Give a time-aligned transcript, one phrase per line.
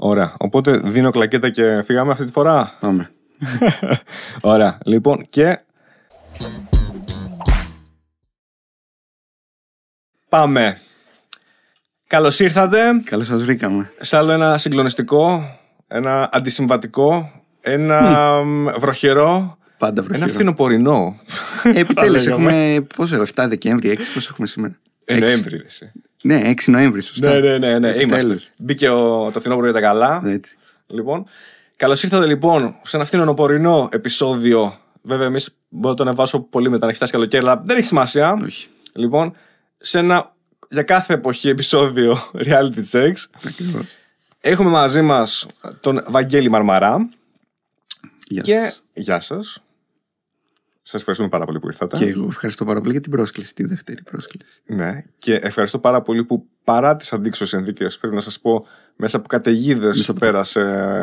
[0.00, 0.34] Ωραία.
[0.38, 2.76] Οπότε δίνω κλακέτα και φύγαμε αυτή τη φορά.
[2.80, 3.10] Πάμε.
[4.40, 4.78] Ωραία.
[4.84, 5.58] Λοιπόν, και.
[10.28, 10.78] Πάμε.
[12.06, 13.90] Καλώς ήρθατε Καλώς σας βρήκαμε.
[14.00, 15.42] σε άλλο ένα συγκλονιστικό,
[15.86, 17.30] ένα αντισυμβατικό,
[17.60, 18.00] ένα
[18.44, 20.32] μ, βροχερό, Πάντα ένα βροχερό.
[20.32, 21.16] φθινοπορεινό.
[21.62, 22.52] Επιτέλους, λέγαμε.
[22.52, 22.86] έχουμε.
[22.96, 25.24] Πόσο, 7 Δεκέμβρη, 6, πόσο έχουμε σήμερα; Ε, Έξι.
[25.24, 25.92] Νοέμβρη, ρε, εσύ.
[26.22, 27.32] Ναι, 6 Νοέμβρη, σωστά.
[27.32, 27.88] Ναι, ναι, ναι, ναι.
[27.88, 28.22] Επιτέλους.
[28.24, 28.52] Είμαστε.
[28.56, 30.22] Μπήκε ο, το φθινόπωρο για τα καλά.
[30.24, 30.56] Έτσι.
[30.86, 31.26] Λοιπόν,
[31.76, 34.78] καλώς ήρθατε λοιπόν σε ένα φθινοπορεινό επεισόδιο.
[35.02, 37.86] Βέβαια, εμείς μπορώ να το ανεβάσω πολύ μετά να έχεις φτάσει καλοκαίρι, αλλά δεν έχει
[37.86, 38.38] σημασία.
[38.44, 38.68] Όχι.
[38.92, 39.36] Λοιπόν,
[39.78, 40.32] σε ένα
[40.70, 43.24] για κάθε εποχή επεισόδιο reality checks.
[43.46, 43.94] Ακριβώς.
[44.40, 45.46] Έχουμε μαζί μας
[45.80, 47.08] τον Βαγγέλη Μαρμαρά.
[48.28, 48.82] Γεια Και σας.
[48.92, 49.62] γεια σας.
[50.90, 51.96] Σας ευχαριστούμε πάρα πολύ που ήρθατε.
[51.96, 54.60] Και εγώ ευχαριστώ πάρα πολύ για την πρόσκληση, τη δεύτερη πρόσκληση.
[54.66, 58.66] Ναι, και ευχαριστώ πάρα πολύ που παρά τις αντίξωες συνθήκε, πρέπει να σας πω,
[58.96, 60.60] μέσα από καταιγίδες Μέσα από- πέρασε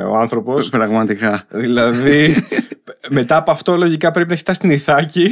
[0.10, 0.70] ο άνθρωπος.
[0.70, 1.46] Πραγματικά.
[1.50, 2.48] Δηλαδή,
[3.10, 5.30] μετά από αυτό, λογικά πρέπει να έχει φτάσει στην Ιθάκη.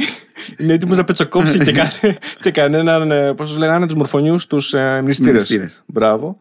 [0.58, 3.34] Είναι έτοιμος να πετσοκόψει και, κάθε, και κανέναν.
[3.34, 5.32] Πώς τους λέγανε, τους μορφωνιούς, τους ε, μνηστήρες.
[5.34, 5.82] Μνηστήρες.
[5.86, 6.38] Μπράβο.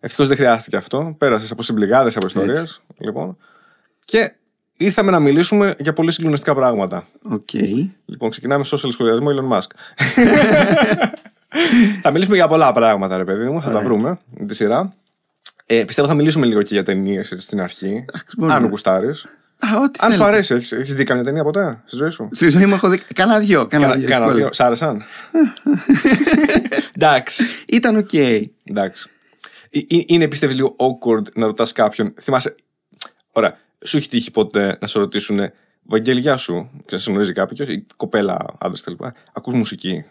[0.00, 1.14] Ευτυχώς δεν χρειάστηκε αυτό.
[1.18, 2.80] Πέρασες από συμπληγάδες, από ιστορίες.
[2.98, 3.36] Λοιπόν.
[4.04, 4.32] Και
[4.76, 7.06] ήρθαμε να μιλήσουμε για πολύ συγκλονιστικά πράγματα.
[7.30, 7.52] Οκ.
[8.04, 9.70] Λοιπόν, ξεκινάμε με social σχολιασμό Elon Musk.
[12.02, 13.62] θα μιλήσουμε για πολλά πράγματα, ρε παιδί μου.
[13.62, 14.94] Θα τα βρούμε με τη σειρά.
[15.66, 18.04] Ε, πιστεύω θα μιλήσουμε λίγο και για ταινίες στην αρχή.
[18.36, 18.56] μπορούμε.
[18.58, 19.26] Αν γουστάρεις.
[19.58, 20.24] Α, ό,τι Αν σου θέλετε.
[20.34, 22.98] αρέσει, έχεις έχεις δει καμιά ταινία ποτέ στη ζωή σου; Στη ζωή μου έχω δει.
[23.14, 23.66] Κάνα δυο.
[23.66, 24.08] Κάνα Κάνα δυο.
[24.08, 24.34] κάνα εύκολα.
[24.40, 24.52] δύο.
[24.52, 25.02] Σ' άρεσαν;
[26.96, 27.44] Εντάξει.
[27.68, 28.12] Ήταν οκ.
[28.64, 29.08] Εντάξει.
[29.70, 32.14] Ε, ε, Είναι πιστεύεις λίγο awkward να ρωτάς κάποιον.
[32.20, 32.54] Θυμάσαι.
[33.32, 33.56] Ωραία.
[33.86, 35.40] Σου έχει τύχει ποτέ να σε ρωτήσουν
[35.88, 36.70] Βαγγέλη, γεια σου.
[36.84, 39.04] Και σε γνωρίζει κάποιος, η κοπέλα, άντρας κτλ.
[39.32, 40.04] Ακούς μουσική.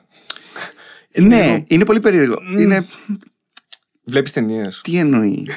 [1.18, 2.36] Ναι, είναι πολύ περίεργο.
[2.58, 2.86] Είναι.
[4.04, 4.82] Βλέπεις ταινίες.
[4.84, 5.48] Τι εννοεί;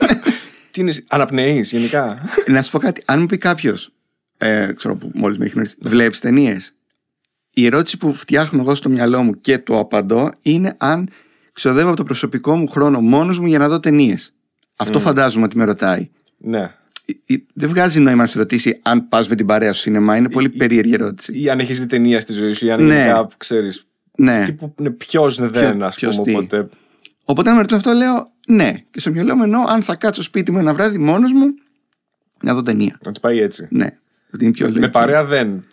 [0.70, 3.02] Τι είναι, αναπνέεις γενικά; να σου πω κάτι.
[3.06, 3.92] Αν μου πει κάποιος.
[4.36, 5.76] Ε, ξέρω που μόλις με έχει γνωρίσει.
[5.80, 6.74] Βλέπεις ταινίες;
[7.50, 11.08] Η ερώτηση που φτιάχνω εγώ στο μυαλό μου και το απαντώ είναι αν
[11.52, 14.32] ξοδεύω από το προσωπικό μου χρόνο μόνος μου για να δω ταινίες.
[14.76, 16.10] Αυτό φαντάζομαι ότι με ρωτάει.
[16.38, 16.77] ναι.
[17.26, 20.16] Ε, ε, Δεν βγάζει νόημα να σε ρωτήσει αν πας με την παρέα στο σινεμά.
[20.16, 21.40] Είναι πολύ περίεργη ερώτηση.
[21.42, 22.94] Ή αν έχεις δει ταινία στη ζωή σου, ή αν Ναι.
[22.94, 23.86] γενικά ξέρεις.
[24.16, 24.42] Ναι.
[24.44, 26.24] Τύπου ποιος δεν, ας ποιος πούμε.
[26.32, 26.34] τι.
[26.36, 26.68] Οπότε.
[27.24, 28.72] Οπότε αν με ρωτούν αυτό, λέω ναι.
[28.90, 31.46] Και στο μυαλό μου εννοώ αν θα κάτσω σπίτι μου ένα βράδυ μόνος μου
[32.42, 32.98] να δω ταινία.
[33.06, 33.66] Ότι πάει έτσι.
[33.70, 33.86] Ναι.
[34.34, 34.90] Ότι είναι πιο Με λογικό.
[34.90, 35.64] παρέα δεν.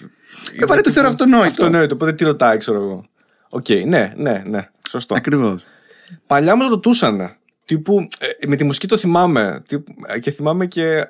[0.59, 1.45] Με παρέα το θεωρώ αυτονόητο.
[1.47, 3.05] Αυτονόητο, οπότε τι ρωτάει, ξέρω εγώ.
[3.49, 4.69] Οκ, ναι, ναι, ναι.
[4.89, 5.15] Σωστό.
[5.17, 5.65] Ακριβώς.
[6.27, 7.35] Παλιά όμως ρωτούσαν.
[7.65, 9.63] Τύπου, ε, με τη μουσική το θυμάμαι.
[9.67, 11.07] Τύπου, ε, και θυμάμαι και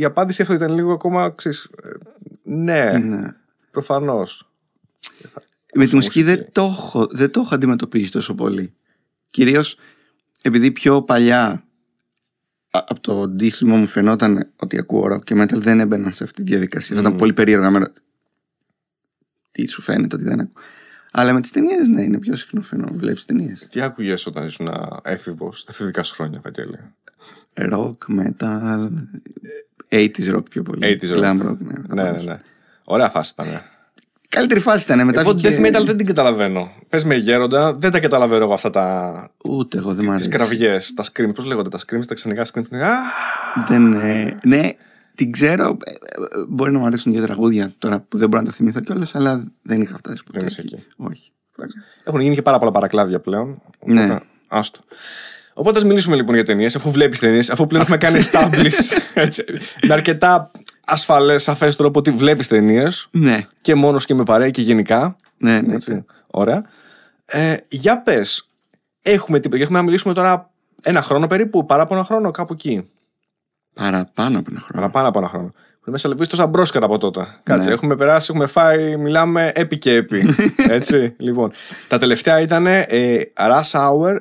[0.00, 1.30] η απάντηση αυτό ήταν λίγο ακόμα.
[1.30, 1.88] Ξέρεις, ε,
[2.42, 3.34] ναι, Ναι.
[3.70, 4.50] προφανώς.
[5.74, 6.22] Με τη μουσική μουσική.
[6.22, 8.74] δεν το, έχω, δεν το έχω αντιμετωπίσει τόσο πολύ.
[9.30, 9.76] Κυρίως
[10.42, 11.46] επειδή πιο παλιά
[12.70, 16.42] α- από το ντύσιμο μου φαινόταν ότι ακούω rock και metal δεν έμπαιναν σε αυτή
[16.42, 16.94] τη διαδικασία.
[16.96, 18.04] Θα ήταν πολύ περίεργο να με ρωτήσει.
[19.50, 20.62] Τι σου φαίνεται ότι δεν ακούω.
[21.12, 22.98] Αλλά με τις ταινίες, ναι, είναι πιο συχνό φαινόμενο.
[22.98, 23.66] Βλέπεις ταινίες.
[23.70, 24.68] Τι άκουγες όταν ήσουν
[25.02, 26.78] έφηβος, στα εφηβικά σου χρόνια, Βαγγέλη;
[27.54, 28.88] Rock, metal.
[29.92, 30.98] 80s rock πιο πολύ.
[31.02, 31.18] 80s rock.
[31.18, 32.02] Glam rock, ναι.
[32.02, 32.40] Ναι, ναι, ναι.
[32.84, 33.46] Ωραία φάση ήταν.
[34.22, 35.20] Η καλύτερη φάση ήταν μετά.
[35.20, 36.70] Εγώ βγήκε- death metal δεν την καταλαβαίνω.
[36.88, 39.30] Πες με γέροντα, δεν τα καταλαβαίνω εγώ αυτά τα.
[39.44, 40.28] Ούτε εγώ δεν μ' Τις αρέσει.
[40.28, 41.34] κραυγές, τα scream.
[41.34, 42.62] Πώς λέγονται τα scream, τα ξενικά scream.
[42.74, 42.90] Α,
[43.68, 44.68] Δεν, ε, ναι,
[45.14, 45.76] την ξέρω.
[45.84, 45.96] ε, ε,
[46.48, 49.44] Μπορεί να μου αρέσουν δύο τραγούδια τώρα που δεν μπορώ να τα θυμηθώ κιόλας, αλλά
[49.62, 50.38] δεν είχα φτάσει ποτέ.
[50.38, 50.84] Δεν είσαι εκεί.
[50.96, 51.32] Όχι.
[51.58, 51.76] εντάξει.
[52.04, 53.62] Έχουν γίνει και πάρα πολλά παρακλάδια πλέον.
[53.84, 54.04] Ναι.
[54.04, 54.80] Οπότε, άστο.
[55.54, 59.44] Οπότε ας μιλήσουμε λοιπόν για ταινίες, αφού βλέπεις ταινίες, αφού πλέον έχουμε κάνει establish έτσι,
[59.86, 60.50] με αρκετά
[60.86, 65.16] ασφαλές, σαφές τρόπο ότι βλέπεις ταινίες Ναι, και μόνος και με παρέα και γενικά.
[65.38, 65.74] ναι, ναι.
[65.74, 66.04] Έτσι.
[66.26, 66.64] Ωραία.
[67.24, 68.48] Ε, για πες,
[69.02, 70.50] έχουμε, τίποτα- έχουμε να μιλήσουμε τώρα
[70.82, 72.90] ένα χρόνο περίπου, παράπονο ένα χρόνο, κάπου εκεί.
[73.74, 74.72] Παραπάνω από ένα χρόνο.
[74.80, 75.52] Παραπάνω από ένα χρόνο.
[75.80, 77.26] Έχουμε σαλβίσει τόσα μπρόσκαρα από τότε.
[77.42, 77.74] Κάτσε, Ναι.
[77.74, 80.34] έχουμε περάσει, έχουμε φάει, μιλάμε επί και επί.
[80.68, 81.52] Έτσι, λοιπόν.
[81.88, 82.86] Τα τελευταία ήταν ε,
[83.36, 84.16] Rush Hour 2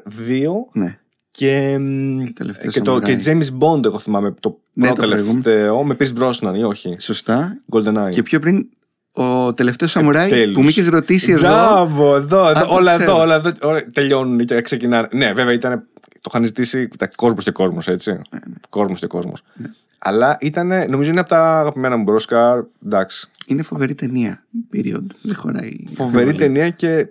[0.71, 0.97] Ναι.
[1.39, 3.27] Και, μ, τελευταίο και, το, και Samurai.
[3.29, 4.33] James Bond, εγώ θυμάμαι.
[4.39, 5.41] Το Ναι, πρώτο το προηγούμενο.
[5.43, 7.57] τελευταίο, με Pierce Brosnan ή όχι; Σωστά.
[7.71, 8.09] GoldenEye.
[8.09, 8.67] Και πιο πριν
[9.11, 10.55] ο τελευταίο Σαμουράι Επιτέλους.
[10.55, 11.39] που με είχε ρωτήσει εδώ.
[11.41, 13.11] Μπράβο, εδώ, εδώ, το όλα ξέρω.
[13.11, 13.51] εδώ, όλα εδώ.
[13.61, 15.07] όλα τελειώνουν και ξεκινάνε.
[15.11, 15.83] Ναι, βέβαια ήταν.
[16.21, 16.89] Το είχαν ζητήσει.
[17.15, 18.11] κόσμος και κόσμος, έτσι.
[18.11, 18.39] Ναι,
[18.69, 19.43] Κόσμος και κόσμος.
[19.97, 22.59] Αλλά ήταν, νομίζω είναι από τα αγαπημένα μου Μπρόσκαρ.
[22.85, 23.27] Εντάξει.
[23.45, 24.43] Είναι φοβερή ταινία.
[24.73, 25.05] Period.
[25.21, 25.73] Δεν χωράει.
[25.93, 27.07] Φοβερή ταινία και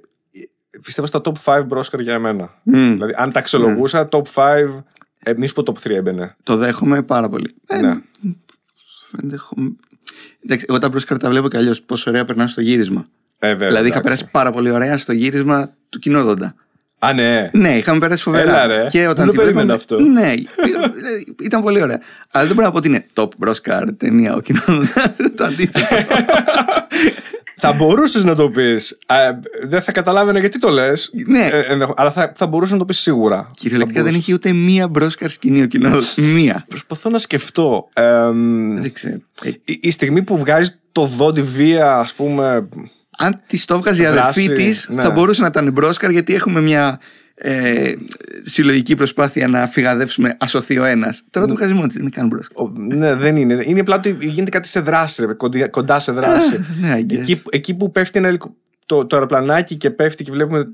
[0.83, 2.55] πιστεύω στα top 5 Μπρόσκαρ για εμένα.
[2.63, 2.93] Μμ.
[2.93, 4.85] Δηλαδή, αν τα αξιολογούσα, top 5.
[5.23, 6.37] Εμένα που top 3 έμπαινε.
[6.43, 7.51] Το δέχομαι πάρα πολύ.
[7.67, 7.95] Ε, Ναι.
[9.23, 9.57] ενδεχο-
[10.45, 11.83] Εντάξει, εγώ τα Μπρόσκαρ τα βλέπω κι αλλιώς.
[11.83, 13.07] Πόσο ωραία περνάω στο γύρισμα.
[13.39, 14.03] Ε, βέβαια, δηλαδή είχα εντάξει.
[14.03, 16.55] περάσει πάρα πολύ ωραία στο γύρισμα του κοινόδοντα.
[16.99, 17.51] Α, ναι.
[17.53, 18.51] Ναι, είχαμε περάσει φοβερά.
[18.63, 18.87] Έλα, ρε.
[18.89, 19.99] Και όταν Δεν το τη περίμενα βλέπαμε- αυτό.
[20.01, 20.33] Ναι,
[21.43, 22.01] ήταν πολύ ωραία.
[22.33, 24.61] Αλλά δεν μπορώ να πω ότι είναι top Oscar ταινία ο κοινό.
[25.37, 25.87] το αντίθετο.
[27.61, 28.99] Θα μπορούσες να το πεις.
[29.69, 31.11] δεν θα καταλάβαινα γιατί το λες.
[31.27, 31.49] Ναι.
[31.97, 33.51] αλλά θα, θα μπορούσες να το πεις σίγουρα.
[33.55, 34.35] Κυριολεκτικά Θα δεν μπορούσες.
[34.43, 36.15] είχε ούτε μία μπρόσκαρ σκηνή ο κοινός.
[36.17, 36.65] Μία.
[36.69, 37.89] Προσπαθώ να σκεφτώ.
[37.93, 39.17] εμ, Δεν ξέρω.
[39.43, 42.69] Ε, η, η στιγμή που βγάζει το δόντι βία, ας πούμε.
[43.19, 45.03] αν της το βγάζει η Δράση, αδερφή της, ναι.
[45.03, 46.99] θα μπορούσε να ήταν μπρόσκαρ γιατί έχουμε μια
[47.41, 47.93] ε,
[48.43, 51.23] συλλογική προσπάθεια να φυγαδεύσουμε ασωθεί ο ένας.
[51.31, 52.63] Τώρα το βγάζει μόνο της, δεν είναι καν μπρόσκαρ.
[52.65, 53.63] ο- ναι, δεν είναι.
[53.67, 56.65] Είναι απλά ότι γίνεται κάτι σε δράση, ρε, κοντά, κοντά σε δράση.
[56.81, 57.19] ναι, I guess.
[57.19, 58.55] εκεί, εκεί που πέφτει ένα ελικο-
[58.87, 60.69] το, το αεροπλανάκι και πέφτει και βλέπουμε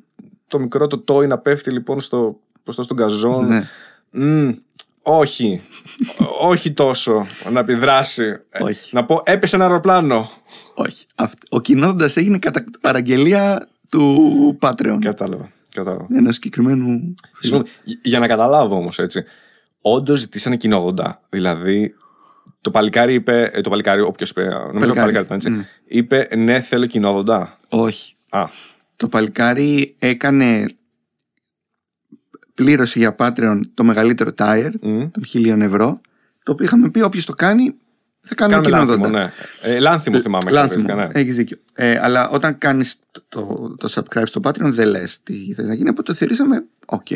[0.47, 3.47] το μικρό το τόι να πέφτει λοιπόν στο, μπροστά στον καζόν.
[3.47, 3.63] Ναι.
[4.11, 4.51] Μμ,
[5.03, 5.61] όχι.
[6.51, 8.23] όχι τόσο να επιδράσει.
[8.51, 8.95] Ε, Όχι.
[8.95, 10.31] να πω, έπεσε ένα αεροπλάνο.
[10.75, 11.07] Όχι.
[11.15, 14.99] Αυτ- Ο κοινόδοντα έγινε κατά παραγγελία του Patreon.
[15.01, 15.49] Κατάλαβα.
[15.75, 16.07] Κατάλαβα.
[16.15, 16.85] Ενός συγκεκριμένου.
[16.87, 17.15] φίλου.
[17.41, 17.65] Συγγνώμη,
[18.03, 19.25] για να καταλάβω όμως έτσι.
[19.81, 21.13] Όντως ζητήσανε κοινό 80.
[21.29, 21.95] Δηλαδή,
[22.61, 23.51] το παλικάρι είπε.
[23.55, 24.43] ε, Το παλικάρι, όποιος είπε.
[24.45, 25.51] Νομίζω το Παλικάρι, παλικάρι ήταν έτσι.
[25.51, 25.65] ναι.
[25.85, 27.47] Είπε ναι, θέλω κοινό 80.
[27.69, 28.15] Όχι.
[28.29, 28.45] Α,
[28.97, 30.67] Το παλικάρι έκανε
[32.55, 35.03] πλήρωση για Patreon το μεγαλύτερο tier μ.
[35.11, 36.01] των χιλίων ευρώ.
[36.43, 37.75] Το οποίο είχαμε πει όποιος το κάνει
[38.27, 39.33] θα κάνουμε Κάνουμε κοινό Λάνθιμο, ναι.
[39.63, 40.51] Ε, Λάνθιμο θυμάμαι.
[40.51, 40.87] Λάνθιμο.
[40.87, 41.21] χαρακτηριστικά, ναι.
[41.21, 41.57] Έχεις δίκιο.
[41.75, 45.75] Ε, αλλά όταν κάνεις το, το, το subscribe στο Patreon, δεν λες τι θες να
[45.75, 45.89] γίνει.
[45.89, 47.07] Οπότε το θεωρήσαμε, οκ.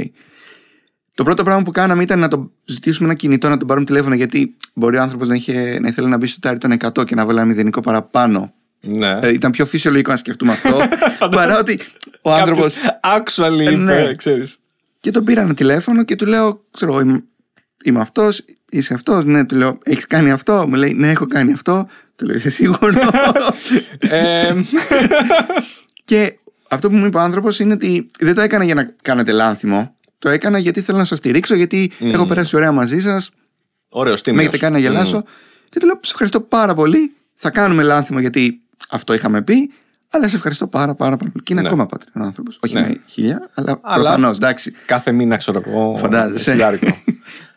[1.14, 4.14] Το πρώτο πράγμα που κάναμε ήταν να το ζητήσουμε ένα κινητό, να τον πάρουμε τηλέφωνο,
[4.14, 7.14] γιατί μπορεί ο άνθρωπος να, είχε, να ήθελε να μπει στο tier των 100 και
[7.14, 8.52] να βάλει ένα μηδενικό παραπάνω.
[8.80, 9.18] Ναι.
[9.22, 10.78] Ε, ήταν πιο φυσιολογικό να σκεφτούμε αυτό,
[11.36, 11.80] παρά ότι
[12.22, 12.62] ο άνθρωπο.
[12.62, 14.14] Κάποιος actually είπε, ναι.
[14.14, 14.58] ξέρεις.
[15.00, 17.22] Και τον πήρα ένα τηλέφωνο και του λέω, ξέρω εγώ,
[17.84, 19.24] είμαι, είμαι αυτός, είσαι αυτός.
[19.24, 20.64] Ναι, του λέω, έχεις κάνει αυτό.
[20.68, 21.88] Μου λέει, Ναι, έχω κάνει αυτό.
[22.16, 22.94] Του λέω, Είσαι σίγουρος.
[23.98, 24.54] Ε,
[26.04, 26.38] Και
[26.68, 29.94] αυτό που μου είπε ο άνθρωπος είναι ότι δεν το έκανα για να κάνετε λάνθιμο.
[30.18, 33.30] Το έκανα γιατί θέλω να σας στηρίξω, γιατί έχω περάσει ωραία μαζί σας.
[33.90, 34.42] Ωραίος Με τίμιος.
[34.42, 35.22] έχετε κάνει να γελάσω.
[35.68, 37.12] Και του λέω: Σε ευχαριστώ πάρα πολύ.
[37.34, 38.60] Θα κάνουμε λάνθιμο γιατί
[38.90, 39.70] αυτό είχαμε πει.
[40.10, 41.32] Αλλά σε ευχαριστώ πάρα πάρα πολύ.
[41.42, 41.68] Και είναι Ναι.
[41.68, 42.58] ακόμα πατριών άνθρωπος.
[42.62, 42.80] Όχι Ναι.
[42.80, 44.36] με χίλια, αλλά, Αλλά- προφανώς.
[44.36, 44.72] Εντάξει.
[44.86, 45.96] Κάθε μήνα, ξέρω εγώ.
[45.96, 46.54] Φαντάζεσαι.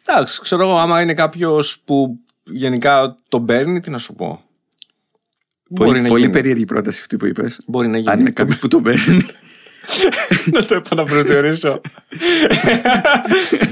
[0.03, 0.21] χιλιάρικο.
[0.21, 4.41] Εντάξει, ξέρω εγώ, άμα είναι κάποιος που γενικά τον παίρνει, τι να σου πω.
[5.69, 6.33] Μπορεί Πολύ, να πολύ γίνει.
[6.33, 7.59] περίεργη πρόταση αυτή που είπες.
[7.67, 8.11] Μπορεί να γίνει.
[8.11, 9.21] Αν είναι κάποιος που το παίρνει.
[10.53, 11.81] να το επαναπροσδιορίσω.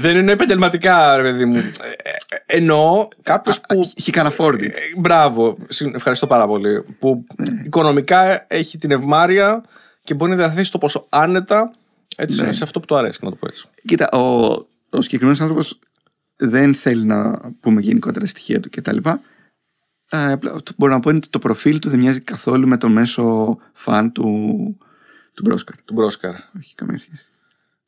[0.00, 1.56] Δεν είναι επαγγελματικά, ρε παιδί μου.
[1.56, 3.92] Ε, ε, Εννοώ κάποιος που.
[4.04, 4.62] He can afford it.
[4.62, 6.82] Ε, Μπράβο, Συ- ευχαριστώ πάρα πολύ.
[6.98, 7.26] Που
[7.64, 9.64] οικονομικά έχει την ευμάρεια
[10.04, 11.70] και μπορεί να διαθέσει το ποσό άνετα
[12.16, 12.52] έτσι, Ναι.
[12.52, 13.64] σε αυτό που του αρέσει, να το πω έτσι.
[13.86, 14.20] Κοίτα, ο,
[14.90, 15.78] ο συγκεκριμένος άνθρωπος
[16.40, 18.96] δεν θέλει να πούμε γενικότερα στοιχεία του κτλ.
[20.12, 22.68] Ε, απλά αυτό που μπορώ να πω είναι ότι το προφίλ του δεν μοιάζει καθόλου
[22.68, 24.26] με το μέσο φαν του,
[25.34, 25.76] του Μπρόσκαρ.
[25.84, 26.30] Του Μπρόσκαρ.
[26.58, 27.24] Όχι καμία σχέση.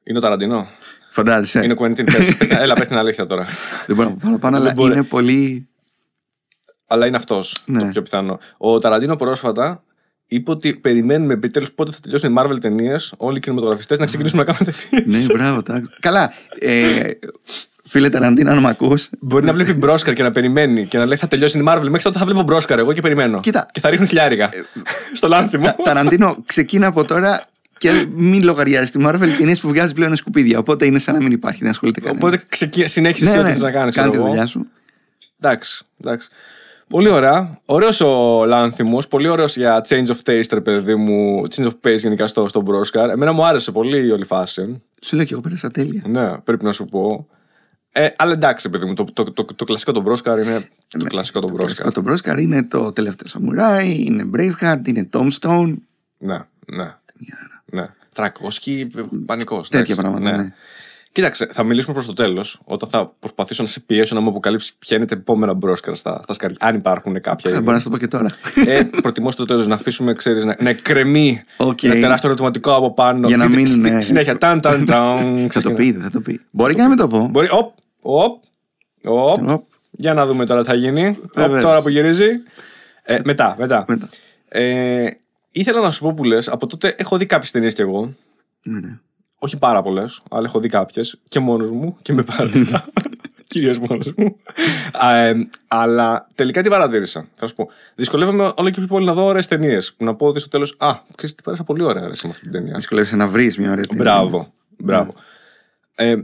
[0.05, 0.67] Είναι ο Ταραντινό.
[1.09, 1.65] Φαντάζεσαι.
[1.65, 2.05] Είναι ο Κουέντιν.
[2.13, 3.47] Πες- πες την- Έλα, πες την αλήθεια τώρα.
[3.87, 4.93] Δεν μπορώ να πω παραπάνω, αλλά Δεν μπορεί.
[4.93, 5.69] είναι πολύ.
[6.87, 7.79] Αλλά είναι αυτός Ναι.
[7.81, 8.39] το πιο πιθανό.
[8.57, 9.85] Ο Ταραντίνο πρόσφατα
[10.27, 14.45] είπε ότι περιμένουμε επιτέλους πότε θα τελειώσουν οι Marvel ταινίες, όλοι οι κινηματογραφιστές, να ξεκινήσουμε
[14.45, 15.29] να κάνουμε ταινίες.
[15.29, 15.63] ναι, μπράβο.
[15.63, 15.83] τα...
[16.01, 16.33] Καλά.
[16.59, 17.11] Ε,
[17.93, 19.09] φίλε Ταραντίνα, αν με ακούς.
[19.21, 21.83] Μπορεί να βλέπει Μπρόσκαρ και να περιμένει και να λέει θα τελειώσει η Marvel.
[21.83, 23.41] Μέχρι τότε θα βλέπω Μπρόσκαρ εγώ και περιμένω.
[23.41, 23.67] Κοίτα.
[23.73, 24.51] Και θα ρίχνουν χιλιάρικα.
[25.15, 25.75] στο λάνθιμο.
[25.85, 27.45] Ταραντίνο, ξεκίνα από τώρα
[27.79, 30.59] και μην λογαριάζει τη Marvel ταινίε που βγάζει πλέον σκουπίδια.
[30.59, 32.23] Οπότε είναι σαν να μην υπάρχει, δεν ασχολείται κανένας.
[32.25, 32.87] Οπότε ξεκι...
[32.87, 33.95] συνέχισε ό,τι θες να κάνεις.
[33.95, 34.67] Κάνε τη δουλειά σου.
[35.41, 36.29] Εντάξει, εντάξει.
[36.89, 37.59] Πολύ ωραία.
[37.65, 39.09] Ωραίος ο Λάνθιμος.
[39.09, 41.43] Πολύ ωραίος για change of taste, ρε παιδί μου.
[41.55, 43.11] Change of pace γενικά στο, στο Μπρόσκαρ.
[43.11, 44.83] Εμένα μου άρεσε πολύ η όλη φάση.
[45.01, 46.03] Σου λέω και εγώ πέρασα τέλεια.
[46.07, 47.27] Ναι, πρέπει να σου πω.
[47.95, 51.41] Ε, αλλά εντάξει, παιδί μου, το, το, το, το, κλασικό τον Μπρόσκαρ είναι το κλασικό
[51.41, 51.93] τον Μπρόσκαρ.
[51.93, 55.75] Το Μπρόσκαρ είναι το τελευταίο Σαμουράι, είναι Braveheart, είναι Tombstone.
[56.19, 56.95] Ναι, ναι.
[57.65, 57.89] ναι.
[58.15, 58.91] Τρακόσκι,
[59.27, 59.69] πανικός.
[59.69, 60.53] Τέτοια πράγματα, ναι.
[61.13, 64.75] Κοίταξε, θα μιλήσουμε προς το τέλος, όταν θα προσπαθήσω να σε πιέσω να μου αποκαλύψεις
[64.79, 66.57] ποια είναι τα επόμενα Μπρόσκαρ στα, στα σκαριά.
[66.61, 67.51] Αν υπάρχουν κάποια.
[67.51, 67.59] Θα ήδη.
[67.61, 68.29] μπορώ να σου το πω και τώρα.
[68.67, 71.83] ε, προτιμώ στο τέλος να αφήσουμε, ξέρεις, να, να εκκρεμεί Οκ.
[71.83, 73.27] ένα τεράστιο ερωτηματικό από πάνω.
[73.29, 74.01] Για να Και μην, στη- ναι.
[74.01, 74.39] Συνέχεια.
[74.39, 76.41] Ταν, ταν, ταν, θα το πει, θα το πει.
[76.51, 77.29] Μπορεί και να μην το πω.
[77.31, 77.49] Μπορεί.
[77.51, 78.43] Οπ, οπ,
[79.05, 79.49] οπ.
[79.51, 79.65] Οπ.
[79.91, 81.07] Για να δούμε τώρα τι θα γίνει.
[81.09, 81.63] Οπ, Βεβαίως.
[81.63, 82.29] τώρα που γυρίζει.
[83.03, 83.85] Ε, μετά, μετά.
[83.89, 84.09] Μετά.
[84.49, 85.07] Ε,
[85.51, 88.15] ήθελα να σου πω που λες, από τότε έχω δει κάποιες ταινίες κι εγώ.
[88.63, 88.99] Ναι, ναι.
[89.45, 92.85] Όχι πάρα πολλές, αλλά έχω δει κάποιες και μόνος μου και με παρέα.
[93.47, 94.37] Κυρίως μόνος μου.
[94.93, 97.29] Α, ε, αλλά τελικά τι παρατήρησα.
[97.35, 97.69] Θα σου πω.
[97.95, 99.95] Δυσκολεύομαι όλο και πιο πολύ να δω ωραίες ταινίες.
[99.95, 100.77] Που να πω ότι στο τέλος.
[100.79, 102.75] Α, ξέρεις τι πέρασα πολύ ωραία αρέσει με αυτή την ταινία.
[102.75, 104.05] Δυσκολεύεσαι να βρεις μια ωραία ταινία.
[104.05, 104.53] Μπράβο.
[104.79, 105.15] Μπράβο.
[105.95, 106.17] Ε,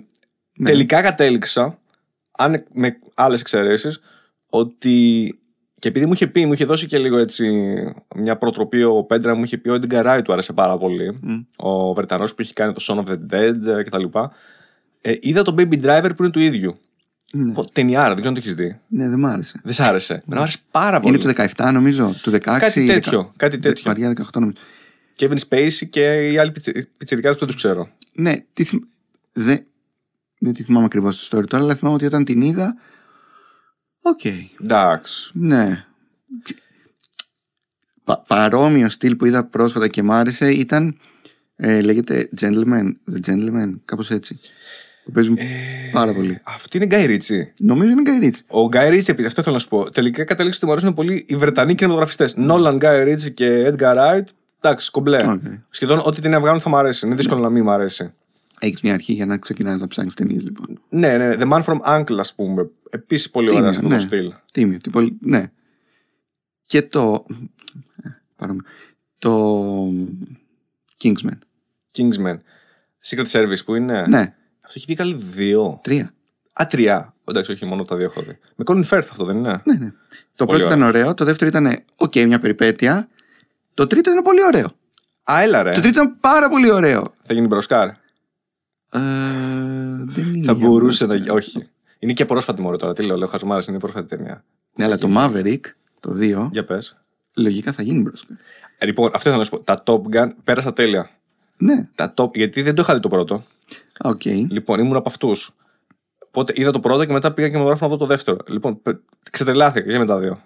[0.64, 1.78] Τελικά κατέληξα,
[2.30, 4.00] αν με άλλες εξαιρέσεις,
[4.50, 5.37] ότι
[5.78, 7.46] Και επειδή μου είχε πει, μου είχε δώσει και λίγο έτσι
[8.16, 11.20] μια προτροπή ο Πέντρα, μου είχε πει ο Edgar Wright του άρεσε πάρα πολύ.
[11.56, 14.04] Ο Βρετανός που έχει κάνει το Son of the Dead ε, κτλ.
[15.00, 16.78] Ε, είδα το Baby Driver που είναι του ίδιου.
[17.32, 17.52] Ναι.
[17.56, 17.64] Mm.
[17.72, 18.80] Ταινιάρα, δεν ξέρω αν το έχεις δει.
[18.88, 19.60] Ναι, δεν μ' άρεσε.
[19.64, 20.12] Δεν σ' άρεσε.
[20.12, 21.14] Εμένα μου άρεσε πάρα πολύ.
[21.14, 22.38] Είναι του 17 νομίζω, του 16.
[22.40, 23.82] Κάτι τέτοιο, κάτι τέτοιο.
[23.84, 24.56] Βαριά 18 νομίζω.
[25.18, 26.52] Kevin Spacey και οι άλλοι
[26.96, 27.88] πιτσιρικάδες που δεν τους ξέρω.
[28.12, 28.78] Ναι, τι θυμ...
[29.32, 29.58] δεν...
[30.38, 32.76] δεν τη θυμάμαι ακριβώς τη story τώρα, αλλά θυμάμαι ότι όταν την είδα.
[34.08, 34.20] Οκ.
[34.62, 35.30] Εντάξει.
[35.34, 35.84] Ναι.
[38.04, 40.98] Πα- παρόμοιο στυλ που είδα πρόσφατα και μ' άρεσε ήταν.
[41.56, 42.84] Ε, λέγεται Gentleman.
[43.12, 44.38] The Gentleman, κάπως έτσι.
[45.04, 45.44] Που παίζει Ε,
[45.92, 46.40] πάρα πολύ.
[46.44, 47.46] Αυτή είναι Guy Ritchie.
[47.60, 48.62] Νομίζω είναι Guy Ritchie.
[48.64, 51.24] Ο Guy Ritchie, επειδή αυτό θέλω να σου πω, τελικά κατέληξε ότι μου αρέσουν πολύ
[51.28, 52.34] οι Βρετανοί κινηματογραφιστές.
[52.38, 54.24] Nolan, Guy Ritchie και Edgar Wright.
[54.60, 55.22] Εντάξει, κομπλέ.
[55.30, 55.40] Οκ.
[55.70, 57.06] Σχεδόν ό,τι την βγάλουν θα μου αρέσει.
[57.06, 58.12] Είναι δύσκολο να μην μου αρέσει.
[58.60, 60.80] Έχεις μια αρχή για να ξεκινάει να ψάχνεις ταινίες, λοιπόν.
[60.88, 61.30] Ναι, ναι.
[61.38, 62.70] The Man from Uncle, ας πούμε.
[62.90, 63.94] Επίσης πολύ ωραία σε αυτό ναι.
[63.94, 64.32] το στυλ.
[64.52, 64.78] Τίμιο.
[64.78, 65.16] Τι πολύ...
[65.20, 65.50] Ναι.
[66.66, 67.26] Και το.
[68.02, 68.62] ε, παρόμοιο.
[69.18, 69.92] Το.
[71.02, 71.38] Kingsman.
[71.96, 72.36] Kingsman.
[73.06, 74.18] Secret Service που είναι; Ναι,
[74.60, 75.80] Αυτό έχει βγει καλή δύο.
[75.82, 76.14] τρία.
[76.52, 77.14] Α, τρία.
[77.24, 78.38] Εντάξει, όχι, μόνο τα δύο έχω δει.
[78.56, 79.92] Με Colin Firth αυτό δεν είναι; Ναι, ναι.
[80.34, 83.08] Το Πολύ πρώτο ήταν ωραίο, το δεύτερο ήταν οκ, μια περιπέτεια.
[83.74, 84.66] Το τρίτο ήταν πολύ ωραίο.
[85.32, 85.72] Α, έλα ρε.
[85.72, 87.12] Το τρίτο ήταν πάρα πολύ ωραίο.
[87.22, 87.90] Θα γίνει μπροσκάρ.
[88.92, 88.98] Ε,
[90.04, 91.24] δεν είναι Θα για μπορούσε να μένα.
[91.24, 91.36] γίνει.
[91.36, 91.66] Όχι.
[91.98, 92.92] Είναι και πρόσφατη μωρέ τώρα.
[92.92, 94.44] Τι λέω, λέω χασμάρα, είναι πρόσφατη ταινία.
[94.74, 95.60] Ναι, αλλά το Maverick,
[96.00, 96.96] το 2, Για πες.
[97.36, 98.26] λογικά θα γίνει μπροστά.
[98.78, 99.60] Ε, λοιπόν, αυτό ήθελα να σου πω.
[99.60, 101.10] Τα Top Gun πέρασα τέλεια.
[101.56, 103.44] Ναι, Τα top, γιατί δεν το είχα δει το πρώτο.
[104.00, 104.24] οκ.
[104.24, 105.54] Λοιπόν, ήμουν από αυτούς.
[106.26, 108.36] Οπότε είδα το πρώτο και μετά πήγα και με γράφω να δω το δεύτερο.
[108.48, 110.42] Λοιπόν, πε- ξετρελάθηκα και με τα δύο.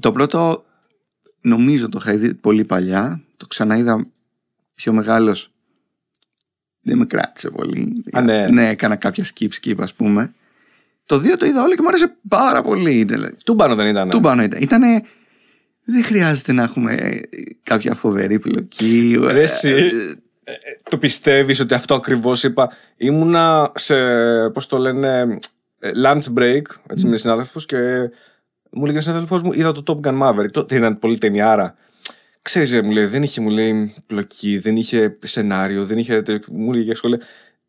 [0.00, 0.64] Το πρώτο
[1.40, 3.20] νομίζω το είχα δει πολύ παλιά.
[3.36, 4.06] Το ξαναείδα
[4.74, 5.52] πιο μεγάλος.
[6.84, 8.04] Δεν με κράτησε πολύ.
[8.12, 8.48] Α, ναι.
[8.48, 10.32] ναι, έκανα κάποια skip skip ας πούμε.
[11.06, 13.04] Το 2 το είδα όλο και μου άρεσε πάρα πολύ.
[13.04, 14.08] Δηλαδή, Τούμπανο δεν ήταν.
[14.08, 14.62] Του πάνω ήταν.
[14.62, 15.02] Ήτανε...
[15.84, 17.20] Δεν χρειάζεται να έχουμε ε,
[17.62, 19.18] κάποια φοβερή πλοκή.
[19.22, 19.72] Ρε, εσύ, Ε,
[20.44, 22.70] ε, ε, το πιστεύεις ότι αυτό ακριβώς είπα.
[22.96, 23.94] Ήμουνα σε,
[24.50, 25.38] πώς το λένε,
[25.78, 27.76] ε, lunch break, έτσι με συνάδελφους και
[28.70, 30.50] μου λέει ένα συνάδελφός μου, είδα το Top Gun Maverick.
[30.50, 31.74] Το, δεν ήταν πολύ ταινιάρα.
[32.44, 36.44] Ξέρεις, ρε, μου λέει, δεν είχε, μου λέει, πλοκή, δεν είχε σενάριο, δεν είχε, τε-
[36.48, 37.18] μου λέει για σχολεία.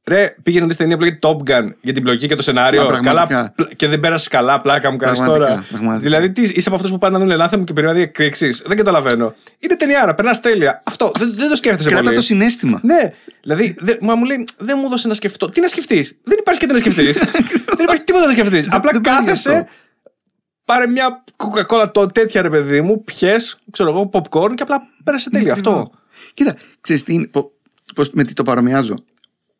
[0.07, 2.81] Ρε, πήγαινε να δεις ταινία που λέγεται Top Gun για την πλοκή και το σενάριο.
[2.83, 3.25] Μα, πραγματικά.
[3.25, 5.65] καλά, πλ- και δεν πέρασε καλά, πλάκα μου κάνεις Πραγματικά, τώρα.
[5.69, 6.03] πραγματικά.
[6.03, 8.63] Δηλαδή, τι, είσαι από αυτούς που πάνε να δουν Ελλάδα μου και περιμένουν εκρήξεις.
[8.65, 9.35] Δεν καταλαβαίνω.
[9.59, 10.81] Είναι ταινιάρα, περνάς τέλεια.
[10.85, 12.15] Αυτό δεν, δεν το σκέφτεσαι Κράτα πολύ.
[12.15, 12.79] το συνέστημα.
[12.83, 15.49] Ναι, δηλαδή δε, μα μου λέει δεν μου έδωσε να σκεφτώ.
[15.49, 17.17] Τι να σκεφτείς; Δεν υπάρχει και τι να σκεφτείς.
[17.77, 18.67] δεν υπάρχει τίποτα να σκεφτείς.
[18.71, 19.67] Απλά δεν πάει γι' κάθεσαι, αυτό.
[20.65, 25.29] Πάρε μια κοκακόλα το τέτοια ρε παιδί μου, πιες, ξέρω εγώ, popcorn και απλά πέρασε
[25.29, 25.53] τέλεια.
[25.53, 25.91] Αυτό.
[26.33, 27.51] Κοίτα, ξέρεις τι είναι, πο-
[27.95, 28.95] πώς, με τι το παρομοιάζω.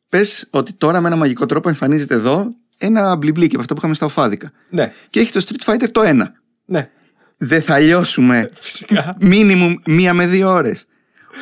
[0.09, 2.47] Πες ότι τώρα με ένα μαγικό τρόπο εμφανίζεται εδώ
[2.77, 4.51] ένα μπλιμπλίκι από αυτό που είχαμε στα οφάδικα.
[4.69, 6.33] Ναι, Και έχει το Street Fighter το ένα.
[6.65, 6.89] ναι.
[7.37, 9.15] Δεν θα λιώσουμε Φυσικά.
[9.19, 10.85] μίνιμουμ μία με δύο ώρες.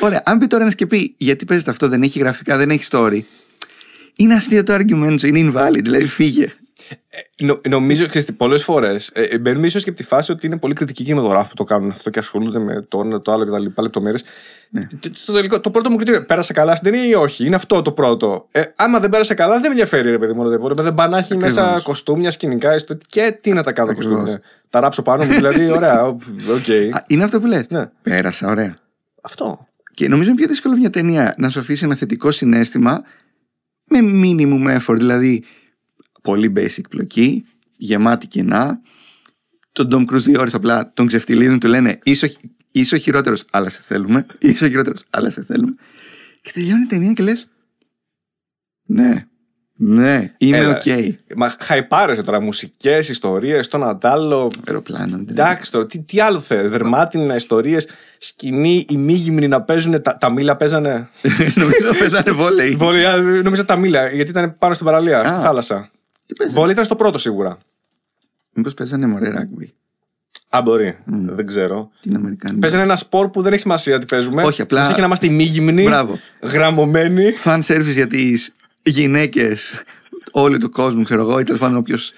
[0.00, 2.84] Ωραία, αν πει τώρα ένας και πει γιατί παίζεται αυτό, δεν έχει γραφικά, δεν έχει
[2.90, 3.20] story.
[4.16, 6.52] Είναι αστείο το argument σου, είναι invalid, δηλαδή φύγε.
[7.42, 10.58] Νο, νομίζω, ξέρεις τι, πολλές φορές ε, μπαίνουμε ίσως και από τη φάση ότι είναι
[10.58, 13.50] πολύ κριτικοί κινηματογράφοι που το κάνουν αυτό και ασχολούνται με το ένα, το άλλο και
[13.50, 14.24] τα λοιπά λεπτομέρειες.
[15.00, 17.82] Το, το, τελικό, το πρώτο μου κριτήριο, πέρασε καλά στην ταινία ή όχι, είναι αυτό
[17.82, 18.48] το πρώτο.
[18.50, 20.42] Ε, άμα δεν πέρασε καλά, δεν με ενδιαφέρει ρε παιδί μου.
[20.42, 20.82] ρε παιδί μου.
[20.82, 21.82] Δεν πάνε να έχει μέσα Ακριβώς.
[21.82, 24.12] κοστούμια, σκηνικά ιστο- και τι να τα κάνω Ακριβώς.
[24.14, 24.40] κοστούμια.
[24.70, 26.04] Τα ράψω πάνω μου, δηλαδή, ωραία,
[26.56, 26.94] οκ.
[26.94, 27.86] Α, είναι αυτό που λες; Ναι.
[28.02, 28.76] Πέρασα, ωραία.
[29.22, 29.66] Αυτό.
[29.94, 33.02] Και νομίζω είναι πιο δύσκολο μια ταινία να σου αφήσει ένα θετικό συναίσθημα
[33.84, 35.44] με minimum effort, δηλαδή
[36.24, 37.44] πολύ basic πλοκή,
[37.76, 38.80] γεμάτη κενά.
[39.72, 43.44] Τον Tom Cruise δύο ώρες απλά τον ξεφτυλίζουν, του λένε είσαι, ο- είσαι ο χειρότερος,
[43.50, 44.26] αλλά σε θέλουμε.
[44.40, 45.74] Είσαι ο χειρότερος, αλλά σε θέλουμε.
[46.40, 47.46] Και τελειώνει η ταινία και λες
[48.86, 49.26] ναι,
[49.76, 50.82] ναι, είμαι Έλα, οκ.
[51.36, 54.50] Μα χαϊπάρεσαι τώρα μουσικές, ιστορίες, το ένα τ' άλλο.
[54.66, 55.16] Αεροπλάνο.
[55.16, 56.70] δεν- Εντάξει τώρα, τι, τι άλλο θες.
[56.70, 57.88] Δερμάτινα, ιστορίες,
[58.18, 60.02] σκηνή, ημίγυμνοι να παίζουν.
[60.02, 61.08] Τα, τα μήλα παίζανε;
[61.54, 62.70] Νομίζω παίζανε βόλεϊ.
[62.76, 65.40] Βόλεϊ, νόμιζα τα μήλα, γιατί ήταν πάνω στην παραλία, στη Α.
[65.40, 65.90] θάλασσα.
[66.26, 67.58] Τι παίζανε; Βόλια ήταν στο πρώτο σίγουρα.
[68.52, 69.74] Μήπως παίζανε μωρέ ράγμπι.
[70.48, 70.98] Α, μπορεί.
[71.06, 71.90] Δεν ξέρω.
[72.00, 72.58] Την Αμερικάνη.
[72.58, 74.42] Παίζανε ένα σπορ που δεν έχει σημασία τι παίζουμε.
[74.44, 76.18] Όχι, απλά- Μας έχει να είμαστε οι μη γυμνοί, Μπράβο.
[76.42, 77.32] γραμμωμένοι.
[77.44, 79.82] fan service για τις γυναίκες
[80.32, 82.12] όλου του κόσμου, ξέρω εγώ, ή τέλος πάντων όποιος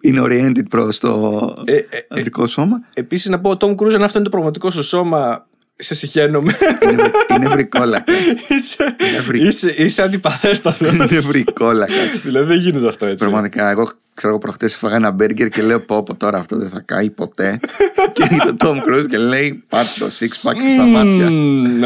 [0.00, 1.84] είναι oriented προς το Ε, ε, ε.
[2.08, 2.80] ανδρικό σώμα.
[2.94, 5.46] Επίσης να πω, ο Τόμ Κρούζ, αν αυτό είναι το πραγματικό σου σώμα,
[5.78, 6.56] σε συχαίνομαι.
[6.90, 8.12] είναι, είναι βρικόλακα.
[8.48, 10.88] είσαι, βρει- είσαι, είσαι αντιπαθέστατος.
[10.92, 11.92] είναι βρικόλακα.
[12.22, 13.24] δηλαδή δεν γίνεται αυτό έτσι.
[13.24, 16.68] Πραγματικά, εγώ ξέρω εγώ προχτές έφαγα ένα μπέργκερ και λέω πω πω τώρα αυτό δεν
[16.68, 17.60] θα κάει ποτέ.
[18.14, 21.30] και είναι το Tom Cruise και λέει πάρτε το six pack στα μάτια.
[21.30, 21.80] Μμμ.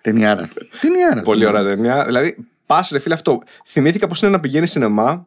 [0.00, 0.48] Ταινιάρα.
[0.80, 1.22] Ταινιάρα.
[1.22, 2.04] Πολύ ωραία ταινία.
[2.06, 2.36] Δηλαδή,
[2.66, 3.42] πας ρε φίλε αυτό.
[3.66, 5.26] Θυμήθηκα πώ είναι να πηγαίνεις σινεμά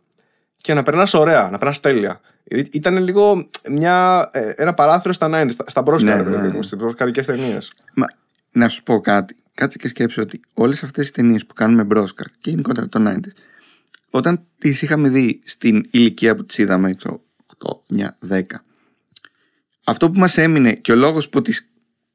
[0.58, 2.22] και να περνάς ωραία, να περνάς τέλεια.
[2.44, 6.36] Γιατί Ήταν λίγο μια, ε, ένα παράθυρο στα 90, στα, στα μπρόσκα, Ναι, ρε ναι,
[6.36, 6.54] παιδί ναι.
[6.54, 7.74] μου, στις μπροσκαρικές ταινίες.
[7.94, 8.06] Μα,
[8.52, 9.36] να σου πω κάτι.
[9.54, 13.32] Κάτσε και σκέψου ότι όλες αυτές τι ταινίες που κάνουμε μπρόσκαρ και γενικότερα το 90s,
[14.10, 17.22] όταν τις είχαμε δει στην ηλικία που τις είδαμε, ξέρω,
[17.90, 18.42] 8, 9, 10,
[19.84, 21.70] αυτό που μας έμεινε και ο λόγος που τις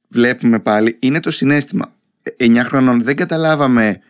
[0.09, 1.95] βλέπουμε πάλι είναι το συνέστημα.
[2.37, 4.01] 9 χρονών δεν καταλάβαμε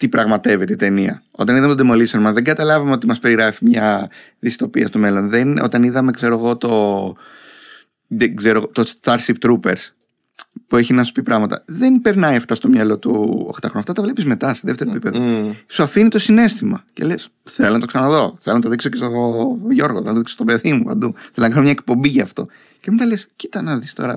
[0.00, 1.22] τι πραγματεύεται η ταινία.
[1.30, 5.28] Όταν είδαμε τον Demolition Man, δεν καταλάβαμε ότι μας περιγράφει μια δυστοπία στο μέλλον.
[5.28, 7.14] Δεν, όταν είδαμε, ξέρω εγώ, το,
[8.06, 9.88] δεν ξέρω, το Starship Troopers
[10.66, 11.62] που έχει να σου πει πράγματα.
[11.66, 13.70] Δεν περνάει αυτά στο μυαλό του 8χρονου.
[13.74, 15.20] Αυτά τα βλέπεις μετά, σε δεύτερο επίπεδο.
[15.20, 15.52] Μμμ.
[15.66, 16.84] Σου αφήνει το συνέστημα.
[16.92, 18.36] Και λες: Θέλω να το ξαναδώ.
[18.40, 19.10] Θέλω να το δείξω και στο
[19.70, 19.96] Γιώργο.
[19.96, 21.14] Θέλω να το δείξω στο παιδί μου παντού.
[21.14, 22.46] Θέλω να κάνω μια εκπομπή γι' αυτό.
[22.80, 24.12] Και μετά λες: Κοίτα να δεις τώρα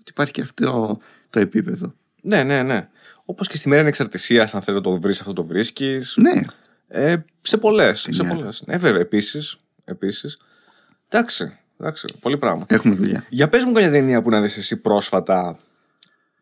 [0.00, 0.98] ότι υπάρχει και αυτό
[1.30, 1.94] το επίπεδο.
[2.20, 2.88] Ναι, ναι, ναι.
[3.30, 6.14] Όπως και στη μέρα ανεξαρτησίας, αν θέλει να το βρεις, αυτό το βρίσκεις.
[6.16, 6.40] Ναι,
[6.88, 8.00] Ε, σε πολλές.
[8.00, 8.34] Σε Ταινία.
[8.34, 8.62] πολλές.
[8.66, 9.56] Ναι, βέβαια, επίσης.
[9.84, 10.38] Επίσης.
[11.08, 12.64] Εντάξει, εντάξει, πολύ πράγμα.
[12.68, 13.24] έχουμε δουλειά.
[13.28, 15.58] Για πες μου καμιά ταινία που να δεις εσύ πρόσφατα.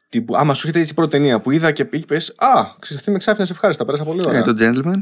[0.09, 3.18] Τύπου, άμα σου έχετε έτσι πρώτη ταινία που είδα και είπες, Α, ξέρεις, αυτή με
[3.18, 4.38] ξάφνη σε ευχάριστα, πέρασα πολύ ωραία.
[4.38, 5.00] Ε, το Gentleman.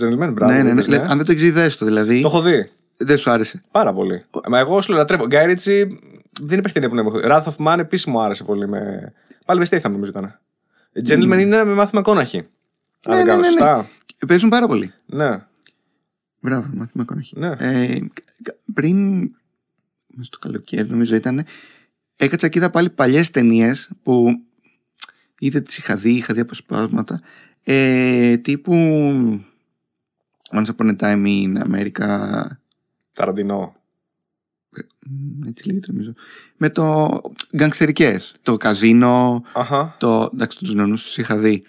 [0.00, 0.52] Gentleman, μπράβο.
[0.52, 0.70] ναι, ναι, ναι.
[0.70, 2.20] είπες, Λε, Αν δεν το έχεις δει, το δηλαδή.
[2.20, 2.70] Το έχω δει.
[2.96, 3.60] Δεν σου άρεσε.
[3.70, 4.24] Πάρα πολύ.
[4.48, 5.26] Μα εγώ σου λέω λατρεύω.
[5.26, 5.98] Γκάι Ρίτσι
[6.40, 7.26] δεν υπάρχει ταινία που να μου έχω δει.
[7.30, 8.68] Wrath of Man επίσης μου άρεσε πολύ.
[8.68, 9.12] Με...
[9.46, 10.40] Πάλι με Statham νομίζω ήταν.
[10.94, 12.38] Gentleman είναι με μάθημα κόναχη.
[12.38, 12.46] Αν
[13.06, 13.52] Ναι, δεν ναι, κάνω ναι, ναι.
[13.52, 13.88] σωστά.
[14.26, 14.92] Παίζουν πάρα πολύ.
[15.06, 15.46] Ναι.
[16.40, 17.38] Μπράβο, μάθημα εικονοχή.
[17.38, 17.54] Ναι.
[17.58, 17.98] Ε,
[18.74, 19.20] πριν,
[20.06, 21.44] μες στο καλοκαίρι νομίζω ήταν,
[22.16, 24.42] έκατσα και είδα πάλι παλιές ταινίες που
[25.40, 27.20] είτε τις είχα δει, είχα δει αποσπάσματα,
[27.62, 28.72] ε, τύπου
[30.50, 32.40] Once Upon a Time in America,
[33.12, 33.74] Ταραντινό.
[35.08, 36.12] Μ, έτσι λέγεται νομίζω,
[36.56, 37.08] με το
[37.56, 39.96] γκαγκστερικές, το καζίνο, Αχα.
[39.98, 41.64] το, εντάξει τους νονούς τους είχα δει.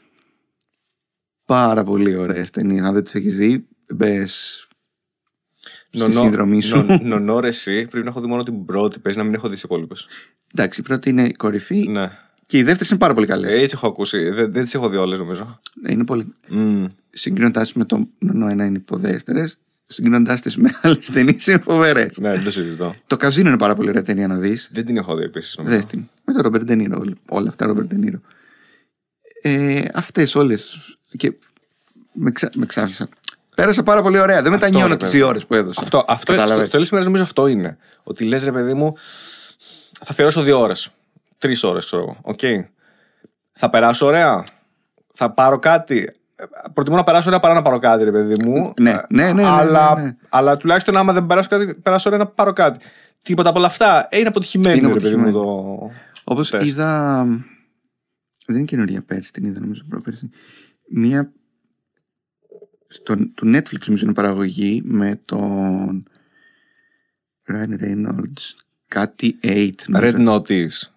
[1.45, 4.67] Πάρα πολύ ωραίες ταινίες, αν δεν τις έχεις δει, μπες
[5.89, 6.81] στη συνδρομή σου.
[6.81, 8.99] νο- Νονό ρε εσύ, πρέπει να έχω δει μόνο την πρώτη.
[8.99, 10.07] Παίζει να μην έχω δει τις υπόλοιπες.
[10.53, 12.09] Εντάξει, η πρώτη είναι η κορυφή Ναι.
[12.45, 13.51] και οι δεύτερες είναι πάρα πολύ καλές.
[13.53, 14.29] Ε, έτσι έχω ακούσει.
[14.29, 15.59] Δεν, δεν τις έχω δει όλες νομίζω.
[15.89, 16.33] Είναι πολύ.
[16.49, 16.85] Μμ.
[17.09, 19.45] Συγκρίνοντά με το νονό ένα είναι υποδέστερε,
[19.85, 22.17] συγκρίνοντά τις με άλλες ταινίες είναι φοβερές.
[22.17, 22.95] Ναι, δεν το συζητώ.
[23.07, 24.69] Το καζίνο είναι πάρα πολύ ωραία ταινία να δεις.
[24.71, 25.55] Δεν την έχω δει επίσης.
[25.59, 26.09] Δες την.
[26.25, 27.03] Με τον Ρόμπερτ Ντενίρο.
[27.29, 28.19] Όλα αυτά Ρόμπερτ Ντενίρο.
[29.41, 30.77] Ε, Αυτές όλες.
[31.17, 31.33] Και
[32.13, 32.49] με, ξα...
[32.55, 33.09] με ξάφνησαν.
[33.55, 34.41] Πέρασα πάρα πολύ ωραία.
[34.41, 35.17] Δεν μετανιώνω ρε τις παιδί.
[35.17, 35.81] δύο ώρες που έδωσα.
[35.81, 37.77] Αυτό, αυτό, Κατάλαβες; στο τέλος της νομίζω αυτό είναι.
[38.03, 38.95] Ότι λες, ρε παιδί μου,
[39.93, 40.89] θα αφιερώσω δύο ώρες.
[41.37, 42.17] Τρεις ώρες, ξέρω εγώ.
[42.21, 42.39] Οκ.
[43.53, 44.43] Θα περάσω ωραία.
[45.13, 46.13] Θα πάρω κάτι.
[46.35, 46.43] Ε,
[46.73, 48.73] Προτιμώ να περάσω ωραία παρά να πάρω κάτι, ρε παιδί μου.
[48.81, 50.15] Ναι, Ε, ναι, ναι, ναι, αλλά, ναι, ναι.
[50.29, 52.85] αλλά τουλάχιστον άμα δεν περάσω κάτι, περάσω ωραία να πάρω κάτι.
[53.21, 55.21] Τίποτα από όλα αυτά ε, είναι αποτυχημένο, Είναι ρε παιδί μου.
[55.21, 55.77] αποτυχημένο.
[55.77, 55.91] Το...
[56.23, 56.65] Όπως τεστ.
[56.65, 57.23] είδα.
[58.47, 60.29] Δεν είναι καινούργια πέρσι, την είδα νομίζω πρόπερσι.
[60.89, 61.31] Μία.
[62.87, 66.03] Στο, του Netflix νομίζω είναι παραγωγή με τον
[67.53, 68.43] Ryan Reynolds.
[68.87, 69.69] Κάτι 8.
[69.87, 70.13] νομίζω.
[70.17, 70.87] Red Notice.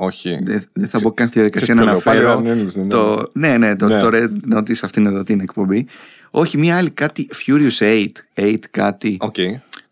[0.00, 0.38] Όχι.
[0.42, 2.42] Δεν δεν θα μπω καν στη διαδικασία Ξέρεις να ποιο λέω, αναφέρω.
[2.42, 2.88] πάλι Ryan Reynolds, ναι, ναι.
[2.88, 4.00] το, ναι, ναι, το, Ναι.
[4.00, 5.86] το Red Notice αυτήν εδώ την εκπομπή.
[6.30, 8.06] Όχι, μία άλλη κάτι Furious 8.
[8.34, 9.16] 8 κάτι.
[9.20, 9.34] Οκ.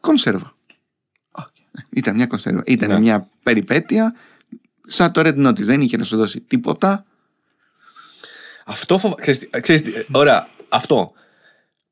[0.01, 0.55] Κονσέρβα.
[1.31, 2.63] Όχι, ναι, Ήταν μια κονσέρβα.
[2.67, 3.01] Ήταν Ναι.
[3.01, 4.15] μια περιπέτεια.
[4.87, 5.63] Σαν το Red Notice.
[5.63, 7.05] Δεν είχε να σου δώσει τίποτα.
[8.67, 9.15] Αυτό φοβα...
[9.21, 11.11] ξέρεις, τι- ξέρεις, τι, ε, ωραία, αυτό.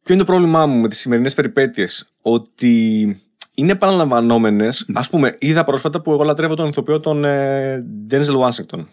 [0.03, 3.21] Ποιο είναι το πρόβλημά μου με τις σημερινές περιπέτειες; Ότι
[3.55, 4.87] είναι επαναλαμβανόμενες.
[4.93, 8.87] Α πούμε, είδα πρόσφατα που εγώ λατρεύω τον ηθοποιό τον ε, Denzel Washington.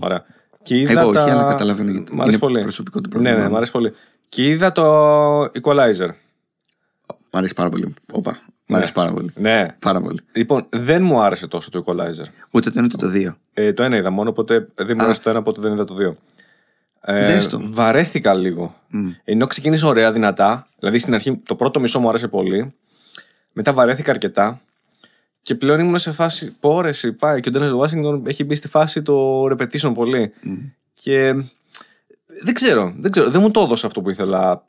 [0.00, 0.24] Ωραία.
[0.62, 1.22] Και είδα Εγώ τα...
[1.22, 2.14] όχι, αλλά καταλαβαίνω γιατί.
[2.14, 2.62] Μ' αρέσει Είναι πολύ.
[2.62, 3.44] προσωπικό του Ναι, πρόβλημα.
[3.44, 3.92] ναι, μ' αρέσει πολύ.
[4.28, 6.08] Και είδα το Equalizer.
[7.30, 7.94] Μ' αρέσει πάρα πολύ.
[8.12, 8.30] Όπα.
[8.30, 8.76] Μ' Ναι.
[8.76, 9.30] αρέσει πάρα πολύ.
[9.34, 9.66] Ναι.
[9.78, 10.18] Πάρα πολύ.
[10.32, 12.24] Λοιπόν, δεν μου άρεσε τόσο το Equalizer.
[12.50, 13.36] Ούτε το ένα ούτε το δύο.
[13.54, 15.04] Ε, το ένα είδα μόνο, οπότε δεν μου Α.
[15.04, 16.16] άρεσε το ένα, οπότε δεν είδα το δύο.
[17.00, 17.60] Ε, Δες το.
[17.64, 18.74] Βαρέθηκα λίγο.
[18.88, 19.08] Μμ.
[19.24, 20.66] Ενώ ξεκίνησε ωραία, δυνατά.
[20.78, 22.74] Δηλαδή στην αρχή το πρώτο μισό μου άρεσε πολύ.
[23.56, 24.60] Μετά βαρέθηκα αρκετά.
[25.42, 26.56] Και πλέον ήμουν σε φάση.
[26.60, 27.40] Πόρεση, πάει.
[27.40, 30.32] Και ο Ντένελ Washington έχει μπει στη φάση το repetition πολύ.
[30.92, 31.32] Και
[32.42, 33.30] δεν ξέρω, δεν ξέρω.
[33.30, 34.66] Δεν μου το έδωσε αυτό που ήθελα.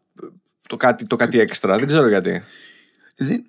[0.67, 1.77] Το κάτι, το κάτι έξτρα.
[1.77, 2.41] Δεν ξέρω γιατί.
[3.15, 3.45] Δεν,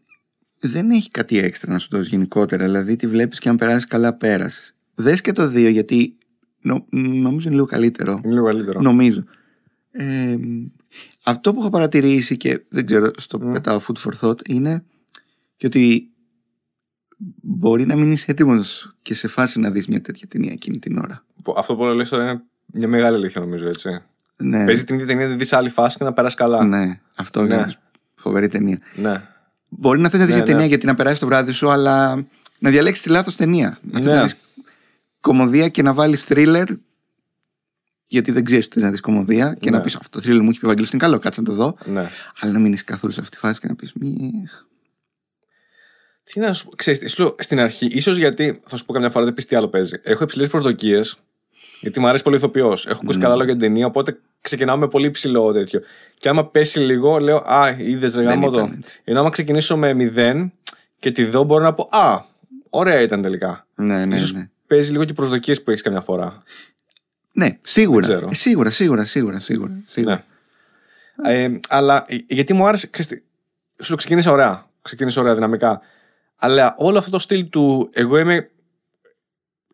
[0.59, 2.65] δεν έχει κάτι έξτρα να σου δώσει γενικότερα.
[2.65, 4.75] Δηλαδή τη βλέπεις και αν περάσεις καλά, πέρασες.
[4.95, 6.17] Δες και το δύο γιατί
[6.61, 8.21] νο, νομίζω είναι λίγο καλύτερο.
[8.25, 8.81] Είναι λίγο καλύτερο.
[8.81, 9.25] Νομίζω.
[9.91, 10.37] Ε,
[11.25, 14.85] αυτό που έχω παρατηρήσει και δεν ξέρω, στο πετάω food for thought είναι
[15.57, 16.11] και ότι
[17.43, 20.99] μπορεί να μην είσαι έτοιμος και σε φάση να δεις μια τέτοια ταινία εκείνη την
[20.99, 21.25] ώρα.
[21.57, 24.01] Αυτό που λες τώρα είναι μια μεγάλη αλήθεια νομίζω έτσι.
[24.37, 26.65] Ναι, Παίζει την ίδια ταινία να τη δεις σε άλλη φάση και να περάσει καλά.
[26.65, 27.55] ναι αυτό Ναι.
[27.55, 27.75] είναι
[28.15, 28.79] φοβερή ταινία.
[28.97, 29.23] ναι.
[29.69, 30.51] Μπορεί να θες να δει Ναι, μια ναι.
[30.53, 32.27] ταινία γιατί να περάσει το βράδυ σου, αλλά
[32.59, 33.79] να διαλέξεις τη λάθος ταινία.
[33.83, 34.15] Να θες Ναι.
[34.15, 34.37] να δεις
[35.21, 36.65] κομμωδία και να βάλεις thriller.
[38.07, 39.77] Γιατί δεν ξέρεις τι να δεις κομμωδία και Ναι.
[39.77, 41.53] να πεις Αυτό το thriller μου έχει πει ο Βαγγέλης είναι καλό, κάτσε να το
[41.53, 41.77] δω.
[41.85, 42.09] ναι.
[42.41, 43.93] Αλλά να μην είσαι καθόλου σε αυτή τη φάση και να πεις.
[46.33, 48.93] Τι να σου πω, ξέρεις, τι, σου λέω, στην αρχή, ίσως γιατί, θα σου πω
[48.93, 50.01] καμιά φορά, δεν πεις τι άλλο παίζει.
[50.03, 51.17] Έχω υψηλές προσδοκίες,
[51.81, 52.87] γιατί μου αρέσει πολύ ηθοποιός.
[52.87, 55.81] Έχω ακούσει καλά λόγια για την ταινία, οπότε ξεκινάω με πολύ ψηλό τέτοιο.
[56.15, 58.59] Και άμα πέσει λίγο, λέω Α, είδες ρε γάμο το.
[58.59, 59.01] ήταν έτσι.
[59.05, 60.53] Ενώ άμα ξεκινήσω με μηδέν
[60.99, 62.25] και τη δω, μπορώ να πω Α,
[62.71, 63.67] ωραία ήταν τελικά.
[63.75, 64.49] Ναι, ναι, Ίσως ναι.
[64.67, 66.43] παίζει λίγο και προσδοκίες που έχεις καμιά φορά.
[67.33, 68.07] Ναι, σίγουρα.
[68.07, 68.31] Δεν ξέρω.
[68.33, 69.83] Ε, σίγουρα, σίγουρα, σίγουρα, σίγουρα.
[69.87, 70.25] σίγουρα.
[71.17, 71.35] Ναι.
[71.35, 72.87] Ε, αλλά ε, γιατί μου άρεσε.
[72.87, 73.23] Ξέρεις, τι,
[73.85, 74.67] σου το ξεκίνησε ωραία.
[74.83, 75.81] Ξεκίνησε ωραία δυναμικά.
[76.37, 78.51] Αλλά όλο αυτό το στυλ του εγώ είμαι.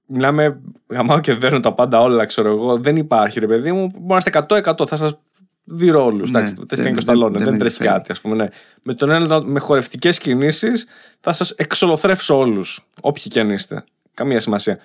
[0.07, 2.79] Μιλάμε, γαμάω και δέρνω τα πάντα όλα, ξέρω εγώ.
[2.79, 3.87] Δεν υπάρχει, ρε παιδί μου.
[3.87, 5.18] Μπορεί να είστε 100-100, θα σας
[5.64, 6.28] δείρω όλους.
[6.31, 7.98] Ναι, εντάξει, το δεν- κάνει και ο δεν- Σταλόνε, δεν δεν, με τρέχει ενδιαφέρει.
[8.01, 8.35] κάτι, ας πούμε.
[8.37, 8.48] Ναι.
[8.83, 10.87] Με τον ένα, με χορευτικές κινήσεις,
[11.20, 12.87] θα σας εξολοθρεύσω όλους.
[13.03, 13.85] Όποιοι και αν είστε.
[14.14, 14.79] Καμία σημασία.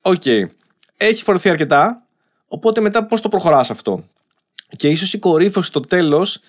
[0.00, 0.22] Οκ.
[0.96, 2.06] Έχει φορεθεί αρκετά.
[2.48, 4.04] Οπότε μετά πώς το προχωράς αυτό;
[4.76, 6.40] Και ίσως η κορύφωση στο τέλος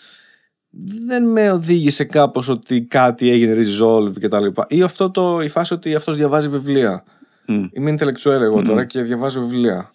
[1.08, 4.46] δεν με οδήγησε κάπως ότι κάτι έγινε resolve κτλ.
[4.68, 7.04] Ή αυτό το, η φάση ότι αυτός διαβάζει βιβλία.
[7.46, 7.64] Μμ.
[7.72, 9.92] Είμαι intellectual εγώ τώρα και διαβάζω βιβλία.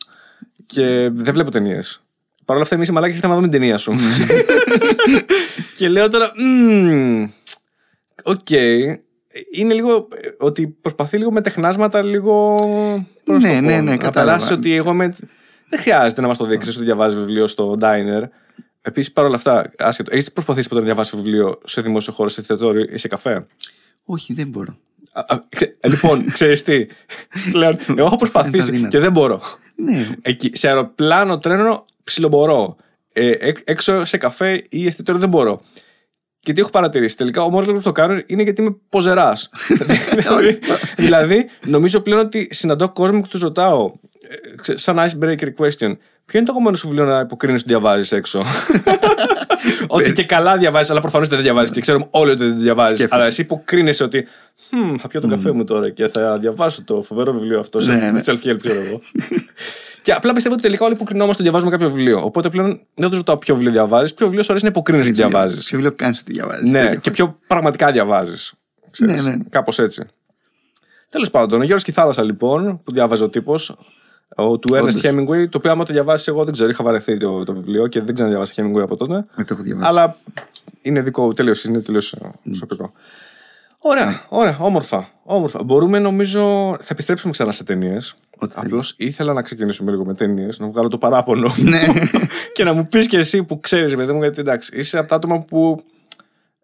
[0.67, 2.01] Και δεν βλέπω ταινίες.
[2.45, 3.95] Παρ' όλα αυτά, εμείς οι μαλάκες ήρθαμε να δούμε την ταινία σου.
[5.77, 6.33] και λέω τώρα.
[6.37, 7.29] «Μμμ,
[8.25, 8.51] Οκ.
[9.51, 12.55] Είναι λίγο ε, ότι προσπαθεί λίγο με τεχνάσματα λίγο.
[13.25, 14.33] πώς Ναι, το πω, ναι, ναι, να κατάλαβα.
[14.33, 15.09] περάσει ότι εγώ με.
[15.69, 18.23] Δεν χρειάζεται να μας το δείξει ότι διαβάζει βιβλίο στο diner.
[18.83, 20.11] Επίσης, παρόλα αυτά, άσχετο.
[20.15, 23.47] Έχεις προσπαθήσει ποτέ να διαβάσεις βιβλίο σε δημόσιο χώρο, σε εστιατόριο ή σε καφέ;
[24.05, 24.77] Όχι, δεν μπορώ.
[25.13, 26.87] Α, α, ξε- λοιπόν, ξέρεις τι.
[27.51, 28.89] Πλέον, εγώ έχω προσπαθήσει δύνατο.
[28.89, 29.41] και δεν μπορώ.
[29.75, 30.09] Ναι.
[30.23, 32.77] Εκεί, σε αεροπλάνο, τρένο, ψιλομπορώ.
[33.13, 35.61] Ε, έκ- έξω σε καφέ ή εστιατόριο δεν μπορώ.
[36.41, 37.17] Και τι έχω παρατηρήσει.
[37.17, 39.51] Τελικά ο μόνος λόγος που το κάνω είναι γιατί είμαι ποζεράς.
[40.97, 43.93] δηλαδή, νομίζω πλέον ότι συναντώ κόσμο και τους ρωτάω,
[44.29, 45.97] ε, ξε- σαν icebreaker question,
[46.31, 48.43] ποιο είναι το αγαπημένο σου βιβλίο να υποκρίνεις ότι διαβάζεις έξω;
[49.97, 52.97] ότι και καλά διαβάζεις, αλλά προφανώς δεν διαβάζεις και ξέρουμε όλοι ότι δεν διαβάζεις.
[52.97, 53.21] Σκέφτεσαι.
[53.21, 54.27] Αλλά εσύ υποκρίνεσαι ότι
[54.69, 57.95] «Χμ, θα πιω τον καφέ μου τώρα και θα διαβάσω το φοβερό βιβλίο αυτό σε
[57.95, 58.21] Ναι, ναι.
[58.27, 59.01] self-help, ξέρω εγώ.
[60.03, 62.25] και απλά πιστεύω ότι τελικά όλοι υποκρινόμαστε ότι διαβάζουμε κάποιο βιβλίο.
[62.25, 65.15] Οπότε πλέον δεν του ρωτάω ποιο βιβλίο διαβάζεις, ποιο βιβλίο σου αρέσει να υποκρίνεις ότι
[65.15, 68.55] διαβάζεις; Ποιο βιβλίο κάνεις ότι διαβάζεις; Ναι, και πιο πραγματικά διαβάζεις.
[68.99, 69.37] Ναι, ναι.
[69.49, 70.03] Κάπως έτσι.
[71.11, 73.77] Τέλος πάντων, ο Γιώργος Κιθάλασσα λοιπόν, που διάβαζε ο τύπος,
[74.37, 75.03] ο του Ernest Όντως.
[75.05, 78.01] Hemingway, το οποίο άμα το διαβάσεις, εγώ δεν ξέρω, είχα βαρεθεί το, το βιβλίο και
[78.01, 79.27] δεν ξαναδιαβάσει Hemingway από τότε.
[79.35, 79.89] Δεν το έχω διαβάσει.
[79.89, 80.17] Αλλά
[80.83, 82.93] είναι δικό, τελείως είναι τελείως προσωπικό.
[83.83, 85.63] Ωραία, ωραία, όμορφα, όμορφα.
[85.63, 86.41] Μπορούμε νομίζω.
[86.81, 88.15] Θα επιστρέψουμε ξανά σε ταινίες.
[88.39, 88.67] Ό,τι θέλεις.
[88.67, 91.55] Απλώς ήθελα να ξεκινήσουμε λίγο με ταινίες, να βγάλω το παράπονο.
[91.57, 91.81] Ναι.
[92.55, 95.15] και να μου πεις και εσύ που ξέρεις, παιδί μου, γιατί εντάξει, είσαι από τα
[95.15, 95.83] άτομα που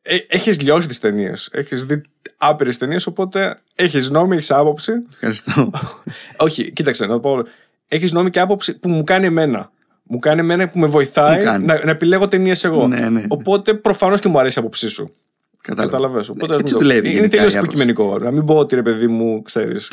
[0.02, 1.48] ε, έχεις λιώσει τις ταινίες.
[1.52, 2.02] Έχεις δει
[2.37, 4.92] άπειρες ταινίες, οπότε έχεις νόμη, έχεις άποψη.
[5.12, 5.70] Ευχαριστώ.
[6.46, 7.42] Όχι, κοίταξε, να το πω.
[7.88, 9.70] Έχεις νόμη και άποψη που μου κάνει εμένα.
[10.03, 12.87] Μου κάνει εμένα που με βοηθάει Μου κάνει; να, να επιλέγω ταινίες εγώ.
[12.88, 13.25] Ναι, ναι.
[13.29, 15.14] Οπότε προφανώς και μου αρέσει η άποψή σου.
[15.61, 15.90] Κατάλαβα.
[15.96, 16.31] Κατάλαβε.
[16.31, 17.77] Οπότε ας έτσι μην το- δουλεύει Είναι γενικά τελείως η άποψη.
[17.77, 18.18] υποκειμενικό.
[18.18, 19.90] Να μην πω ότι ρε παιδί μου, ξέρεις.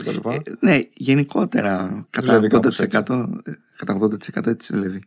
[0.60, 3.28] Ναι, γενικότερα κατά Δουλεύει κάπως 80%,
[3.76, 5.04] κατά 80% έτσι δουλεύει.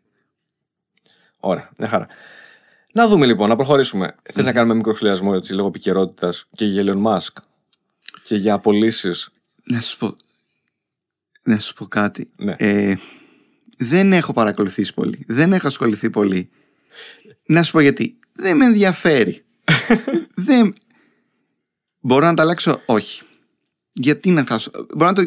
[1.40, 2.06] Ωραία, μια χαρά.
[2.96, 4.14] Να δούμε λοιπόν, να προχωρήσουμε.
[4.22, 7.42] Θες να κάνουμε μικρό σχολιασμό έτσι, λόγω επικαιρότητας και για Elon Musk
[8.22, 9.30] και για απολύσεις;
[9.64, 10.16] Να σου πω,
[11.42, 12.30] να σου πω κάτι.
[12.36, 12.54] Ναι.
[12.58, 12.96] Ε,
[13.76, 15.24] δεν έχω παρακολουθήσει πολύ.
[15.28, 16.50] Δεν έχω ασχοληθεί πολύ.
[17.46, 18.18] Να σου πω γιατί.
[18.32, 19.44] Δεν με ενδιαφέρει.
[20.46, 20.74] δεν...
[22.00, 23.22] Μπορώ να τα αλλάξω, όχι.
[23.92, 25.26] Γιατί να χάσω; Μπορώ να το,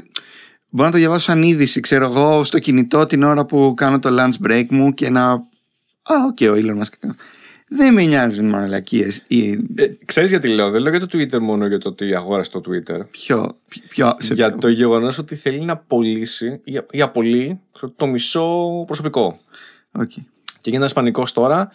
[0.70, 4.10] μπορώ να το διαβάσω σαν είδηση, ξέρω εγώ, στο κινητό την ώρα που κάνω το
[4.12, 5.32] lunch break μου και να.
[5.32, 7.10] Α, οκ, ο Elon Musk.
[7.72, 11.68] Δεν με νοιάζουν μαλακίες ή Ε, ξέρεις γιατί λέω, δεν λέω για το Twitter μόνο
[11.68, 13.00] για το ότι αγόρασε το Twitter.
[13.12, 13.58] ποιο.
[13.90, 14.58] ποιο σε για ποιο.
[14.58, 19.40] το γεγονός ότι θέλει να απολύσει ή, ή απολύει ξέρω, το μισό προσωπικό.
[19.92, 20.12] Οκ.
[20.62, 21.72] Και γίνεται ένας πανικός τώρα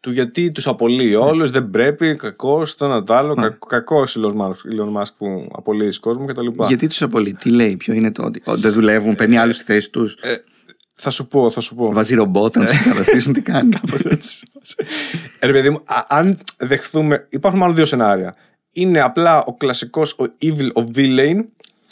[0.00, 3.34] του γιατί τους απολύει όλους, δεν πρέπει, κακός, το ένα το άλλο.
[3.34, 3.48] Ναι.
[3.68, 6.46] Κακός Elon Musk που απολύει κόσμο κτλ.
[6.66, 9.64] Γιατί τους απολύει, τι λέει, ποιο είναι το ότι ότι δεν δουλεύουν, παίρνει άλλους στη
[9.64, 10.36] θέση τους, Ε,
[10.96, 11.92] θα σου πω, θα σου πω.
[11.92, 13.70] βάζει ρομπότ να τους αντικαταστήσουν, τι κάνει.
[13.80, 14.46] Κάπως έτσι.
[15.38, 17.26] Ε, ρε παιδί μου, α- αν δεχθούμε.
[17.28, 18.34] Υπάρχουν μάλλον δύο σενάρια.
[18.72, 21.36] Είναι απλά ο κλασικός ο evil, ο villain,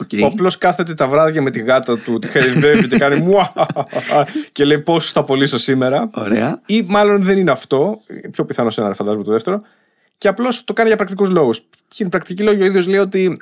[0.02, 0.16] Οκ.
[0.18, 3.52] που απλώς κάθεται τα βράδια με τη γάτα του, τη χαϊδεύει και κάνει μουα
[4.52, 6.10] και λέει πόσους θα απολύσω σήμερα.
[6.14, 6.60] Ωραία.
[6.66, 8.00] Ή μάλλον δεν είναι αυτό.
[8.30, 9.62] Πιο πιθανό σενάριο, φαντάζομαι το δεύτερο.
[10.18, 11.58] Και απλώς το κάνει για πρακτικούς λόγους.
[11.88, 13.36] Και είναι πρακτικοί λόγοι, ο ίδιος λέει ότι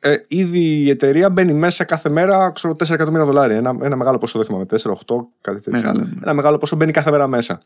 [0.00, 3.56] ε, ήδη η εταιρεία μπαίνει μέσα κάθε μέρα ξέρω, 4 εκατομμύρια δολάρια.
[3.56, 4.76] Ένα, ένα μεγάλο ποσό, δεν θυμάμαι, 4, 8,
[5.40, 5.72] κάτι τέτοιο.
[5.72, 6.10] Μεγάλο, ναι.
[6.22, 7.60] Ένα μεγάλο ποσό μπαίνει κάθε μέρα μέσα.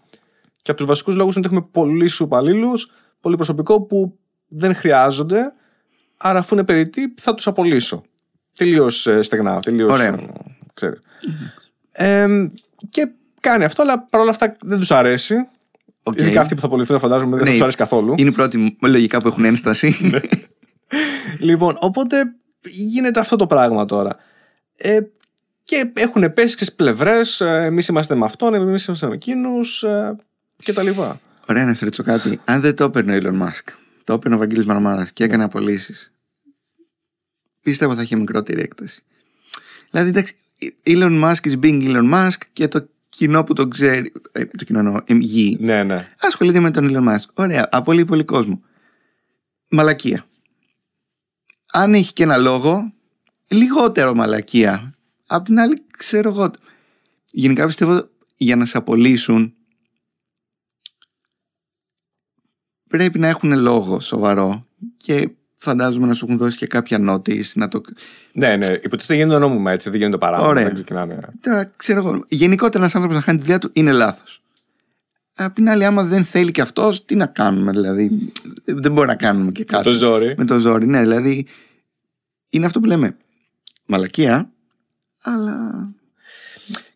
[0.63, 2.91] Και από τους βασικούς λόγους είναι ότι έχουμε πολλούς υπαλλήλους,
[3.21, 5.53] πολύ προσωπικό που δεν χρειάζονται.
[6.19, 8.03] Άρα, αφού είναι περιττοί, θα τους απολύσω.
[8.57, 9.93] Τελείως στεγνά, τελείως.
[9.93, 10.19] Ωραία.
[11.93, 12.27] Ε,
[12.89, 13.09] και
[13.41, 15.35] κάνει αυτό, αλλά παρόλα αυτά δεν τους αρέσει.
[16.03, 16.19] Οκ.
[16.19, 17.45] Ειδικά αυτοί που θα απολυθούν, φαντάζομαι δεν Ναι.
[17.45, 18.15] θα τους αρέσει καθόλου.
[18.17, 19.95] Είναι οι πρώτοι λογικά που έχουν ένσταση.
[21.39, 24.17] λοιπόν, οπότε γίνεται αυτό το πράγμα τώρα.
[24.77, 25.01] Ε,
[25.63, 30.17] και έχουν πέσει στις πλευρές, ε, εμείς είμαστε με αυτόν, εμείς είμαστε με εκείνους ε,
[30.57, 31.21] και τα λοιπά.
[31.47, 32.41] Ωραία, να σε ρωτήσω κάτι.
[32.45, 33.73] Αν δεν το έπαιρνε ο Elon Musk,
[34.05, 36.13] το έπαιρνε ο Βαγγέλης Μαρμάρας και έκανε απολύσεις.
[37.63, 39.03] Πίστευα θα είχε μικρότερη έκταση.
[39.91, 40.35] Δηλαδή, εντάξει,
[40.87, 44.13] Elon Musk is being Elon Musk και το κοινό που τον ξέρει.
[44.33, 45.57] Ε, το κοινό εννοώ, ε, γη.
[45.61, 46.09] Ναι, ναι.
[46.21, 47.29] Ασχολείται με τον Elon Musk.
[47.35, 48.63] Ωραία, απολύει πολύ κόσμο.
[49.69, 50.25] Μαλακία.
[51.73, 52.93] Αν έχει και ένα λόγο,
[53.49, 54.95] λιγότερο μαλακία.
[55.27, 56.51] Απ' την άλλη, ξέρω εγώ.
[57.33, 59.55] Γενικά πιστεύω για να σε απολύσουν
[62.91, 67.69] πρέπει να έχουν λόγο σοβαρό και φαντάζομαι να σου έχουν δώσει και κάποια notice να
[67.69, 67.81] το.
[68.33, 68.67] Ναι, ναι.
[68.67, 70.51] Υποτίθεται γίνεται νόμιμα έτσι, δεν γίνεται παράδειγμα.
[70.51, 70.65] Ωραία.
[70.65, 71.19] Δεν ξεκινάνε.
[71.41, 72.25] Τώρα ξέρω εγώ.
[72.29, 74.40] Γενικότερα ένας άνθρωπος να χάνει τη δουλειά του είναι λάθος.
[75.45, 78.33] Απ' την άλλη, άμα δεν θέλει και αυτός, τι να κάνουμε, δηλαδή;
[78.65, 79.85] Δεν μπορεί να κάνουμε και κάτι.
[79.85, 80.35] Το ζόρι.
[80.37, 81.47] Με το ζόρι, ναι, δηλαδή.
[82.51, 83.17] Είναι αυτό που λέμε.
[83.87, 84.51] Μαλακία,
[85.23, 85.71] αλλά.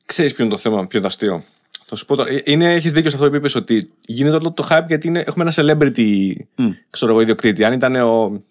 [0.04, 1.44] Ξέρεις ποιο είναι το θέμα, ποιο είναι το αστείο.
[1.86, 2.30] Θα σου πω τώρα.
[2.44, 5.44] Είναι, έχεις δίκιο σε αυτό που είπες ότι γίνεται όλο το hype γιατί είναι, έχουμε
[5.44, 6.70] ένα celebrity Μμ.
[6.90, 7.64] ξέρω εγώ, ιδιοκτήτη.
[7.64, 8.42] Αν ήταν ο.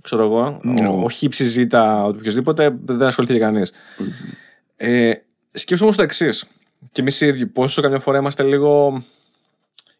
[0.00, 0.86] Ξέρω εγώ, Ναι.
[0.88, 3.72] ο, ο χύψης ζήτα, ο οποιοδήποτε, δεν ασχοληθεί κανείς.
[4.76, 5.12] Ε,
[5.52, 6.44] σκέψου όμως το εξής.
[6.90, 9.02] Και εμείς οι ίδιοι, πόσο καμιά φορά είμαστε λίγο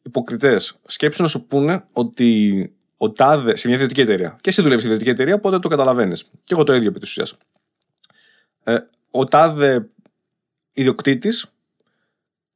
[0.02, 0.74] υποκριτές.
[0.86, 4.38] Σκέψου να σου πούνε ότι ο τάδε σε μια ιδιωτική εταιρεία.
[4.40, 6.22] Και εσύ δουλεύεις σε ιδιωτική εταιρεία, οπότε το καταλαβαίνεις.
[6.22, 7.36] Και εγώ το ίδιο επί της ουσίας.
[8.64, 8.76] Ε,
[9.10, 9.88] ο τάδε
[10.72, 11.52] ιδιοκτήτης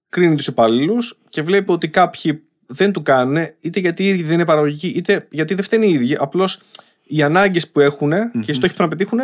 [0.09, 4.35] κρίνει τους υπαλλήλους και βλέπει ότι κάποιοι δεν του κάνουν είτε γιατί οι ίδιοι δεν
[4.35, 6.17] είναι παραγωγικοί, είτε γιατί δεν φταίνε οι ίδιοι.
[6.17, 6.61] Απλώς
[7.05, 9.19] οι ανάγκες που έχουν και οι στόχοι που να πετύχουν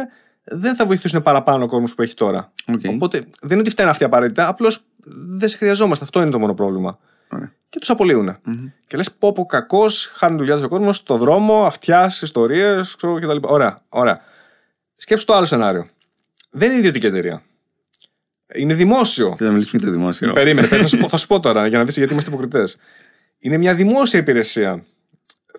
[0.45, 2.53] δεν θα βοηθήσουν παραπάνω ο κόσμος που έχει τώρα.
[2.73, 2.81] Οκ.
[2.89, 6.05] Οπότε δεν είναι ότι φταίνουν αυτοί απαραίτητα, απλώς δεν σε χρειαζόμαστε.
[6.05, 6.99] Αυτό είναι το μόνο πρόβλημα.
[7.29, 7.53] Ωραία.
[7.69, 8.37] Και τους απολύουν.
[8.45, 8.69] Μμμ.
[8.87, 13.15] Και λες, πω πω κακός, χάνει δουλειά του ο κόσμος στο δρόμο, αυτιάς, ιστορίες, ξέρω
[13.15, 13.37] κτλ.
[13.41, 14.21] Ωραία, ωραία.
[14.97, 15.87] Σκέψου το άλλο σενάριο.
[16.51, 17.43] Δεν είναι ιδιωτική εταιρεία.
[18.55, 19.35] Είναι δημόσιο.
[19.37, 21.79] Θέλω να μιλήσουμε για το δημόσιο; Περίμενε, θα σου, πω, θα σου πω τώρα για
[21.79, 22.77] να δεις γιατί είμαστε υποκριτές.
[23.39, 24.85] Είναι μια δημόσια υπηρεσία.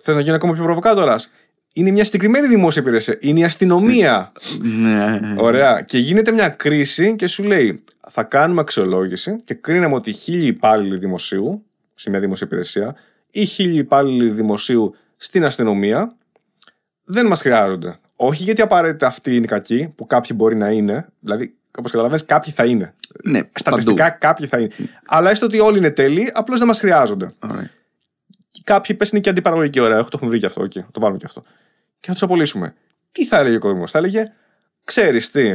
[0.00, 1.30] Θες να γίνεις ακόμα πιο προβοκάτορας;
[1.76, 3.16] Είναι μια συγκεκριμένη δημόσια υπηρεσία.
[3.20, 4.32] Είναι η αστυνομία.
[4.60, 5.20] Ναι.
[5.36, 5.82] Ωραία.
[5.82, 10.98] Και γίνεται μια κρίση και σου λέει: Θα κάνουμε αξιολόγηση και κρίναμε ότι χίλιοι υπάλληλοι
[10.98, 12.96] δημοσίου σε μια δημόσια υπηρεσία
[13.30, 16.16] ή χίλιοι υπάλληλοι δημοσίου στην αστυνομία
[17.04, 17.94] δεν μας χρειάζονται.
[18.16, 21.06] Όχι γιατί απαραίτητα αυτοί είναι κακοί, που κάποιοι μπορεί να είναι.
[21.20, 22.94] Δηλαδή, όπως καταλαβαίνεις, κάποιοι θα είναι.
[23.24, 24.70] Ναι, Στατιστικά κάποιοι θα είναι.
[25.06, 27.32] Αλλά έστω ότι όλοι είναι τέλειοι, απλώς δεν μας χρειάζονται.
[27.38, 27.54] παντού.
[27.54, 27.70] Ωραία.
[28.64, 29.80] Κάποιοι πες είναι και αντιπαραγωγικοί.
[29.80, 30.62] Ωραία, έχω το έχουμε βρει και αυτό.
[30.62, 31.42] Okay, το βάλουμε και αυτό.
[32.04, 32.74] Και θα τους απολύσουμε.
[33.12, 34.32] Τι θα έλεγε ο κόσμο, θα έλεγε,
[34.84, 35.54] ξέρεις τι,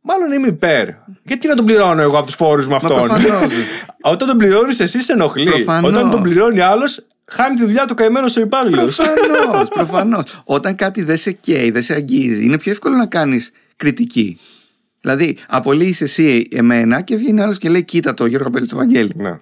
[0.00, 0.88] μάλλον είμαι υπέρ.
[1.22, 3.52] Γιατί να τον πληρώνω εγώ από τους φόρους μου Μα αυτόν; προφανώς.
[4.12, 5.50] Όταν τον πληρώνεις, εσύ σε ενοχλεί.
[5.50, 5.90] Προφανώς.
[5.90, 8.82] Όταν τον πληρώνει άλλος, χάνει τη δουλειά του καημένο ο υπάλληλο.
[8.82, 10.42] Προφανώς, προφανώς.
[10.44, 14.38] Όταν κάτι δεν σε καίει, δεν σε αγγίζει, είναι πιο εύκολο να κάνεις κριτική.
[15.00, 19.12] Δηλαδή, απολύεις εσύ εμένα και βγαίνει άλλος και λέει: Κοίτα το Γιώργο Καπέλη του Βαγγέλη.
[19.16, 19.40] ναι.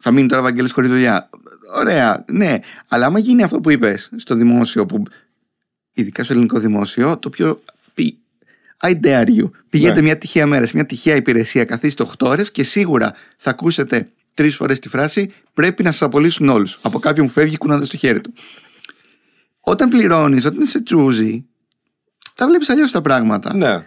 [0.00, 1.28] Θα μείνει τώρα ο Βαγγέλης χωρίς δουλειά.
[1.76, 2.58] Ωραία, ναι.
[2.88, 5.02] Αλλά άμα γίνει αυτό που είπες στο δημόσιο, που
[5.96, 7.62] ειδικά στο ελληνικό δημόσιο, το πιο.
[7.94, 8.16] πι-
[8.82, 9.50] I dare you.
[9.68, 10.06] Πηγαίνετε Ναι.
[10.06, 14.56] μια τυχαία μέρα σε μια τυχαία υπηρεσία, καθίστε 8 ώρες και σίγουρα θα ακούσετε τρεις
[14.56, 16.78] φορές τη φράση Πρέπει να σας απολύσουν όλους.
[16.82, 18.32] Από κάποιον που φεύγει κουνώντας το χέρι του.
[19.60, 21.44] Όταν πληρώνεις, όταν είσαι τσούζι,
[22.34, 23.54] τα βλέπεις αλλιώς τα πράγματα.
[23.56, 23.86] ναι.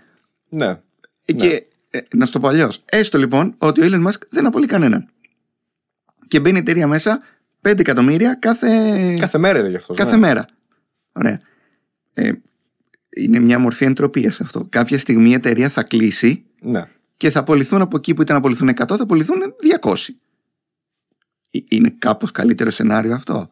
[0.50, 0.80] Ναι.
[1.26, 2.82] Ε, Και ε, να σου το πω αλλιώς.
[2.86, 5.08] Έστω λοιπόν ότι ο Elon Musk δεν απολύει κανέναν.
[6.28, 7.22] Και μπαίνει η εταιρεία μέσα
[7.62, 8.68] 5 εκατομμύρια κάθε,
[9.20, 9.94] Κάθε μέρα έλεγε αυτό.
[9.94, 10.46] κάθε μέρα.
[11.12, 11.40] Ωραία.
[12.14, 12.32] Ε,
[13.16, 14.66] είναι μια μορφή εντροπίας αυτό.
[14.70, 16.84] Κάποια στιγμή η εταιρεία θα κλείσει Ναι.
[17.18, 19.38] και θα απολυθούν από εκεί που ήταν να απολυθούν 100, θα απολυθούν
[19.82, 19.94] 200.
[21.52, 23.50] Ε, Είναι κάπως καλύτερο σενάριο αυτό;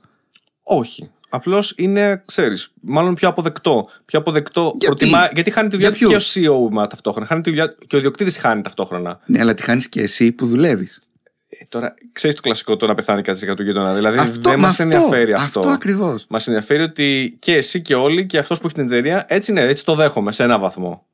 [0.63, 1.09] Όχι.
[1.29, 3.89] Απλώς είναι, ξέρεις, μάλλον πιο αποδεκτό.
[4.05, 7.27] Πιο αποδεκτό Γιατί; προτιμά, γιατί χάνει τη δουλειά Για του και ο CEO μα ταυτόχρονα.
[7.27, 9.19] Χάνει τη δουλειά και ο ιδιοκτήτης χάνει ταυτόχρονα.
[9.25, 11.01] Ναι, αλλά τη χάνεις και εσύ που δουλεύεις.
[11.49, 13.93] Ε, τώρα, ξέρεις το κλασικό το να πεθάνει κάτι για του γείτονα.
[13.93, 15.59] Δηλαδή δεν μας μα ενδιαφέρει αυτό.
[15.59, 16.25] Αυτό ακριβώς.
[16.29, 19.61] Μας ενδιαφέρει ότι και εσύ και όλοι και αυτός που έχει την εταιρεία έτσι είναι,
[19.61, 21.07] έτσι το δέχομαι σε ένα βαθμό.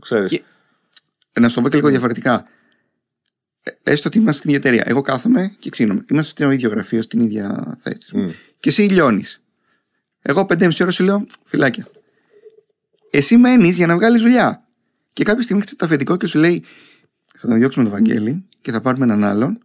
[0.00, 0.30] Ξέρεις.
[0.30, 0.42] Και-
[1.40, 2.44] Να σου το πω και λίγο διαφορετικά.
[3.62, 4.82] Ε, Έστω ότι είμαστε στην ίδια εταιρεία.
[4.90, 6.04] Εγώ κάθομαι και ξύνομαι.
[6.10, 8.16] Είμαστε στο ίδιο γραφείο, στην ίδια θέση.
[8.16, 8.30] Μμ.
[8.60, 9.42] Και εσύ λιώνεις.
[10.22, 11.86] Εγώ 5,5 ώρα σου λέω φυλάκια.
[13.10, 14.64] Εσύ μένεις για να βγάλεις δουλειά.
[15.12, 16.64] Και κάποια στιγμή έρχεται το αφεντικό και σου λέει
[17.36, 19.58] θα τον διώξουμε τον Βαγγέλη και θα πάρουμε έναν άλλον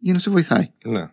[0.00, 0.70] για να σε βοηθάει.
[0.84, 1.06] Ναι.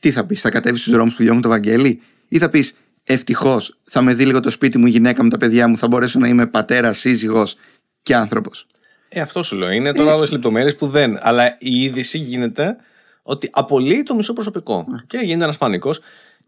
[0.00, 2.72] Τι θα πεις, θα κατέβεις στους δρόμους που διώχνουν τον Βαγγέλη, ή θα πεις
[3.04, 5.88] ευτυχώς θα με δει λίγο το σπίτι μου, η γυναίκα μου, τα παιδιά μου, θα
[5.88, 7.56] μπορέσω να είμαι πατέρας, σύζυγος
[8.02, 8.66] και άνθρωπος.
[9.08, 9.70] Ε, αυτό σου λέω.
[9.70, 11.18] Είναι τώρα άλλε λεπτομέρειες που δεν.
[11.20, 12.76] Αλλά η είδηση γίνεται
[13.22, 14.86] ότι απολύει το μισό προσωπικό.
[15.06, 16.00] Και γίνεται ένας πανικός.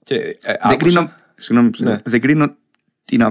[0.02, 1.98] Και, ε, Δεν άκουσα- κρίνω, συγγνώμη, Ναι.
[2.04, 2.56] δεν κρίνω
[3.04, 3.22] την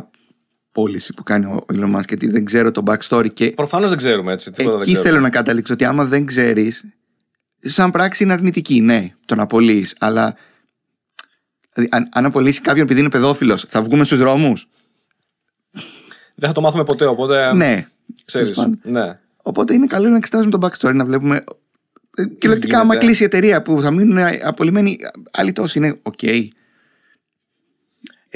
[0.71, 4.34] απόλυση που κάνει ο Elon Musk γιατί δεν ξέρω το backstory και Προφανώς δεν ξέρουμε
[4.34, 4.51] έτσι.
[4.51, 5.10] Τίποτα δεν εκεί ξέρουμε.
[5.12, 6.86] θέλω να καταλήξω ότι άμα δεν ξέρεις
[7.62, 10.36] σαν πράξη είναι αρνητική, ναι, τον απολύεις αλλά
[11.74, 14.67] δηλαδή, αν, αν απολύσει κάποιον επειδή είναι παιδόφιλος θα βγούμε στους δρόμους;
[16.36, 17.54] Δεν θα το μάθουμε ποτέ, οπότε.
[17.54, 17.88] ναι
[18.26, 18.56] Ξέρεις.
[18.56, 19.04] τέλος πάντων.
[19.04, 19.19] Ναι.
[19.41, 21.36] Οπότε είναι καλό να εξετάζουμε τον backstory, να βλέπουμε.
[21.36, 21.43] ε,
[22.26, 22.76] Κυριολεκτικά, γίνεται.
[22.78, 24.98] άμα κλείσει η εταιρεία που θα μείνουν απολυμμένοι,
[25.32, 26.24] άλλοι τόσοι είναι οκ.
[26.24, 26.48] Ε,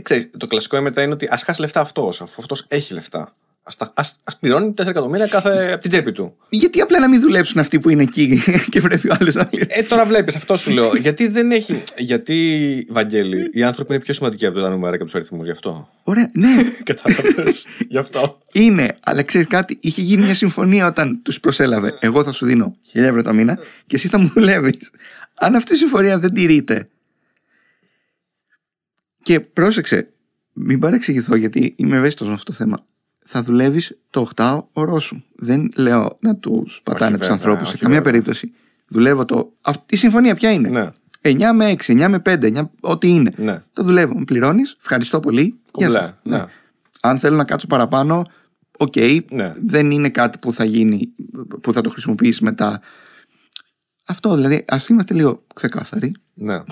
[0.01, 3.35] ξέρεις, το κλασικό μετά είναι ότι ας χάσει λεφτά αυτός, αφού αυτός έχει λεφτά.
[3.65, 6.35] Ας, τα- ας, ας πληρώνει 4 εκατομμύρια κάθε από την τσέπη του.
[6.49, 9.83] Γιατί απλά να μην δουλέψουν αυτοί που είναι εκεί και πρέπει ο άλλος να Ε,
[9.83, 10.95] τώρα βλέπεις, αυτό σου λέω.
[10.95, 11.83] γιατί δεν έχει.
[11.97, 15.51] Γιατί, Βαγγέλη, οι άνθρωποι είναι πιο σημαντικοί από τα νούμερα και από τους αριθμούς, γι'
[15.51, 15.89] αυτό.
[16.03, 16.49] Ωραία, ναι,
[16.83, 17.67] Κατάλαβες.
[17.87, 18.41] γι' αυτό.
[18.51, 18.97] είναι.
[19.03, 21.97] Αλλά ξέρεις κάτι, είχε γίνει μια συμφωνία όταν τους προσέλαβε.
[21.99, 24.91] Εγώ θα σου δίνω 1000 ευρώ το μήνα και εσύ θα μου δουλεύεις.
[25.35, 26.87] Αν αυτή η συμφωνία δεν τηρείται.
[29.23, 30.07] Και πρόσεξε,
[30.53, 32.85] μην παρεξηγηθώ γιατί είμαι ευαίσθητος με αυτό το θέμα.
[33.25, 35.23] Θα δουλεύεις το 8ωρο σου.
[35.35, 38.11] Δεν λέω να τους πατάνε τους βέβαια, ανθρώπους σε όχι καμία βέβαια.
[38.11, 38.51] περίπτωση.
[38.87, 39.53] Δουλεύω το.
[39.61, 40.89] Αυτή η συμφωνία ποια είναι; Ναι.
[41.21, 43.31] 9 με 6, 9 με 5, 9, ό,τι είναι.
[43.37, 43.61] Ναι.
[43.73, 44.17] Το δουλεύω.
[44.17, 44.75] Με πληρώνεις.
[44.79, 45.59] Ευχαριστώ πολύ.
[45.73, 46.13] Γεια Κομπλέ, σας.
[46.23, 46.45] ναι.
[47.01, 48.25] Αν θέλω να κάτσω παραπάνω,
[48.77, 48.93] οκ.
[49.29, 49.51] Ναι.
[49.65, 51.09] Δεν είναι κάτι που θα γίνει,
[51.61, 52.81] που θα το χρησιμοποιήσει μετά.
[54.07, 56.13] Αυτό δηλαδή, ας είμαστε λίγο ξεκάθαροι.
[56.33, 56.63] ναι.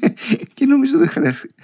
[0.54, 1.54] και νομίζω δεν χρειάζεται.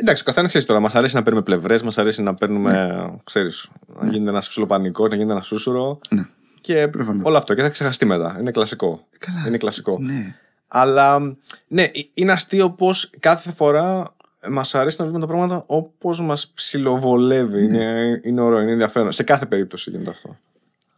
[0.00, 0.80] Εντάξει, ο καθένας ξέρει τώρα.
[0.80, 2.90] Μας αρέσει να παίρνουμε πλευρές, μας αρέσει να παίρνουμε.
[3.24, 3.68] ξέρεις,
[4.00, 6.00] να γίνεται ένας ψιλοπανικός, να γίνεται ένας σούσουρο.
[6.10, 6.26] Ναι.
[6.60, 7.24] Και Προφανώς.
[7.26, 7.54] όλο αυτό.
[7.54, 8.36] Και θα ξεχαστεί μετά.
[8.40, 9.06] Είναι κλασικό.
[9.18, 9.44] Καλά.
[9.46, 9.98] Είναι κλασικό.
[10.00, 10.34] Ναι.
[10.68, 11.36] Αλλά
[11.68, 14.14] ναι, ε- είναι αστείο πω κάθε φορά
[14.50, 17.66] μας αρέσει να βλέπουμε τα πράγματα όπως μας ψιλοβολεύει.
[17.66, 17.76] Ναι.
[17.76, 19.12] Είναι, είναι ωραίο, είναι ενδιαφέρον.
[19.12, 20.36] Σε κάθε περίπτωση γίνεται αυτό.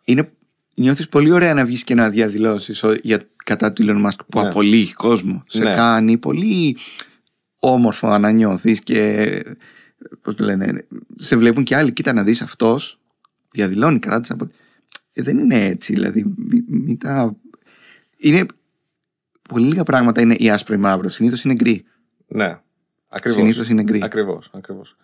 [0.05, 0.31] Είναι,
[0.75, 4.41] νιώθεις πολύ ωραία να βγεις και να διαδηλώσεις ο- για, κατά του Elon Musk που
[4.41, 4.47] Ναι.
[4.47, 5.43] απολύει κόσμο.
[5.47, 5.75] Σε Ναι.
[5.75, 6.77] κάνει πολύ
[7.65, 9.29] όμορφο να νιώθεις και
[10.23, 11.93] πώς το λένε, σε βλέπουν και άλλοι.
[11.93, 13.01] Κοίτα να δεις αυτός
[13.51, 14.49] διαδηλώνει κατά της απο...
[15.13, 16.35] Ε, δεν είναι έτσι δηλαδή.
[16.37, 17.37] Μην, μην τα...
[18.17, 18.47] Είναι
[19.49, 21.09] πολύ λίγα πράγματα είναι ή άσπρο ή μαύρο.
[21.09, 21.85] Συνήθως είναι γκρι.
[22.27, 22.61] Ναι,
[23.09, 23.39] ακριβώς.
[23.39, 24.01] Συνήθως είναι γκρι.
[24.03, 24.97] Ακριβώς, ακριβώς.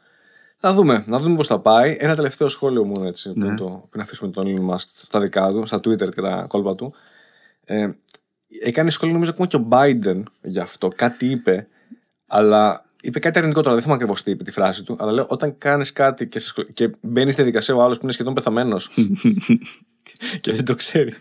[0.61, 1.97] Να δούμε, να δούμε πώς θα πάει.
[2.01, 3.45] Ένα τελευταίο σχόλιο μου έτσι, Ναι.
[3.45, 6.75] πριν, το, πριν αφήσουμε τον Elon Musk στα δικά του, στα Twitter και τα κόλπα
[6.75, 6.95] του.
[7.65, 7.91] Ε,
[8.65, 10.89] έκανε σχόλιο νομίζω ακόμα και ο Biden γι' αυτό.
[10.97, 11.69] Κάτι είπε,
[12.29, 13.75] αλλά είπε κάτι αρνητικό τώρα.
[13.75, 14.97] Δεν θυμάμαι ακριβώς τι είπε τη φράση του.
[15.01, 18.03] Αλλά λέω, όταν κάνεις κάτι και, σε σχολ- και μπαίνεις στη διαδικασία ο άλλος που
[18.03, 18.91] είναι σχεδόν πεθαμένος
[20.41, 21.15] και δεν το ξέρει,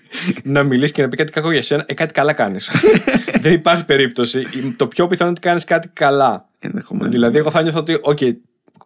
[0.43, 2.71] να μιλήσεις και να πει κάτι κακό για σένα, ε, κάτι καλά κάνεις.
[3.41, 4.43] δεν υπάρχει περίπτωση.
[4.75, 6.49] Το πιο πιθανό είναι ότι κάνεις κάτι καλά.
[6.59, 7.13] Ενδεχομένως.
[7.13, 8.17] Δηλαδή, εγώ θα νιώθω ότι, οκ,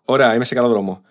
[0.05, 1.01] ωραία, είμαι σε καλό δρόμο.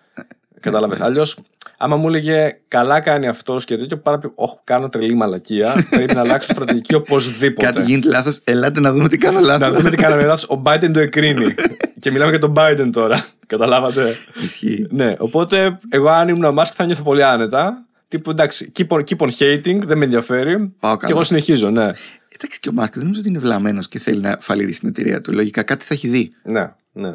[0.59, 1.01] Κατάλαβες.
[1.01, 1.37] Αλλιώς,
[1.83, 5.87] άμα μου έλεγε καλά κάνει αυτός και τέτοιο, πάρα πει, Όχι, κάνω τρελή μαλακία.
[5.89, 7.65] πρέπει να αλλάξω στρατηγική οπωσδήποτε.
[7.65, 9.59] Κάτι γίνεται λάθος, ελάτε να δούμε τι κάνω λάθος.
[9.59, 10.43] να δούμε τι κάναμε λάθος.
[10.43, 11.55] Ο Biden το εκρίνει.
[11.99, 13.25] και μιλάμε για τον Biden τώρα.
[13.47, 14.15] Καταλάβατε.
[14.43, 14.87] Ισχύει.
[14.89, 17.85] ναι, οπότε εγώ αν ήμουν ο Μάσκ θα νιώθω πολύ άνετα.
[18.07, 20.55] Τύπου εντάξει, keep on, keep on hating, δεν με ενδιαφέρει.
[20.79, 21.13] Πάω Και καλά.
[21.13, 21.91] εγώ συνεχίζω, ναι.
[22.33, 25.21] Εντάξει και ο Μάσκ δεν νομίζω ότι είναι βλαμμένος και θέλει να φαλυρίσει την εταιρεία
[25.21, 25.33] του.
[25.33, 26.31] Λογικά κάτι θα έχει δει.
[26.43, 27.13] Ναι, ναι.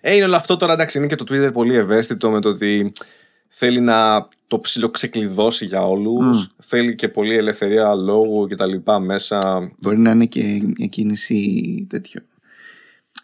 [0.00, 2.92] Ε, είναι όλο αυτό τώρα, εντάξει, είναι και το Twitter πολύ ευαίσθητο με το ότι
[3.54, 6.48] θέλει να το ψιλοξεκλειδώσει για όλους.
[6.58, 9.70] Θέλει και πολύ ελευθερία λόγου και τα λοιπά μέσα.
[9.82, 12.20] Μπορεί να είναι και μια κίνηση τέτοιο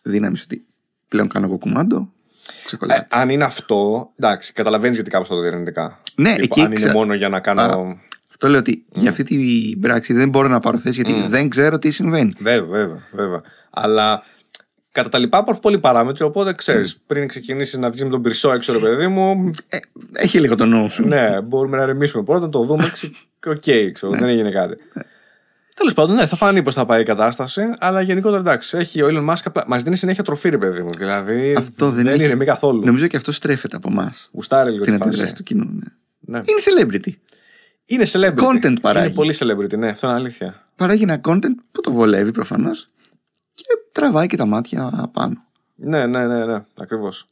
[0.02, 0.64] δύναμης ότι
[1.08, 1.96] πλέον κάνω εγώ κουμάντο.
[1.96, 2.98] Ε, Ξεκολλάω.
[3.10, 6.00] αν είναι αυτό, εντάξει, καταλαβαίνεις γιατί κάπως θα το δει αρνητικά.
[6.14, 7.60] Ναι, Τύπου, εκεί αν είναι ξα- μόνο για να κάνω.
[7.60, 7.96] Α.
[8.30, 11.78] Αυτό λέω ότι για αυτή την πράξη δεν μπορώ να πάρω θέση γιατί δεν ξέρω
[11.78, 12.32] τι συμβαίνει.
[12.40, 13.40] Βέβαια, βέβαια, βέβαια.
[13.70, 14.22] Αλλά
[14.98, 16.24] κατά τα λοιπά υπάρχουν πολλοί παράμετροι.
[16.24, 19.76] Οπότε ξέρεις, πριν ξεκινήσεις να βγεις με τον πυρσό έξω, ρε παιδί μου, Ε,
[20.12, 21.06] έχει λίγο το νου σου.
[21.06, 22.90] ναι, μπορούμε να ηρεμήσουμε πρώτα, να το δούμε.
[22.92, 23.12] ξε-
[23.46, 24.74] Οκ, ξέρω, δεν έγινε κάτι.
[25.74, 28.76] Τέλος πάντων, ναι, θα φανεί πώ θα πάει η κατάσταση, αλλά γενικότερα εντάξει.
[28.78, 29.64] Έχει ο Elon Musk απλά.
[29.68, 30.88] Μας δίνει συνέχεια τροφή, ρε παιδί μου.
[30.98, 32.84] Δηλαδή Αυτό δεν, έχει- είναι μη καθόλου.
[32.84, 34.28] Νομίζω και αυτό στρέφεται από εμάς.
[34.32, 35.08] Γουστάρει λίγο Την τη φάση.
[35.10, 35.64] αντίδραση του κοινού.
[35.64, 36.38] Ναι.
[36.38, 36.38] Ναι.
[36.44, 36.60] Είναι
[37.00, 37.12] celebrity.
[37.84, 38.64] Είναι celebrity.
[38.64, 39.06] Content παράγει.
[39.06, 40.66] Είναι πολύ celebrity, ναι, αυτό είναι αλήθεια.
[40.76, 42.97] Παράγει ένα content που το βολεύει προφανώς και
[43.98, 45.44] τραβάει και τα μάτια πάνω.
[45.74, 47.26] Ναι, ναι, ναι, ναι, ακριβώς.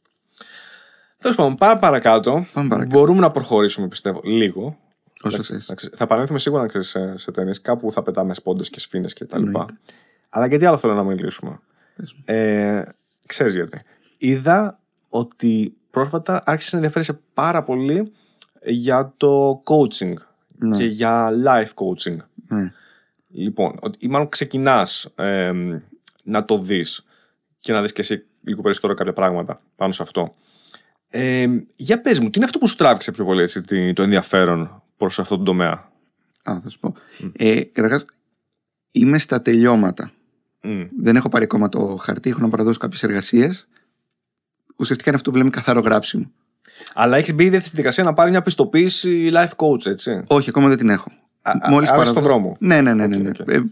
[1.17, 2.45] Τέλος πάντων, πάμε παρακάτω.
[2.53, 2.99] Πάμε παρακάτω.
[2.99, 4.77] Μπορούμε να προχωρήσουμε, πιστεύω, λίγο.
[5.23, 5.63] Όσο Εντάξει, θες.
[5.63, 7.53] εντάξει, Θα επανέλθουμε σίγουρα να ξέρεις, σε, σε ταινίε.
[7.61, 9.49] Κάπου θα πετάμε σπόντες και σφίνε και τα λοιπά.
[9.59, 9.73] Εννοείται.
[10.29, 11.59] Αλλά γιατί άλλο θέλω να μιλήσουμε;
[11.95, 12.21] Πες μου.
[12.25, 12.83] Ε,
[13.25, 13.81] ξέρεις γιατί.
[14.17, 18.11] Είδα ότι πρόσφατα άρχισε να ενδιαφέρει πάρα πολύ
[18.65, 20.13] για το coaching
[20.57, 20.77] Ναι.
[20.77, 22.17] και για life coaching.
[22.47, 22.71] Ναι.
[23.29, 25.07] Λοιπόν, ότι, ή μάλλον ξεκινάς
[26.27, 27.05] να το δεις
[27.59, 30.31] και να δεις και εσύ λίγο περισσότερο κάποια πράγματα πάνω σε αυτό.
[31.09, 34.01] Ε, για πες μου, τι είναι αυτό που σου τράβηξε πιο πολύ έτσι, τι- το
[34.03, 35.71] ενδιαφέρον προς αυτό το τομέα;
[36.43, 36.93] Α, θα σου πω.
[37.37, 38.05] Ε, Καταρχάς,
[38.91, 40.11] είμαι στα τελειώματα.
[40.63, 40.81] Μμ.
[40.99, 43.67] Δεν έχω πάρει ακόμα το χαρτί, έχω να παραδώσω κάποιες εργασίες.
[44.75, 46.31] ουσιαστικά είναι αυτό που λέμε καθαρό γράψιμο.
[46.93, 50.49] Αλλά έχεις μπει ήδη αυτή τη διαδικασία να πάρεις μια πιστοποίηση life coach, έτσι; Όχι,
[50.49, 51.11] ακόμα δεν την έχω.
[51.41, 52.57] Α, α, Μόλις άρα παραδο- στον δρόμο.
[52.59, 53.07] Ναι, ναι, ναι.
[53.07, 53.29] ναι, Οκ, ναι.
[53.29, 53.47] οκ.
[53.51, 53.63] Ε,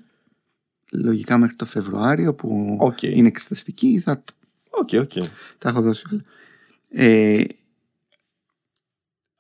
[0.98, 3.02] λογικά μέχρι το Φεβρουάριο που Οκ.
[3.04, 4.24] είναι εξεταστική θα
[4.70, 5.12] Οκ, οκ.
[5.58, 6.22] τα έχω δώσει όλα.
[6.90, 7.44] Ε,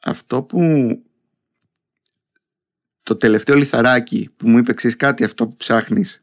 [0.04, 0.60] αυτό που
[3.04, 6.22] το τελευταίο λιθαράκι που μου είπε ξέρεις κάτι αυτό που ψάχνεις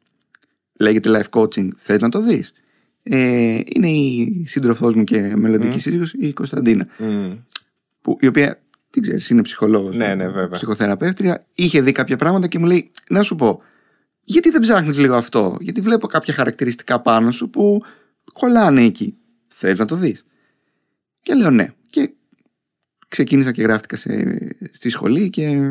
[0.72, 2.52] λέγεται life coaching θες να το δεις;
[3.02, 5.78] Ε, είναι η σύντροφός μου και μελλοντική Μμ.
[5.78, 7.32] σύζυγος η Κωνσταντίνα Μμ.
[8.00, 8.60] που, η οποία
[8.90, 10.48] την ξέρεις είναι ψυχολόγος Ναι, ναι, βέβαια.
[10.48, 13.62] ψυχοθεραπεύτρια είχε δει κάποια πράγματα και μου λέει να σου πω
[14.32, 17.82] γιατί δεν ψάχνεις λίγο αυτό; Γιατί βλέπω κάποια χαρακτηριστικά πάνω σου που
[18.32, 19.16] κολλάνε εκεί.
[19.48, 20.24] Θες να το δεις.
[21.22, 21.68] Και λέω ναι.
[21.90, 22.10] Και
[23.08, 24.38] ξεκίνησα και γράφτηκα σε,
[24.72, 25.70] στη σχολή και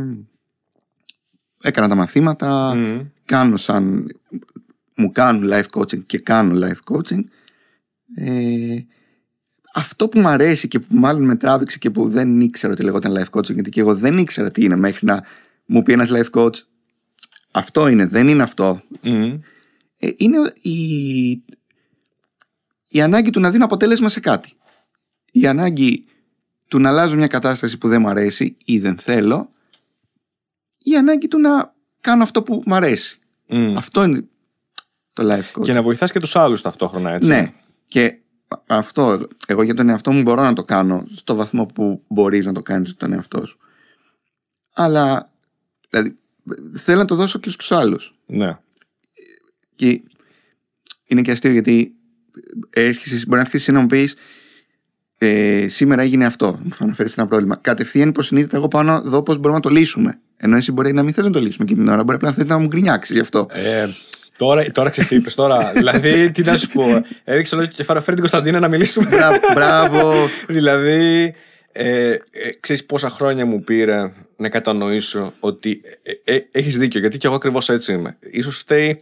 [1.62, 2.76] έκανα τα μαθήματα.
[2.76, 3.02] Μμ.
[3.26, 4.08] κάνω σαν
[4.96, 7.24] μου κάνουν life coaching και κάνω life coaching.
[8.16, 8.78] Ε,
[9.74, 13.14] αυτό που μου αρέσει και που μάλλον με τράβηξε και που δεν ήξερα ότι λεγόταν
[13.18, 15.24] life coaching γιατί και εγώ δεν ήξερα τι είναι μέχρι να
[15.66, 16.56] μου πει ένας life coach
[17.52, 19.24] αυτό είναι, δεν είναι αυτό Μμ.
[20.00, 21.30] ε, είναι η,
[22.88, 24.54] η ανάγκη του να δίνω αποτέλεσμα σε κάτι
[25.32, 26.06] η ανάγκη
[26.68, 29.50] του να αλλάζω μια κατάσταση που δεν μου αρέσει ή δεν θέλω
[30.84, 33.78] η ανάγκη του να κάνω αυτό που μου αρέσει Μμ.
[33.78, 34.26] αυτό είναι
[35.14, 37.30] το life coach Και να βοηθάς και τους άλλους ταυτόχρονα, έτσι.
[37.30, 37.54] ναι.
[37.88, 38.16] Και
[38.68, 42.52] αυτό, εγώ για τον εαυτό μου μπορώ να το κάνω στο βαθμό που μπορείς να
[42.54, 43.58] το κάνεις τον εαυτό σου.
[44.74, 45.32] Αλλά,
[45.90, 46.18] δηλαδή,
[46.74, 48.14] θέλω να το δώσω και στους άλλους.
[48.26, 48.58] Ναι.
[49.76, 50.02] Και
[51.06, 51.94] είναι και αστείο γιατί
[52.70, 54.16] έρχεσαι, μπορεί να έρθεις εσύ να μου πεις
[55.18, 57.56] ε, σήμερα έγινε αυτό, μου θα αναφέρεις ένα πρόβλημα.
[57.62, 60.20] Κατευθείαν υποσυνείδητα εγώ πάω να δω πώς μπορούμε να το λύσουμε.
[60.38, 62.36] Ενώ εσύ μπορεί να μην θες να το λύσουμε εκείνη την ώρα, μπορεί απλά να
[62.36, 63.48] θες να μου γκρινιάξεις γι' αυτό.
[63.52, 63.88] Ε,
[64.38, 65.72] τώρα, τώρα ξέρεις τι είπες τώρα.
[65.76, 66.86] δηλαδή, τι να σου πω.
[67.24, 69.08] Έριξε όλο το κεφάλι, φέρε την Κωνσταντίνα να μιλήσουμε.
[69.10, 70.14] Μπρα- Μπράβο.
[70.48, 71.34] δηλαδή,
[71.72, 72.20] ε, ε,
[72.60, 74.12] ξέρεις πόσα χρόνια μου πήρε
[74.42, 75.82] να κατανοήσω ότι
[76.24, 78.18] ε, ε, έχεις δίκιο, γιατί και εγώ ακριβώς έτσι είμαι.
[78.20, 79.02] Ίσως φταίει,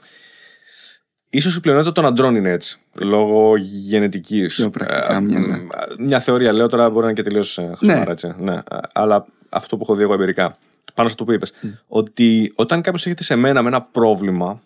[1.29, 4.55] ίσως η πλειονότητα των αντρών είναι έτσι, λόγω γενετικής.
[4.55, 5.47] Πιο πρακτικά Ε, μυαλά.
[5.57, 5.67] μ,
[6.05, 8.33] μια θεωρία λέω τώρα μπορεί να είναι και τελείως ε, χαζομάρα, έτσι.
[8.37, 8.53] Ναι.
[8.53, 8.59] Ε,
[8.93, 10.57] Αλλά αυτό που έχω δει εγώ εμπειρικά,
[10.93, 11.53] πάνω σε αυτό που είπες,
[11.87, 14.61] ότι όταν κάποιος έρχεται σε μένα με ένα πρόβλημα,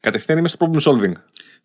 [0.00, 1.12] κατευθείαν είμαι στο problem solving.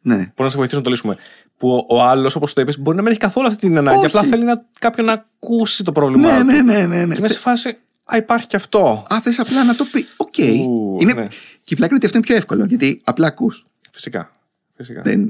[0.01, 0.15] ναι.
[0.15, 1.17] Μπορεί να σε βοηθήσει να το λύσουμε.
[1.57, 3.97] Που ο, ο άλλος, όπως το είπες, μπορεί να μην έχει καθόλου αυτή την ανάγκη.
[3.97, 4.05] Όχι.
[4.05, 6.45] Απλά θέλει να, κάποιον να ακούσει το πρόβλημά Ναι, του.
[6.45, 7.15] ναι, ναι, ναι, ναι.
[7.15, 9.05] Και μέσα σε φάση, Α, υπάρχει και αυτό.
[9.13, 10.05] Α, θες απλά να το πει.
[10.17, 10.33] Οκ.
[10.37, 11.13] Ου, είναι...
[11.13, 11.27] ναι.
[11.63, 13.65] Και η πλάκα είναι ότι αυτό είναι πιο εύκολο γιατί απλά ακούς.
[13.91, 14.31] Φυσικά.
[14.75, 15.01] Φυσικά.
[15.01, 15.29] Δεν...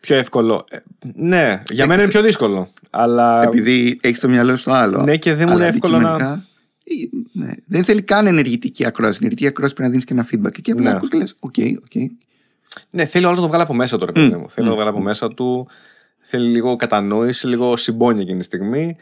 [0.00, 0.64] Πιο εύκολο.
[0.70, 0.76] Ε,
[1.14, 2.70] ναι, για μένα είναι πιο δύσκολο.
[2.90, 3.42] Αλλά.
[3.42, 5.02] Επειδή έχεις το μυαλό στο άλλο.
[5.02, 6.44] Ναι, και δεν μου είναι Αλλά εύκολο να- αντικειμενικά,
[6.84, 6.92] ε,
[7.32, 7.50] Ναι.
[7.66, 9.18] Δεν θέλει καν ενεργητική ακρόαση.
[9.20, 10.60] Ενεργητική ακρόαση πρέπει να δίνεις και ένα feedback.
[10.62, 10.96] Και απλά Ναι.
[10.96, 11.54] ακούς και λες: Οκ,
[11.84, 12.10] οκ.
[12.90, 14.50] Ναι, θέλει ο άλλος να το βγάλει από μέσα του, ρε παιδί μου.
[14.50, 15.68] Θέλει να το βγάλει από μέσα του.
[16.20, 18.96] Θέλει λίγο κατανόηση, λίγο συμπόνια εκείνη τη στιγμή.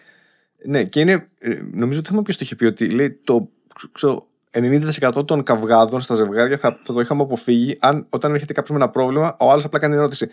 [0.64, 1.28] Ναι, και είναι.
[1.38, 3.48] ε, Νομίζω ότι θυμάμαι ποιο το είχε πει ότι λέει το.
[3.92, 8.78] Ξέρω, 90% των καυγάδων στα ζευγάρια θα, θα το είχαμε αποφύγει αν όταν έρχεται κάποιος
[8.78, 10.26] με ένα πρόβλημα, ο άλλος απλά κάνει την ερώτηση.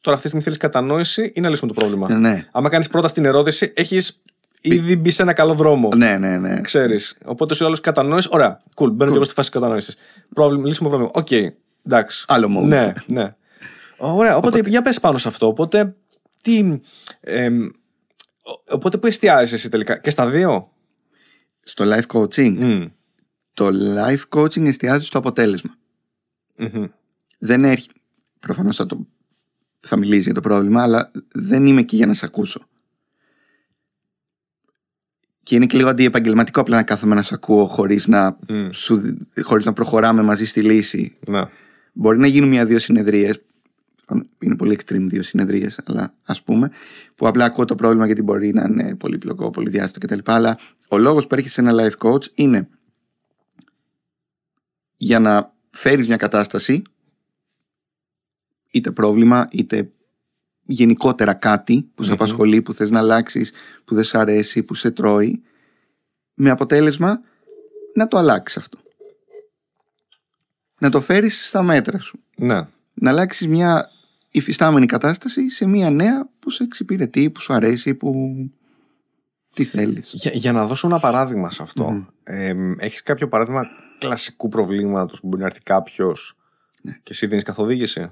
[0.00, 2.46] Τώρα αυτή τη στιγμή θέλεις κατανόηση ή να λύσουμε το πρόβλημα; Ναι, ναι.
[2.52, 4.22] Άμα κάνεις πρώτα στην ερώτηση, έχεις
[4.60, 5.88] ήδη μπει σε ένα καλό δρόμο.
[5.96, 6.60] Ναι, ναι, ναι.
[6.60, 7.18] Ξέρεις.
[7.24, 8.28] Οπότε σου άλλο κατανόηση.
[8.32, 8.90] Ωραία, cool.
[8.92, 9.96] Μπαίνω και εγώ στη φάση κατανόησης.
[10.34, 11.12] Πρόβλημα, λύσουμε πρόβλημα.
[11.14, 11.28] Οκ,
[11.86, 12.24] εντάξει.
[12.28, 12.66] Άλλο mode.
[12.66, 13.34] Ναι, ναι.
[13.98, 15.46] Ωραία, οπότε, για πες πάνω σε αυτό.
[15.46, 15.94] Οπότε,
[16.42, 16.78] τι,
[17.20, 17.68] εμ, ο-
[18.68, 20.72] οπότε που εστιάζεις εσύ τελικά, και στα δύο;
[21.60, 22.56] Στο life coaching.
[22.60, 22.84] Μμ,
[23.52, 25.76] Το life coaching εστιάζει στο αποτέλεσμα.
[26.56, 26.84] μμμ.
[27.38, 27.88] Δεν έχει.
[28.40, 29.06] Προφανώς θα, το...
[29.80, 32.68] θα μιλήσει για το πρόβλημα, αλλά δεν είμαι εκεί για να σε ακούσω.
[35.42, 38.68] Και είναι και λίγο αντιεπαγγελματικό απλά να κάθομαι να σε ακούω χωρίς να, Μμ.
[38.72, 38.96] σου...
[38.96, 41.16] δι- χωρίς να προχωράμε μαζί στη λύση.
[41.28, 41.42] Ναι.
[41.92, 43.40] Μπορεί να γίνουν μια-δύο συνεδρίες
[44.38, 46.70] είναι πολύ extreme δύο συνεδρίες αλλά ας πούμε
[47.14, 50.30] που απλά ακούω το πρόβλημα γιατί μπορεί να είναι πολύπλοκο, πολυδιάστατο κτλ.
[50.32, 52.68] Αλλά ο λόγος που έρχεσαι σε ένα life coach είναι
[54.96, 56.82] για να φέρεις μια κατάσταση
[58.70, 59.90] είτε πρόβλημα είτε
[60.66, 62.16] γενικότερα κάτι που σε Μμμ.
[62.16, 63.52] απασχολεί, που θες να αλλάξεις,
[63.84, 65.42] που δεν σ' αρέσει, που σε τρώει
[66.34, 67.20] με αποτέλεσμα
[67.94, 68.78] να το αλλάξεις αυτό.
[70.78, 72.20] Να το φέρεις στα μέτρα σου.
[72.36, 72.60] ναι.
[73.00, 73.90] Να αλλάξεις μια
[74.30, 78.32] υφιστάμενη κατάσταση σε μια νέα που σε εξυπηρετεί, που σου αρέσει, που
[79.54, 80.10] τι θέλεις.
[80.12, 81.90] Για, για να δώσω ένα παράδειγμα σε αυτό.
[81.90, 82.04] Μμμ.
[82.24, 83.62] εμ, έχεις κάποιο παράδειγμα
[83.98, 86.36] κλασικού προβλήματος που μπορεί να έρθει κάποιος
[86.82, 86.92] Ναι.
[86.92, 88.10] και εσύ δίνεις καθοδήγηση;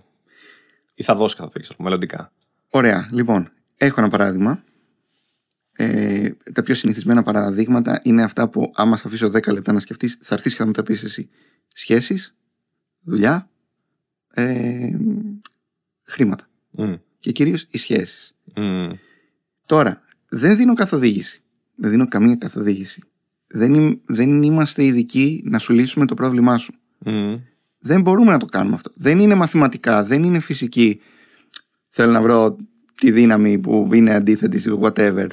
[0.94, 2.32] Ή θα δώσεις καθοδήγηση μελλοντικά;
[2.70, 4.64] Ωραία, λοιπόν, έχω ένα παράδειγμα.
[5.78, 10.18] Ε, τα πιο συνηθισμένα παραδείγματα είναι αυτά που άμα σε αφήσω 10 λεπτά να σκεφτείς
[10.20, 11.28] θα έρθεις και θα μου τα πεις εσύ.
[11.72, 12.34] Σχέσεις,
[13.00, 13.48] δουλειά,
[14.34, 14.90] ε,
[16.06, 16.48] χρήματα.
[16.70, 18.34] Μμ, Και κυρίως οι σχέσεις.
[18.56, 18.88] μμ,
[19.66, 21.40] Τώρα, δεν δίνω καθοδήγηση.
[21.74, 23.02] Δεν δίνω καμία καθοδήγηση.
[23.46, 26.74] Δεν, ειμ- δεν είμαστε ειδικοί να σου λύσουμε το πρόβλημά σου.
[26.98, 27.34] Μμ.
[27.78, 28.90] Δεν μπορούμε να το κάνουμε αυτό.
[28.94, 31.00] Δεν είναι μαθηματικά, δεν είναι φυσική.
[31.88, 32.56] Θέλω να βρω
[32.94, 35.26] τη δύναμη που είναι αντίθετη σε whatever.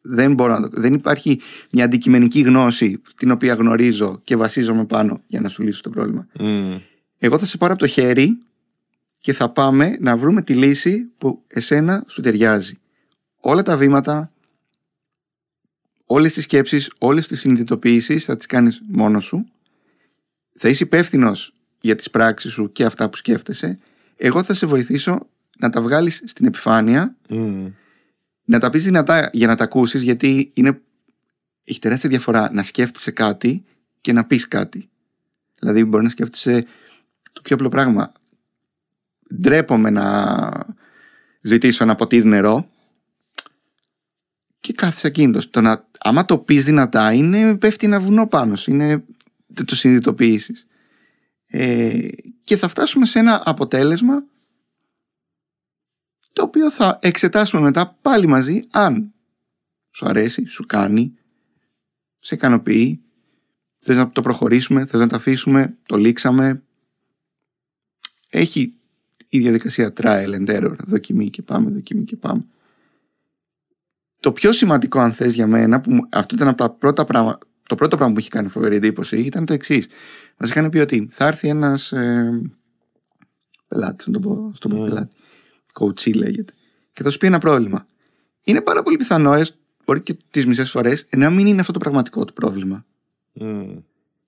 [0.00, 0.80] Δεν μπορώ να το...
[0.80, 1.40] Δεν υπάρχει
[1.70, 6.26] μια αντικειμενική γνώση την οποία γνωρίζω και βασίζομαι πάνω για να σου λύσω το πρόβλημα.
[6.38, 6.76] Μμ.
[7.18, 8.38] Εγώ θα σε πάρω από το χέρι
[9.26, 12.78] και θα πάμε να βρούμε τη λύση που εσένα σου ταιριάζει.
[13.40, 14.32] Όλα τα βήματα,
[16.04, 19.46] όλες τις σκέψεις, όλες τις συνειδητοποιήσεις θα τις κάνεις μόνος σου.
[20.54, 23.78] Θα είσαι υπεύθυνος για τις πράξεις σου και αυτά που σκέφτεσαι.
[24.16, 27.66] Εγώ θα σε βοηθήσω να τα βγάλεις στην επιφάνεια, Μμ.
[28.44, 30.80] να τα πεις δυνατά για να τα ακούσεις γιατί είναι,
[31.64, 33.64] έχει τεράστια διαφορά να σκέφτεσαι κάτι
[34.00, 34.88] και να πεις κάτι.
[35.58, 36.64] Δηλαδή μπορεί να σκέφτεσαι
[37.32, 38.12] το πιο απλό πράγμα.
[39.34, 40.48] Ντρέπομαι να
[41.40, 42.70] ζητήσω ένα ποτήρι νερό
[44.60, 45.50] και κάθεσαι ακίνητος.
[45.50, 48.70] Το να, άμα το πεις δυνατά είναι πέφτει ένα βουνό πάνω σου.
[48.70, 49.04] Είναι,
[49.46, 50.66] δεν το συνειδητοποιήσεις.
[51.46, 52.08] Ε,
[52.44, 54.24] και θα φτάσουμε σε ένα αποτέλεσμα
[56.32, 59.14] το οποίο θα εξετάσουμε μετά πάλι μαζί αν
[59.90, 61.14] σου αρέσει, σου κάνει,
[62.18, 63.02] σε ικανοποιεί,
[63.78, 66.62] θες να το προχωρήσουμε, θες να το αφήσουμε, το λήξαμε.
[68.28, 68.75] Έχει
[69.36, 72.44] η διαδικασία trial and error, δοκιμή και πάμε, δοκιμή και πάμε.
[74.20, 77.38] Το πιο σημαντικό αν θες για μένα, που μου- αυτό ήταν από τα πρώτα πράγματα,
[77.62, 79.86] το πρώτο πράγμα που είχε κάνει φοβερή εντύπωση ήταν το εξής.
[80.38, 82.40] Μα είχαν πει ότι θα έρθει ένας ε,
[83.68, 84.88] πελάτης, να το πω, στον πω Mm.
[84.88, 85.16] πελάτη.
[85.80, 86.52] Coachee λέγεται.
[86.92, 87.86] Και θα σου πει ένα πρόβλημα.
[88.44, 91.78] Είναι πάρα πολύ πιθανό, έστω- μπορεί και τις μισές φορές, να μην είναι αυτό το
[91.78, 92.84] πραγματικό του πρόβλημα.
[93.32, 93.76] Μμ.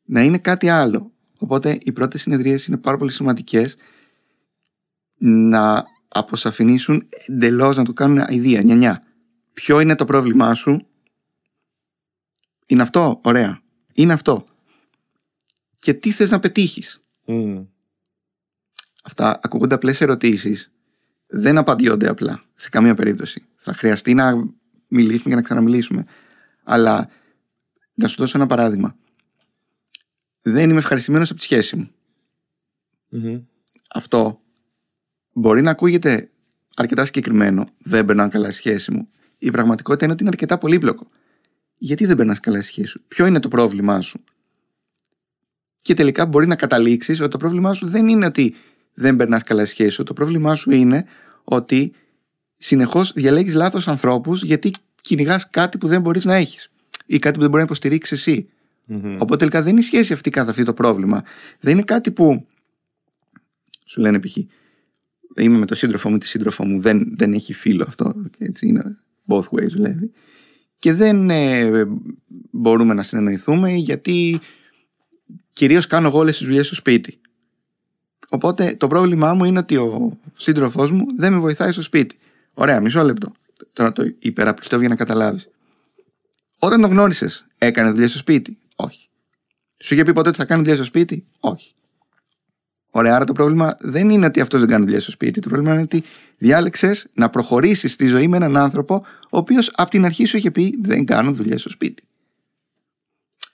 [0.05, 1.13] Να είναι κάτι άλλο.
[1.39, 3.77] Οπότε οι πρώτες συνεδρίες είναι πάρα πολύ σημαντικές
[5.19, 9.03] να αποσαφηνίσουν εντελώς να το κάνουν ιδέα, νιανιά.
[9.53, 10.87] Ποιο είναι το πρόβλημά σου,
[12.67, 13.61] είναι αυτό, ωραία.
[13.93, 14.45] Είναι αυτό.
[15.79, 17.65] Και τι θες να πετύχεις; Μμ.
[19.03, 20.73] Αυτά ακούγονται απλές ερωτήσεις.
[21.27, 23.47] Δεν απαντιόνται απλά σε καμία περίπτωση.
[23.57, 24.33] Θα χρειαστεί να
[24.89, 26.05] μιλήσουμε και να ξαναμιλήσουμε.
[26.63, 27.09] Αλλά
[27.95, 28.97] να σου δώσω ένα παράδειγμα.
[30.43, 31.91] Δεν είμαι ευχαριστημένος από τη σχέση μου.
[33.09, 33.41] Μμμ.
[33.91, 34.41] Αυτό
[35.39, 36.31] μπορεί να ακούγεται
[36.77, 37.67] αρκετά συγκεκριμένο.
[37.79, 39.09] Δεν περνάω καλά στη σχέση μου.
[39.39, 41.09] Η πραγματικότητα είναι ότι είναι αρκετά πολύπλοκο.
[41.79, 44.25] Γιατί δεν περνάς καλά στη σχέση σου, Ποιο είναι το πρόβλημά σου;
[45.83, 48.55] Και τελικά μπορεί να καταλήξεις ότι το πρόβλημά σου δεν είναι ότι
[48.95, 50.03] δεν περνάς καλά στη σχέση σου.
[50.03, 51.05] Το πρόβλημά σου είναι
[51.45, 51.93] ότι
[52.57, 56.71] συνεχώς διαλέγεις λάθος ανθρώπους γιατί κυνηγάς κάτι που δεν μπορείς να έχεις
[57.07, 58.49] ή κάτι που δεν μπορείς να υποστηρίξεις εσύ.
[58.85, 59.15] Μμμ.
[59.15, 61.23] Οπότε τελικά δεν είναι η σχέση αυτή καθ' αυτή το πρόβλημα.
[61.61, 62.47] Δεν είναι κάτι που
[63.85, 64.37] σου λένε π.χ.
[65.39, 68.15] Είμαι με τον σύντροφό μου ή τη σύντροφό μου, δεν, δεν έχει φίλο αυτό.
[68.39, 70.11] και Έτσι είναι both ways δουλεύει.
[70.79, 71.85] Και δεν ε,
[72.51, 74.41] μπορούμε να συνεννοηθούμε γιατί
[75.53, 77.21] κυρίως κάνω εγώ όλες τις δουλειές στο σπίτι.
[78.29, 82.19] Οπότε το πρόβλημά μου είναι ότι ο σύντροφός μου δεν με βοηθάει στο σπίτι.
[82.55, 83.33] Ωραία, μισό λεπτό.
[83.73, 85.49] Τώρα το υπεραπλουστεύω για να καταλάβεις.
[86.59, 89.09] Όταν τον γνώρισες, έκανε δουλειά στο σπίτι; Όχι.
[89.79, 91.75] Σου είχε πει ποτέ ότι θα κάνει δουλειά στο σπίτι; Όχι.
[92.91, 95.41] Ωραία, άρα το πρόβλημα δεν είναι ότι αυτός δεν κάνει δουλειά στο σπίτι.
[95.41, 96.03] Το πρόβλημα είναι ότι
[96.39, 100.51] διάλεξες να προχωρήσεις στη ζωή με έναν άνθρωπο, ο οποίος από την αρχή σου είχε
[100.51, 102.03] πει δεν κάνω δουλειά στο σπίτι.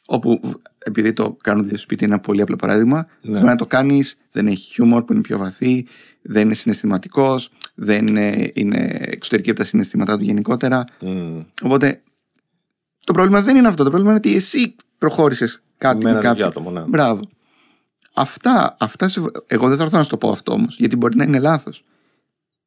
[0.06, 0.40] Όπου,
[0.78, 3.32] επειδή το κάνω δουλειά στο σπίτι είναι ένα πολύ απλό παράδειγμα, Ναι.
[3.32, 5.86] μπορεί να το κάνεις, δεν έχει χιούμορ που είναι πιο βαθύ,
[6.22, 10.84] δεν είναι συναισθηματικός, δεν είναι, είναι εξωτερική από τα συναισθήματά του γενικότερα.
[11.00, 11.40] Μμ.
[11.62, 12.02] Οπότε
[13.04, 13.84] το πρόβλημα δεν είναι αυτό.
[13.84, 16.48] Το πρόβλημα είναι ότι εσύ προχώρησες κάτι Με με ένα τέτοιο κάποιον.
[16.48, 16.88] άτομο, ναι.
[16.88, 17.20] Μπράβο.
[18.14, 19.20] Αυτά, αυτά σε...
[19.46, 21.84] εγώ δεν θα έρθω να σου το πω αυτό όμως, γιατί μπορεί να είναι λάθος.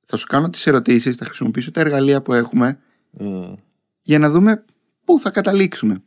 [0.04, 2.80] Θα σου κάνω τις ερωτήσεις, θα χρησιμοποιήσω τα εργαλεία που έχουμε
[3.12, 3.54] Μμ.
[4.02, 4.66] για να δούμε
[5.06, 6.02] πού θα καταλήξουμε.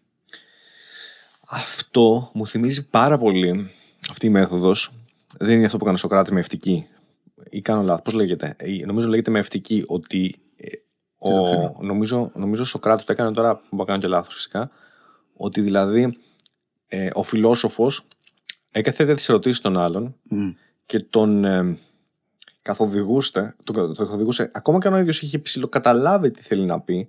[1.50, 3.70] Αυτό μου θυμίζει πάρα πολύ
[4.10, 4.92] αυτή η μέθοδος.
[5.38, 6.86] Δεν είναι αυτό που έκανε ο Σοκράτης με ευτική.
[7.50, 8.02] Ή κάνω λάθος.
[8.02, 10.34] Πώς λέγεται; Ε, Νομίζω λέγεται με ευτική ότι.
[10.56, 10.68] ε,
[11.18, 11.76] Δεν το Ο, ξέρω.
[11.80, 14.70] νομίζω, νομίζω ο Σοκράτης το έκανε τώρα, που κάνω και λάθος φυσικά,
[15.36, 16.18] ότι δηλαδή
[16.88, 18.06] ε, ο φιλόσοφος
[18.70, 20.48] έκαθεται τις ερωτήσεις των άλλων Μμ.
[20.86, 21.78] και τον ε,
[22.62, 26.80] καθοδηγούσε, τον, κα- τον καθοδηγούσε, ακόμα και αν ο ίδιος είχε ψηλοκαταλάβει τι θέλει να
[26.80, 27.08] πει,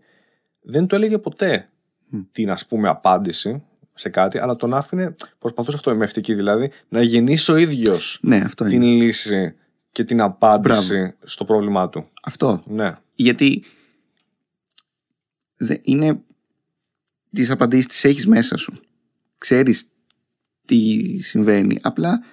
[0.62, 1.70] δεν του έλεγε ποτέ
[2.10, 2.20] Μμ.
[2.32, 7.02] την ας πούμε απάντηση σε κάτι, αλλά τον άφηνε, προσπαθούσε αυτό με ευτική δηλαδή, να
[7.02, 9.04] γεννήσει ο ίδιος Ναι, αυτό την είναι.
[9.04, 9.56] λύση
[9.92, 12.04] και την απάντηση στο πρόβλημά του.
[12.24, 12.60] Αυτό.
[12.68, 12.96] Ναι.
[13.16, 13.64] Γιατί
[15.58, 16.22] δε, είναι
[17.34, 18.80] τις απαντήσεις τις έχεις μέσα σου.
[19.38, 19.91] Ξέρεις
[20.66, 21.78] τι συμβαίνει.
[21.82, 22.24] Απλά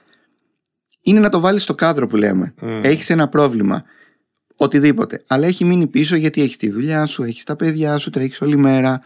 [1.01, 2.55] είναι να το βάλεις στο κάδρο που λέμε.
[2.61, 2.81] Μμ.
[2.85, 3.85] Έχεις ένα πρόβλημα.
[4.61, 5.23] οτιδήποτε.
[5.27, 8.57] Αλλά έχει μείνει πίσω γιατί έχει τη δουλειά σου, έχεις τα παιδιά σου, τρέχεις όλη
[8.57, 9.03] μέρα.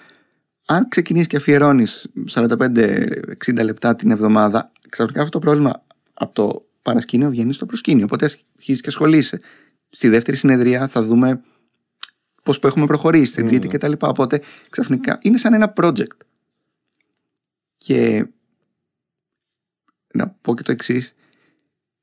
[0.66, 7.30] Αν ξεκινήσεις και αφιερώνεις 45-60 λεπτά την εβδομάδα, ξαφνικά αυτό το πρόβλημα από το παρασκήνιο
[7.30, 8.04] βγαίνει στο προσκήνιο.
[8.04, 8.24] Οπότε
[8.56, 9.40] αρχίζεις και ασχολείσαι.
[9.90, 11.40] Στη δεύτερη συνεδρία θα δούμε
[12.42, 13.92] πώς που έχουμε προχωρήσει, την τρίτη κτλ.
[14.00, 16.16] Οπότε ξαφνικά είναι σαν ένα project.
[17.76, 18.26] Και
[20.12, 21.14] να πω και το εξής,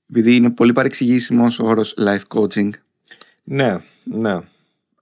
[0.10, 2.70] επειδή είναι πολύ παρεξηγήσιμος ο όρος life coaching.
[3.43, 4.39] Ναι, ναι.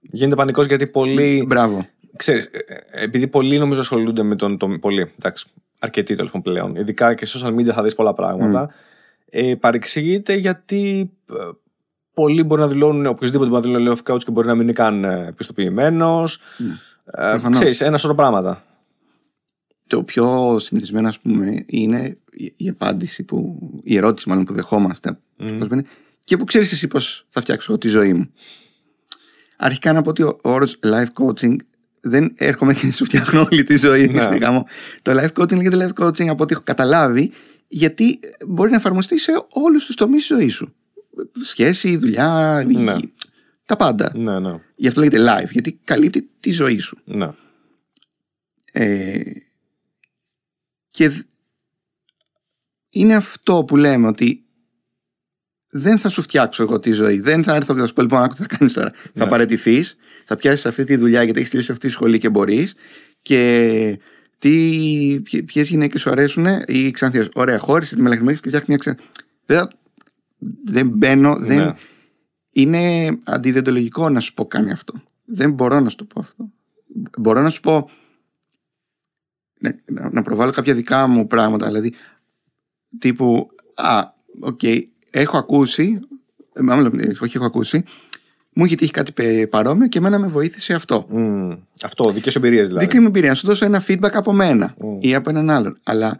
[0.00, 1.44] Γίνεται πανικός γιατί πολλοί.
[1.48, 1.86] Μπράβο.
[2.16, 4.58] Ξέρεις, ε, ε, επειδή πολλοί νομίζω ασχολούνται με τον.
[4.58, 5.46] τον πολύ, εντάξει,
[5.78, 6.76] αρκετοί τέλος πάντων πλέον.
[6.76, 8.74] Ειδικά και σε social media θα δεις πολλά πράγματα.
[9.30, 11.34] Ε, παρεξηγείται γιατί ε,
[12.14, 14.72] πολλοί μπορεί να δηλώνουν, οποιοδήποτε μπορεί να δηλώνει life coach και μπορεί να μην είναι
[14.72, 16.40] καν επιστοποιημένος.
[17.04, 18.62] Ε, ξέρεις, ένα σωρό πράγματα.
[19.88, 22.18] Το πιο συνηθισμένο, ας πούμε, είναι
[22.56, 25.80] η απάντηση που, η ερώτηση μάλλον που δεχόμαστε mm.
[26.24, 28.30] και που ξέρεις εσύ πως θα φτιάξω εγώ τη ζωή μου
[29.58, 31.56] αρχικά να πω ότι ο όρος life coaching
[32.00, 34.38] δεν έρχομαι και σου φτιάχνω όλη τη ζωή ναι.
[35.02, 37.32] το life coaching λέγεται life coaching από ό,τι έχω καταλάβει
[37.68, 40.74] γιατί μπορεί να εφαρμοστεί σε όλους τους τομείς της ζωής σου
[41.42, 42.96] σχέση, δουλειά ναι.
[43.64, 44.60] τα πάντα ναι, ναι.
[44.76, 47.28] γι' αυτό λέγεται life γιατί καλύπτει τη ζωή σου ναι.
[48.72, 49.20] ε,
[50.98, 51.24] και
[52.90, 54.44] είναι αυτό που λέμε ότι
[55.70, 57.20] δεν θα σου φτιάξω εγώ τη ζωή.
[57.20, 58.90] Δεν θα έρθω και θα σου πω λοιπόν, άκου τι θα κάνεις τώρα.
[59.14, 59.30] Θα ναι.
[59.30, 62.74] παρετηθείς, θα πιάσεις αυτή τη δουλειά γιατί έχεις τελειώσει αυτή τη σχολή και μπορείς.
[63.22, 63.98] Και
[65.44, 67.28] ποιες γυναίκες σου αρέσουν; Οι ξανθιές.
[67.34, 68.96] Ωραία, χώρισε τη μελαχρινή και φτιάξε μια ξανθιά.
[69.46, 69.68] Δεν,
[70.64, 71.34] δεν μπαίνω.
[71.34, 71.46] Ναι.
[71.46, 71.76] Δεν...
[72.50, 75.02] Είναι αντιδεοντολογικό να σου πω κάνε αυτό.
[75.24, 76.52] Δεν μπορώ να σου το πω αυτό.
[77.18, 77.90] Μπορώ να σου πω.
[80.10, 81.66] Να προβάλλω κάποια δικά μου πράγματα.
[81.66, 81.92] Δηλαδή,
[82.98, 84.00] τύπου, α,
[84.40, 86.00] οκ, okay, έχω ακούσει,
[86.52, 87.84] ε, όχι έχω ακούσει,
[88.52, 91.06] μου έχει τύχει κάτι παρόμοιο και εμένα με βοήθησε αυτό.
[91.12, 92.86] Mm, αυτό, δικές εμπειρίες δηλαδή.
[92.86, 93.28] Δική μου εμπειρία.
[93.28, 94.98] Να σου δώσω ένα feedback από μένα mm.
[95.00, 95.78] ή από έναν άλλον.
[95.82, 96.18] Αλλά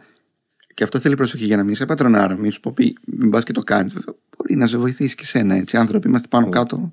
[0.73, 3.43] και αυτό θέλει προσοχή για να μην σε πατρονάρω, μην σου πω πει, μην πας
[3.43, 3.93] και το κάνεις.
[4.37, 5.77] Μπορεί να σε βοηθήσει και σένα έτσι.
[5.77, 6.51] Άνθρωποι είμαστε πάνω mm.
[6.51, 6.91] κάτω.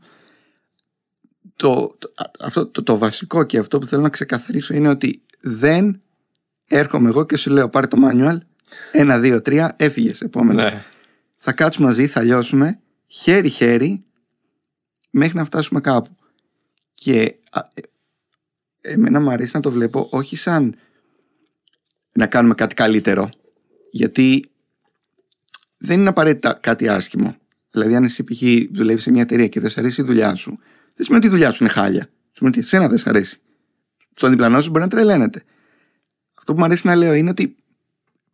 [1.57, 6.01] Το, το, αυτό, το, το βασικό και αυτό που θέλω να ξεκαθαρίσω είναι ότι δεν
[6.69, 8.39] έρχομαι εγώ και σου λέω πάρε το manual
[8.93, 10.21] ένα, δύο, τρία, έφυγες.
[10.21, 10.73] Επόμενος.
[10.73, 10.85] Ναι.
[11.37, 14.05] Θα κάτσουμε μαζί, θα λιώσουμε χέρι-χέρι
[15.11, 16.14] μέχρι να φτάσουμε κάπου.
[16.95, 17.21] Και
[18.81, 20.77] ε, εμένα μου αρέσει να το βλέπω όχι σαν
[22.12, 23.31] να κάνουμε κάτι καλύτερο.
[23.91, 24.51] Γιατί
[25.77, 27.37] δεν είναι απαραίτητα κάτι άσχημο.
[27.71, 28.43] Δηλαδή, αν εσύ π.χ.
[28.73, 30.53] δουλεύεις σε μια εταιρεία και δεν σε αρέσει η δουλειά σου,
[30.95, 32.09] δεν σημαίνει ότι η δουλειά σου είναι χάλια.
[32.33, 33.41] Σημαίνει ότι εσένα δεν σε αρέσει.
[34.14, 35.43] Στον διπλανό σου μπορεί να τρελαίνεται.
[36.49, 37.57] Αυτό που μου αρέσει να λέω είναι ότι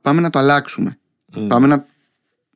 [0.00, 0.98] πάμε να το αλλάξουμε.
[1.34, 1.46] Mm.
[1.48, 1.86] Πάμε να,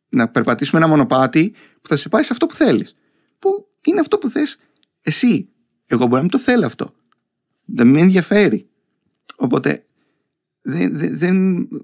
[0.09, 2.97] να περπατήσουμε ένα μονοπάτι που θα σε πάει σε αυτό που θέλεις.
[3.39, 4.59] Που είναι αυτό που θες
[5.03, 5.49] εσύ.
[5.87, 6.91] Εγώ μπορεί να μην το θέλω αυτό.
[7.65, 8.69] Δεν με ενδιαφέρει.
[9.37, 9.85] Οπότε
[10.63, 11.37] δεν, δεν, δεν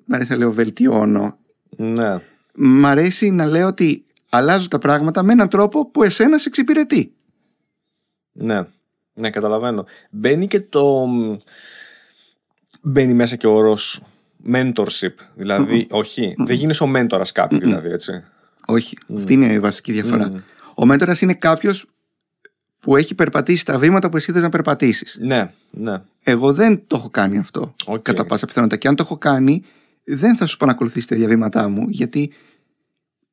[0.05, 1.39] μ' αρέσει να λέω βελτιώνω.
[1.77, 2.17] Ναι.
[2.55, 7.15] Μ' αρέσει να λέω ότι αλλάζω τα πράγματα με έναν τρόπο που εσένα σε εξυπηρετεί.
[8.33, 8.67] Ναι.
[9.15, 9.85] Ναι, καταλαβαίνω.
[10.11, 11.09] Μπαίνει και το...
[12.83, 14.03] Μπαίνει μέσα και ο όρος
[14.53, 15.15] mentorship.
[15.35, 18.25] δηλαδη όχι, δεν γίνει ο μέντορας κάποιου, δηλαδή, έτσι.
[18.67, 18.97] Όχι.
[19.17, 20.45] Αυτή είναι η βασική διαφορά.
[20.75, 21.87] Ο μέντορας είναι κάποιος
[22.79, 25.19] που έχει περπατήσει τα βήματα που εσύ θες να περπατήσεις.
[25.21, 26.03] Ναι, ναι.
[26.23, 27.75] Εγώ δεν το έχω κάνει αυτό.
[28.03, 28.81] Κατά πάσα πιθανότητα.
[28.81, 29.63] Και αν το έχω κάνει,
[30.05, 32.33] δεν θα σου πω να ακολουθήσει τα διαβήματά μου, γιατί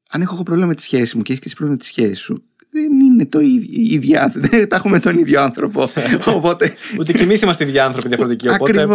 [0.09, 2.21] αν έχω πρόβλημα με τη σχέση μου και έχεις και εσύ πρόβλημα με τη σχέση
[2.21, 4.19] σου, δεν είναι το ίδιο.
[4.49, 5.89] Δεν τα έχουμε τον ίδιο άνθρωπο.
[6.35, 6.75] οπότε...
[6.99, 8.49] Ούτε κι εμείς είμαστε ίδιοι άνθρωποι διαφορετικοί.
[8.49, 8.87] Οπότε...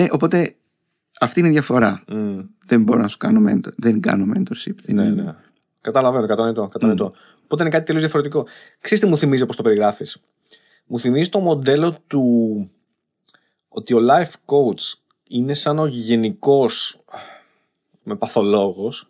[0.00, 0.14] Ακριβώ.
[0.14, 0.54] Οπότε
[1.20, 2.04] αυτή είναι η διαφορά.
[2.08, 2.44] Mm.
[2.66, 4.74] Δεν μπορώ να σου κάνω mentor, δεν κάνω mentorship.
[4.84, 5.34] Δεν ναι, ναι.
[5.80, 6.68] Καταλαβαίνω, κατανοητό.
[6.68, 7.10] κατανοητό.
[7.12, 7.16] Mm.
[7.44, 8.46] Οπότε είναι κάτι τελείως διαφορετικό.
[8.80, 10.20] Ξέρετε τι μου θυμίζει όπως το περιγράφεις;
[10.86, 12.24] Μου θυμίζει το μοντέλο του
[13.68, 16.98] ότι ο life coach είναι σαν ο γενικός
[18.02, 19.08] με παθολόγος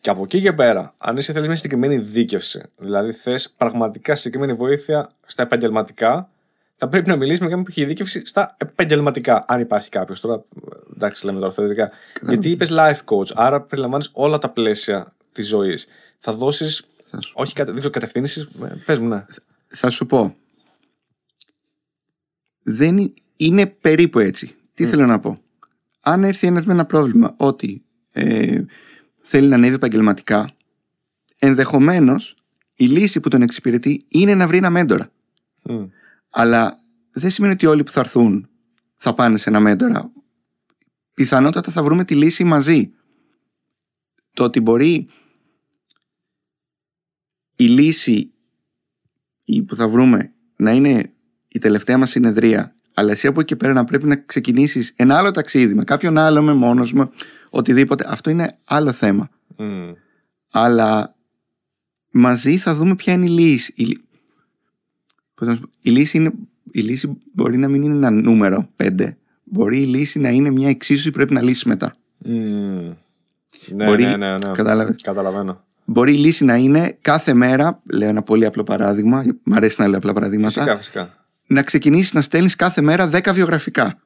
[0.00, 4.52] και από εκεί και πέρα, αν είσαι θέλεις μια συγκεκριμένη δίκευση, δηλαδή θες πραγματικά συγκεκριμένη
[4.52, 6.30] βοήθεια στα επαγγελματικά,
[6.82, 10.20] θα πρέπει να μιλήσει με κάποιον που έχει δίκευση στα επαγγελματικά, αν υπάρχει κάποιος.
[10.20, 10.44] Τώρα,
[10.94, 11.90] εντάξει, λέμε τώρα θεωρητικά.
[12.28, 15.86] Γιατί είπες life coach, άρα περιλαμβάνεις όλα τα πλαίσια της ζωής.
[16.18, 16.84] Θα δώσεις.
[17.32, 18.42] Όχι, δεν ξέρω, κατευθύνσεις.
[18.42, 19.24] Ε, Πες μου, ναι.
[19.66, 20.36] Θα σου πω.
[22.62, 24.54] Δεν είναι περίπου έτσι.
[24.74, 25.36] Τι θέλω να πω;
[26.00, 28.62] Αν έρθει ένας με ένα πρόβλημα ότι ε,
[29.22, 30.50] θέλει να ανέβει επαγγελματικά,
[31.38, 32.36] ενδεχομένως
[32.74, 35.10] η λύση που τον εξυπηρετεί είναι να βρει ένα μέντορα.
[36.30, 36.78] Αλλά
[37.10, 38.48] δεν σημαίνει ότι όλοι που θα έρθουν
[38.96, 40.12] θα πάνε σε ένα μέντορα.
[41.14, 42.92] Πιθανότατα θα βρούμε τη λύση μαζί.
[44.32, 45.08] Το ότι μπορεί
[47.56, 48.32] η λύση
[49.44, 51.12] ή που θα βρούμε να είναι
[51.48, 55.18] η τελευταία μας συνεδρία, αλλά εσύ από εκεί και πέρα να πρέπει να ξεκινήσεις ένα
[55.18, 57.10] άλλο ταξίδι με κάποιον άλλο, με μόνος μου,
[57.50, 58.04] οτιδήποτε.
[58.08, 59.30] Αυτό είναι άλλο θέμα.
[59.56, 59.92] Μμ.
[60.50, 61.16] Αλλά
[62.10, 63.74] μαζί θα δούμε ποια είναι η λύση.
[65.40, 66.30] Η, λύ- πώς να σου πω, η, λύση, είναι,
[66.70, 69.14] η λύση μπορεί να μην είναι ένα νούμερο 5.
[69.44, 71.96] Μπορεί η λύση να είναι μια εξίσωση που πρέπει να λύσεις μετά.
[72.18, 72.90] Μμ.
[73.74, 74.50] Ναι, Μπορεί- ναι, ναι, ναι.
[74.52, 75.64] Κατάλαβες; Καταλαβαίνω.
[75.84, 79.88] Μπορεί η λύση να είναι κάθε μέρα, λέω ένα πολύ απλό παράδειγμα, μ' αρέσει να
[79.88, 81.24] λέω απλά παραδείγματα, Φυσικά, φυσικά.
[81.46, 83.98] να ξεκινήσεις να στέλνεις κάθε μέρα 10 βιογραφικά.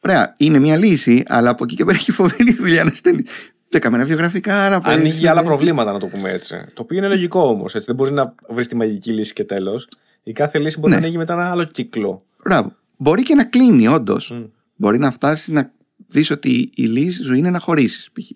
[0.00, 3.28] Ωραία, είναι μια λύση, αλλά από εκεί και πέρα έχει φοβερή δουλειά να στέλνεις
[3.70, 4.52] 10 μέρα βιογραφικά.
[4.54, 6.56] Να Ανοίγει παίρνεις- άλλα προβλήματα, να το πούμε έτσι.
[6.74, 7.72] Το οποίο είναι λογικό όμως.
[7.84, 9.88] Δεν μπορείς να βρεις τη μαγική λύση και τέλος.
[10.28, 10.98] Η κάθε λύση μπορεί Ναι.
[10.98, 12.20] να ανοίγει μετά ένα άλλο κύκλο.
[12.44, 12.76] Μπράβο.
[12.96, 14.30] Μπορεί και να κλείνει, όντως.
[14.30, 14.44] Μμ.
[14.76, 15.72] Μπορεί να φτάσεις να
[16.06, 18.30] δεις ότι η λύση σου είναι να χωρίσεις, π.χ.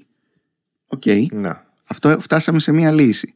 [0.86, 1.03] Οκ.
[1.33, 1.66] Ναι.
[1.86, 3.34] Αυτό φτάσαμε σε μια λύση.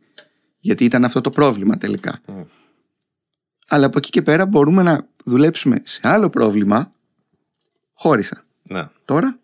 [0.60, 2.20] Γιατί ήταν αυτό το πρόβλημα τελικά.
[2.26, 2.40] Μμ.
[3.68, 6.90] Αλλά από εκεί και πέρα μπορούμε να δουλέψουμε σε άλλο πρόβλημα.
[7.92, 8.44] Χώρισα.
[8.62, 8.92] Ναι.
[9.04, 9.38] Τώρα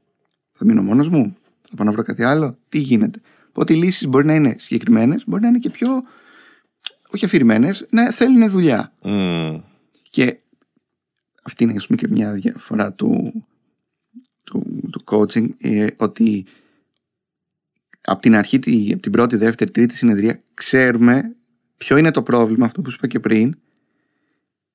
[0.53, 1.37] θα μείνω μόνος μου.
[1.69, 2.57] Θα πάω να βρω κάτι άλλο.
[2.69, 3.21] Τι γίνεται.
[3.49, 5.89] Οπότε οι λύσεις μπορεί να είναι συγκεκριμένες, μπορεί να είναι και πιο.
[7.15, 8.93] Όχι αφηρημένες, να θέλουν δουλειά.
[9.03, 9.59] Μμ.
[10.11, 10.39] Και
[11.43, 13.45] αυτή είναι ας πούμε, και μια διαφορά του,
[14.45, 16.45] του, του coaching ε, ότι
[18.01, 21.37] από την αρχή, τη- από την πρώτη, δεύτερη, τρίτη συνεδρία ξέρουμε
[21.77, 23.55] ποιο είναι το πρόβλημα, αυτό που σου είπα και πριν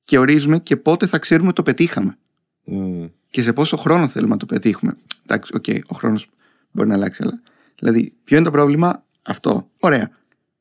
[0.04, 2.18] και ορίζουμε και πότε θα ξέρουμε ότι το πετύχαμε
[2.64, 3.04] Μμ.
[3.30, 4.96] και σε πόσο χρόνο θέλουμε να το πετύχουμε.
[5.22, 6.30] Εντάξει, οκ, ο χρόνος
[6.72, 7.40] μπορεί να αλλάξει, αλλά
[7.78, 9.70] δηλαδή ποιο είναι το πρόβλημα, αυτό.
[9.80, 10.10] Ωραία.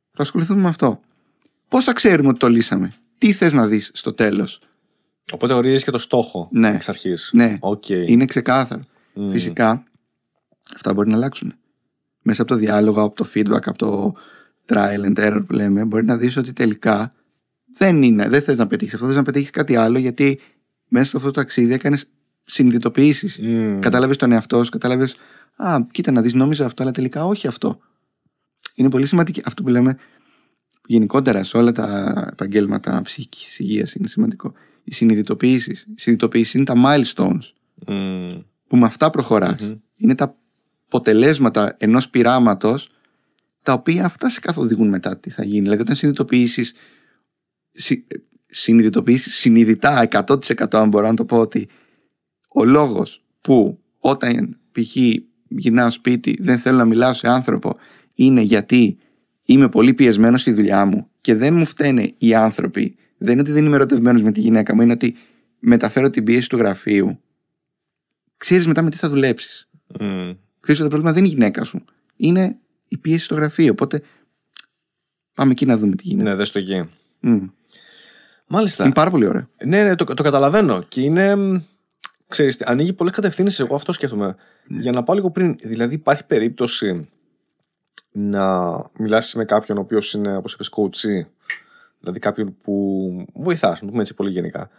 [0.09, 0.99] Θα ασχοληθούμε με αυτό.
[1.68, 4.59] Πώς θα ξέρουμε ότι το λύσαμε; Τι θες να δεις στο τέλος;
[5.32, 6.70] Οπότε ορίζει και το στόχο Ναι.
[6.76, 7.30] εξ αρχής.
[7.34, 7.57] Ναι.
[7.59, 7.89] Οκ.
[7.89, 8.82] Είναι ξεκάθαρο.
[9.13, 9.30] Μμ.
[9.32, 9.84] Φυσικά
[10.76, 11.53] αυτά μπορεί να αλλάξουν.
[12.22, 14.16] Μέσα από το διάλογο, από το feedback, από το
[14.70, 17.13] trial and error που λέμε, μπορεί να δεις ότι τελικά
[17.78, 20.39] δεν είναι, δεν θες να πετύχεις αυτό, θες να πετύχεις κάτι άλλο γιατί
[20.88, 22.09] μέσα σε αυτό το ταξίδι έκανες
[22.43, 23.39] συνειδητοποιήσεις.
[23.39, 23.80] Μμ.
[23.80, 25.16] Κατάλαβες τον εαυτό σου, κατάλαβες
[25.55, 27.80] «Α, κοίτα να δεις, νόμιζα αυτό, αλλά τελικά όχι αυτό».
[28.76, 29.97] Είναι πολύ σημαντικό αυτό που λέμε
[30.88, 34.54] γενικότερα σε όλα τα επαγγέλματα ψυχικής υγείας είναι σημαντικό.
[34.84, 35.82] Οι συνειδητοποιήσεις.
[35.82, 37.54] Οι συνειδητοποιήσεις είναι τα milestones
[37.88, 38.32] Μμ.
[38.68, 39.62] που με αυτά προχωράς.
[39.62, 39.76] Μμμ.
[39.96, 40.38] Είναι τα
[40.86, 42.90] αποτελέσματα ενός πειράματος
[43.62, 45.62] τα οποία αυτά σε καθοδηγούν μετά τι θα γίνει.
[45.62, 46.74] Δηλαδή όταν συνειδητοποιήσεις
[47.72, 48.06] συ,
[48.48, 51.68] συνειδητοποιήσεις συνειδητά 100% αν μπορώ να το πω ότι
[52.54, 54.96] ο λόγος που όταν π.χ.
[55.48, 57.78] γυρνάω σπίτι δεν θέλω να μιλάω σε άνθρωπο
[58.16, 58.98] είναι γιατί
[59.46, 63.52] είμαι πολύ πιεσμένος στη δουλειά μου και δεν μου φταίνε οι άνθρωποι δεν είναι ότι
[63.52, 65.16] δεν είμαι ερωτευμένος με τη γυναίκα μου είναι ότι
[65.60, 67.20] μεταφέρω την πίεση του γραφείου
[68.38, 69.70] ξέρεις μετά με τι θα δουλέψεις
[70.00, 70.32] Μμ.
[70.60, 71.84] Ξέρεις ότι το πρόβλημα δεν είναι η γυναίκα σου.
[72.16, 73.72] Είναι η πίεση στο γραφείο.
[73.72, 74.02] Οπότε
[75.34, 76.30] πάμε εκεί να δούμε τι γίνεται.
[76.30, 76.89] Ναι, δες το εκεί.
[77.20, 77.46] Μμ.
[78.48, 78.84] Μάλιστα.
[78.84, 79.50] Είναι πάρα πολύ ωραίο.
[79.66, 80.82] Ναι, ναι, το, το καταλαβαίνω.
[80.82, 81.36] Και είναι.
[81.36, 81.62] μ,
[82.28, 83.60] Ξέρεις, τι, ανοίγει πολλές κατευθύνσεις.
[83.60, 84.36] Εγώ αυτό σκέφτομαι.
[84.68, 87.08] Για να πάω λίγο πριν, δηλαδή υπάρχει περίπτωση
[88.18, 91.26] να μιλάσει με κάποιον ο οποίος είναι, όπως είπες, coach,
[91.99, 94.70] δηλαδή κάποιον που βοηθάς, να το πούμε έτσι πολύ γενικά.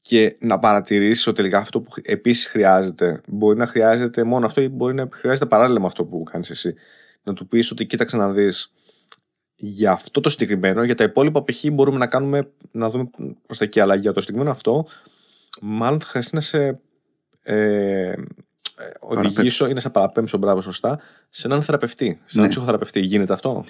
[0.00, 4.68] Και να παρατηρήσεις ότι τελικά αυτό που επίσης χρειάζεται μπορεί να χρειάζεται μόνο αυτό ή
[4.68, 6.74] μπορεί να χρειάζεται παράλληλα με αυτό που κάνεις εσύ.
[7.22, 8.72] Να του πεις ότι κοίταξε να δεις
[9.54, 11.64] για αυτό το συγκεκριμένο, για τα υπόλοιπα π.χ.
[11.72, 13.10] μπορούμε να κάνουμε, να δούμε
[13.46, 14.86] προς τα εκεί, αλλά για το συγκεκριμένο αυτό,
[15.62, 16.80] μάλλον θα χρειαστεί να σε
[17.42, 18.14] ε, ε,
[19.00, 21.00] οδηγήσω ή να σε παραπέμψω, μπράβο, σωστά,
[21.30, 22.48] σε έναν θεραπευτή, σε έναν Ναι.
[22.48, 23.00] ψυχοθεραπευτή.
[23.00, 23.64] Γίνεται αυτό;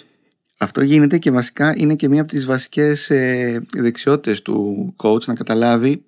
[0.59, 5.35] Αυτό γίνεται και βασικά είναι και μία από τις βασικές ε, δεξιότητες του coach να
[5.35, 6.05] καταλάβει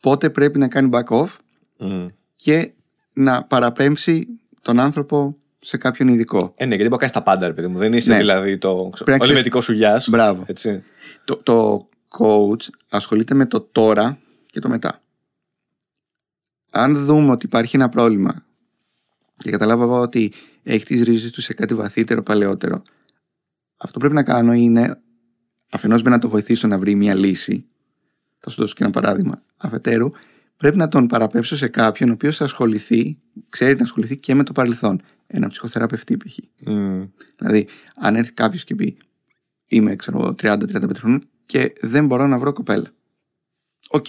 [0.00, 1.28] πότε πρέπει να κάνει back off
[1.82, 2.06] Mm.
[2.36, 2.72] και
[3.12, 4.26] να παραπέμψει
[4.62, 6.52] τον άνθρωπο σε κάποιον ειδικό.
[6.56, 7.78] Ε, ναι, γιατί μπορεί να κάνεις τα πάντα, ρε παιδί μου.
[7.78, 8.18] Δεν είσαι Ναι.
[8.18, 10.02] δηλαδή το Πρέπει να ο ξέρεις- ελβετικό σου γεια.
[10.08, 10.42] Μπράβο.
[10.46, 10.82] Έτσι.
[11.24, 11.78] Το, το
[12.18, 14.18] coach ασχολείται με το τώρα
[14.50, 15.00] και το μετά.
[16.70, 18.44] Αν δούμε ότι υπάρχει ένα πρόβλημα
[19.36, 22.82] και καταλάβω εγώ ότι έχει τις ρίζες τους σε κάτι βαθύτερο, παλαιότερο,
[23.76, 25.00] αυτό που πρέπει να κάνω είναι
[25.70, 27.64] αφενός με να το βοηθήσω να βρει μια λύση,
[28.38, 30.10] θα σου δώσω και ένα παράδειγμα, αφετέρου,
[30.56, 33.18] πρέπει να τον παραπέψω σε κάποιον ο οποίος θα ασχοληθεί,
[33.48, 35.00] ξέρει να ασχοληθεί και με το παρελθόν.
[35.26, 36.36] Έναν ψυχοθεραπευτή π.χ.
[36.66, 37.08] Μμ.
[37.36, 37.66] Δηλαδή,
[37.96, 38.96] αν έρθει κάποιος και πει
[39.72, 42.90] Είμαι, ξέρω εγώ, 30-35 χρόνων και δεν μπορώ να βρω κοπέλα.
[43.88, 44.06] Οκ.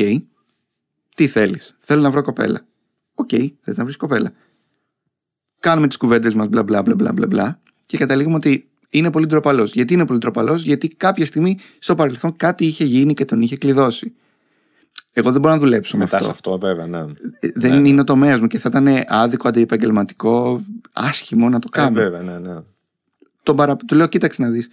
[1.16, 1.76] Τι θέλεις.
[1.80, 2.60] Θέλω να βρω κοπέλα.
[3.14, 3.30] Οκ.
[3.62, 4.32] Θες να βρεις κοπέλα.
[5.60, 9.26] Κάνουμε τις κουβέντες μας, μπλα μπλα μπλα μπλα μπλα μπλα και καταλήγουμε ότι είναι πολύ
[9.26, 9.74] ντροπαλός.
[9.74, 13.58] Γιατί είναι πολύ ντροπαλός, Γιατί κάποια στιγμή στο παρελθόν κάτι είχε γίνει και τον είχε
[13.58, 14.14] κλειδώσει.
[15.14, 16.28] Εγώ δεν μπορώ να δουλέψω με Μετά αυτό.
[16.28, 17.00] σε αυτό, βέβαια, ναι.
[17.40, 21.78] Ε, Δεν είναι ο τομέας μου και θα ήταν άδικο, αντιεπαγγελματικό, άσχημο να το Ε,
[21.78, 22.60] κάνω βέβαια, ναι, ναι.
[23.44, 23.76] τον παρα...
[23.76, 24.70] του λέω κοίταξε να δεις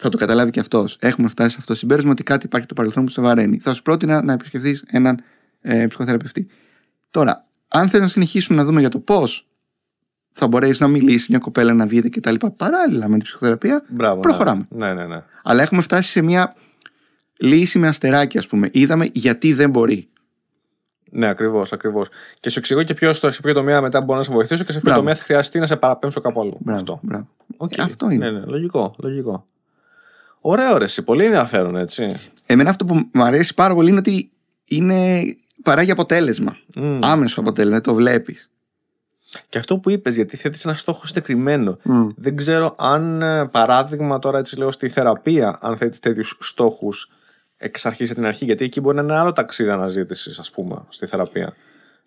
[0.00, 0.96] θα το καταλάβει και αυτός.
[1.00, 3.58] Έχουμε φτάσει σε αυτό το συμπέρασμα ότι κάτι υπάρχει το παρελθόν που σε βαραίνει.
[3.58, 5.22] Θα σου πρότεινα να επισκεφθείς έναν
[5.60, 6.46] ε, ψυχοθεραπευτή.
[7.10, 9.48] Τώρα, αν θες να συνεχίσουμε να δούμε για το πώς
[10.32, 12.34] θα μπορέσει να μιλήσει μια κοπέλα, να βγείτε κτλ.
[12.56, 14.66] Παράλληλα με την ψυχοθεραπεία, Μπράβο, προχωράμε.
[14.70, 15.22] Ναι, ναι, ναι.
[15.42, 16.54] Αλλά έχουμε φτάσει σε μια
[17.38, 18.68] λύση με αστεράκια, ας πούμε.
[18.72, 20.08] Είδαμε γιατί δεν μπορεί.
[21.12, 22.08] Ναι, ακριβώς, ακριβώς.
[22.40, 24.72] Και σου εξηγώ και ποιος στο σε ποιο τομέα μετά μπορεί να σε βοηθήσω και
[24.72, 24.98] σε ποιο Μπράβο.
[24.98, 26.56] τομέα θα χρειαστεί να σε παραπέμψω κάπου αλλού.
[26.60, 27.00] Μπράβο, Αυτό.
[27.02, 27.28] μπράβο.
[27.56, 27.76] Οκ.
[27.76, 28.30] Ε, αυτό είναι.
[28.30, 29.44] Ναι, ναι, λογικό, λογικό.
[30.40, 32.20] Ωραίο, ρε, εσύ, πολύ ενδιαφέρον, έτσι.
[32.46, 34.30] Εμένα αυτό που μου αρέσει πάρα πολύ είναι ότι
[34.64, 35.22] είναι
[35.62, 36.56] παράγει αποτέλεσμα.
[36.76, 36.98] Μμ.
[37.02, 38.50] Άμεσο αποτέλεσμα, το βλέπεις.
[39.48, 41.78] Και αυτό που είπες, γιατί θέτεις ένα στόχο συγκεκριμένο.
[42.16, 47.10] Δεν ξέρω αν, ε, παράδειγμα, τώρα έτσι λέω στη θεραπεία, αν θέτεις τέτοιους στόχους
[47.56, 48.44] εξ αρχής από την αρχή.
[48.44, 51.54] Γιατί εκεί μπορεί να είναι ένα άλλο ταξίδι αναζήτησης, ας πούμε, στη θεραπεία.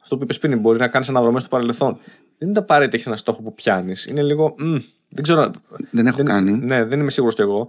[0.02, 1.98] Αυτό που είπες πριν, μπορείς να κάνεις αναδρομές στο παρελθόν.
[2.38, 4.06] Δεν είναι απαραίτητα έχεις ένα στόχο που πιάνεις.
[4.06, 4.56] Είναι λίγο.
[4.58, 4.76] μ,
[5.10, 5.52] δεν ξέρω.
[5.92, 6.52] Δεν έχω κάνει.
[6.52, 7.68] Ναι, δεν είμαι σίγουρος κι εγώ.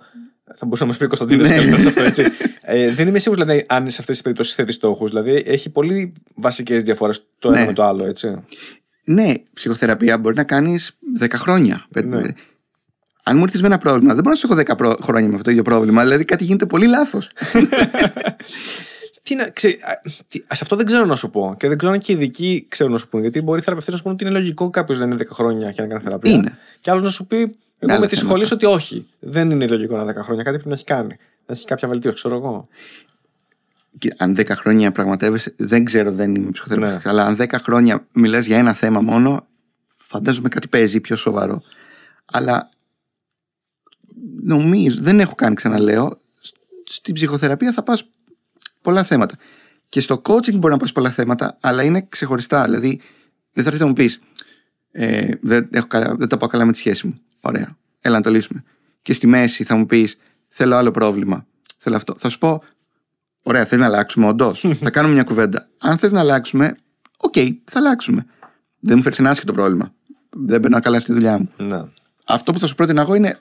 [0.56, 1.54] Θα μπορούσα να μας πει ο Κωνσταντίνος Ναι.
[1.56, 2.24] καλύτερα σε αυτό, έτσι.
[2.62, 5.10] ε, δεν είμαι σίγουρος δηλαδή, αν σε αυτές τις περιπτώσεις θέτει στόχους.
[5.10, 7.66] Δηλαδή, έχει πολύ βασικές διαφορές το ένα Ναι.
[7.66, 8.34] με το άλλο, έτσι.
[9.04, 11.86] Ναι, ψυχοθεραπεία μπορεί να κάνεις 10 χρόνια.
[12.04, 12.22] Ναι.
[13.22, 15.32] Αν μου έρθεις με ένα πρόβλημα, δεν μπορώ να σου έχω 10 προ- χρόνια με
[15.34, 16.02] αυτό το ίδιο πρόβλημα.
[16.02, 17.30] Δηλαδή κάτι γίνεται πολύ λάθος.
[19.22, 21.54] Τι να, ξέ, α, τι, σε αυτό δεν ξέρω να σου πω.
[21.58, 23.20] Και δεν ξέρω αν και οι ειδικοί ξέρουν να σου πούν.
[23.20, 25.70] Γιατί μπορεί οι θεραπευτές να σου πούν ότι είναι λογικό κάποιος να είναι 10 χρόνια
[25.70, 26.32] και να κάνει θεραπεία.
[26.32, 26.58] Είναι.
[26.80, 27.54] Και άλλος να σου πει,
[27.84, 28.66] εγώ άλλα με τη σχολή θέματα.
[28.68, 29.06] ότι όχι.
[29.20, 30.42] Δεν είναι λογικό να είναι 10 χρόνια.
[30.42, 31.16] Κάτι πρέπει να έχει κάνει.
[31.46, 32.66] Να έχει κάποια βελτίωση, ξέρω εγώ.
[33.98, 37.04] Και αν 10 χρόνια πραγματεύεσαι, δεν ξέρω, δεν είμαι ψυχοθεραπευτής.
[37.04, 37.10] Ναι.
[37.10, 39.46] Αλλά αν 10 χρόνια μιλάς για ένα θέμα μόνο,
[39.86, 41.62] φαντάζομαι κάτι παίζει πιο σοβαρό.
[42.24, 42.68] Αλλά
[44.42, 48.08] νομίζω, δεν έχω κάνει, ξαναλέω, σ- στην ψυχοθεραπεία θα πας
[48.80, 49.34] πολλά θέματα.
[49.88, 52.64] Και στο coaching μπορεί να πας πολλά θέματα, αλλά είναι ξεχωριστά.
[52.64, 53.00] Δηλαδή,
[53.52, 54.20] δεν θα έρθει να μου πεις,
[54.92, 57.20] ε, δεν, έχω καλά, δεν τα πάω καλά με τη σχέση μου.
[57.44, 57.76] Ωραία.
[58.00, 58.64] Έλα να το λύσουμε.
[59.02, 60.16] Και στη μέση θα μου πεις,
[60.48, 61.46] θέλω άλλο πρόβλημα.
[61.78, 62.14] Θέλω αυτό.
[62.16, 62.62] Θα σου πω,
[63.46, 64.64] Ωραία, θες να αλλάξουμε, όντως.
[64.82, 65.68] θα κάνουμε μια κουβέντα.
[65.80, 66.76] Αν θες να αλλάξουμε,
[67.16, 67.34] οκ,
[67.64, 68.26] θα αλλάξουμε.
[68.80, 69.92] Δεν μου φέρεις ένα άσχετο πρόβλημα.
[70.30, 71.50] Δεν περνάω καλά στη δουλειά μου.
[71.56, 71.82] Ναι.
[72.26, 73.38] Αυτό που θα σου πρότεινα εγώ είναι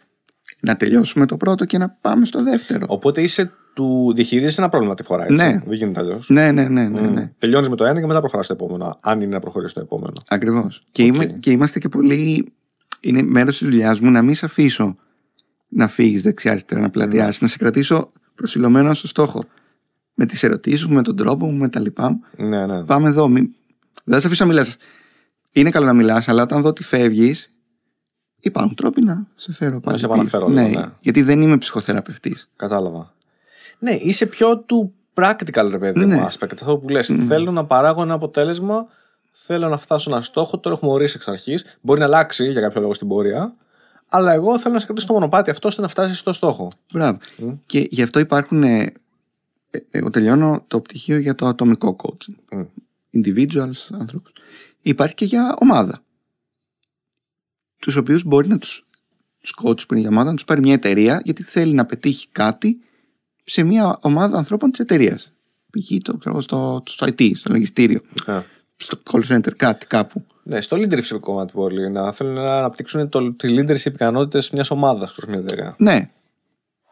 [0.59, 2.85] να τελειώσουμε το πρώτο και να πάμε στο δεύτερο.
[2.89, 5.23] Οπότε είσαι του διαχειρίζεσαι ένα πρόβλημα τη φορά.
[5.23, 5.35] Έτσι.
[5.35, 5.61] Ναι.
[5.65, 6.29] Δεν γίνεται αλλιώς.
[6.29, 7.01] Ναι, ναι, ναι, ναι.
[7.01, 7.31] ναι.
[7.37, 8.97] Τελειώνεις με το ένα και μετά προχωράς στο επόμενο.
[9.01, 10.13] Αν είναι να προχωρήσει στο επόμενο.
[10.27, 10.83] Ακριβώς.
[10.91, 12.53] Και, είμαι- και είμαστε και πολύ.
[13.03, 14.95] Είναι μέρος της δουλειάς μου να μην σε αφήσω
[15.67, 19.43] να φύγεις δεξιά-αριστερά, να πλατιάσεις, να σε κρατήσω προσηλωμένο στο στόχο.
[20.13, 22.47] Με τις ερωτήσεις μου, με τον τρόπο μου, με τα λοιπά μου.
[22.47, 22.83] Ναι, ναι.
[22.83, 23.27] Πάμε εδώ.
[23.27, 23.39] Μη...
[24.03, 24.77] Δεν θα σε αφήσω να μιλάς.
[25.51, 27.53] Είναι καλό να μιλάς, αλλά όταν δω ότι φεύγεις,
[28.39, 29.99] υπάρχουν τρόποι να σε φέρω πάλι.
[29.99, 30.15] σε πίσω.
[30.17, 30.91] επαναφέρω ναι, λίγο, ναι.
[30.99, 32.49] γιατί δεν είμαι ψυχοθεραπευτής.
[32.55, 33.13] Κατάλαβα.
[33.79, 36.15] Ναι, είσαι πιο του practical, ρε παιδί Ναι.
[36.15, 36.51] μου, aspect.
[36.53, 37.11] Αυτό που λες.
[37.27, 38.87] Θέλω να παράγω ένα αποτέλεσμα,
[39.35, 41.77] θέλω να φτάσω ένα στόχο, το έχουμε ορίσει εξ αρχής.
[41.81, 43.55] Μπορεί να αλλάξει για κάποιο λόγο στην πορεία,
[44.09, 46.71] αλλά εγώ θέλω να σε κρατήσω το μονοπάτι αυτό ώστε να φτάσει στο στόχο.
[46.93, 47.17] Μπράβο.
[47.65, 48.63] Και γι' αυτό υπάρχουν.
[48.63, 48.93] ε,
[49.69, 52.33] ε, εγώ τελειώνω το πτυχίο για το ατομικό coaching.
[52.51, 52.63] Μμ.
[53.13, 54.31] Individuals, άνθρωπους.
[54.81, 56.03] Υπάρχει και για ομάδα.
[57.79, 58.85] Τους οποίους μπορεί να τους,
[59.39, 62.27] τους coaches που είναι για ομάδα να τους πάρει μια εταιρεία γιατί θέλει να πετύχει
[62.31, 62.77] κάτι
[63.43, 65.33] σε μια ομάδα ανθρώπων της εταιρείας.
[65.69, 65.97] Π.χ.
[66.01, 68.41] το, ξέρω, στο, στο IT, στο λογιστήριο, Ε.
[68.83, 70.25] στο call center, κάτι κάπου.
[70.43, 71.89] Ναι, στο leadership κομμάτι πολύ.
[71.89, 75.75] Να θέλουν να αναπτύξουν τις leadership ικανότητες μιας ομάδας προς μια εταιρεία.
[75.77, 76.09] Ναι,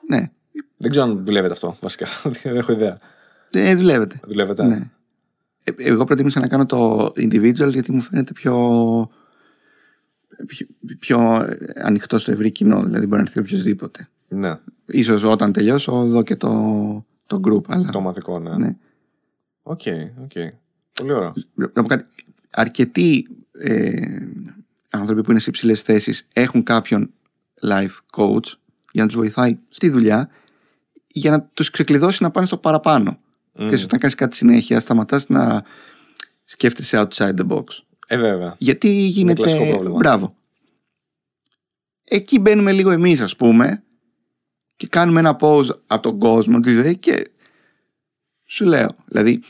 [0.08, 0.32] ναι,
[0.78, 2.08] Δεν ξέρω αν δουλεύετε αυτό βασικά.
[2.44, 2.98] Δεν έχω ιδέα.
[3.52, 4.20] ε, δουλεύεται.
[4.24, 4.64] Δουλεύετε.
[4.64, 4.90] Ναι.
[5.64, 8.56] Ε, εγώ προτίμησα να κάνω το individual γιατί μου φαίνεται πιο,
[10.48, 10.68] πιο,
[11.00, 12.82] πιο ανοιχτό στο ευρύ κοινό.
[12.84, 14.10] Δηλαδή μπορεί να έρθει οποιοσδήποτε.
[14.28, 14.54] Ναι,
[14.86, 17.62] Ίσως όταν τελειώσω να δω και το, το group.
[17.68, 18.56] Αλλά, το μαζικό, ναι.
[18.58, 18.76] ναι.
[19.64, 19.82] Οκ,
[20.24, 20.32] οκ.
[20.94, 21.34] Πολύ ωραίο.
[21.54, 22.06] Να πω κάτι.
[22.50, 24.18] Αρκετοί ε,
[24.90, 27.12] άνθρωποι που είναι σε υψηλές θέσεις έχουν κάποιον
[27.62, 28.46] life coach
[28.92, 30.30] για να τους βοηθάει στη δουλειά
[31.08, 33.20] για να τους ξεκλειδώσει να πάνε στο παραπάνω.
[33.54, 33.68] Μμ.
[33.68, 35.64] Και όταν κάνεις κάτι συνέχεια, σταματάς να
[36.44, 37.64] σκέφτεσαι outside the box.
[38.08, 38.56] Ε, βέβαια.
[38.58, 39.42] Γιατί γίνεται.
[39.42, 39.98] κλασικό πρόβλημα.
[39.98, 40.36] Μπράβο.
[42.04, 43.84] Εκεί μπαίνουμε λίγο εμείς, ας πούμε,
[44.76, 47.32] και κάνουμε ένα pause από τον κόσμο τη ζωή και
[48.46, 48.96] σου λέω.
[49.06, 49.44] Δηλαδή,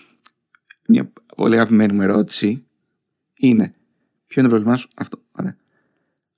[0.87, 1.11] μια
[1.41, 2.63] πολύ αγαπημένη μου ερώτηση
[3.37, 3.73] είναι:
[4.27, 5.21] Ποιο είναι το πρόβλημά σου, αυτό.
[5.31, 5.55] Ωραία.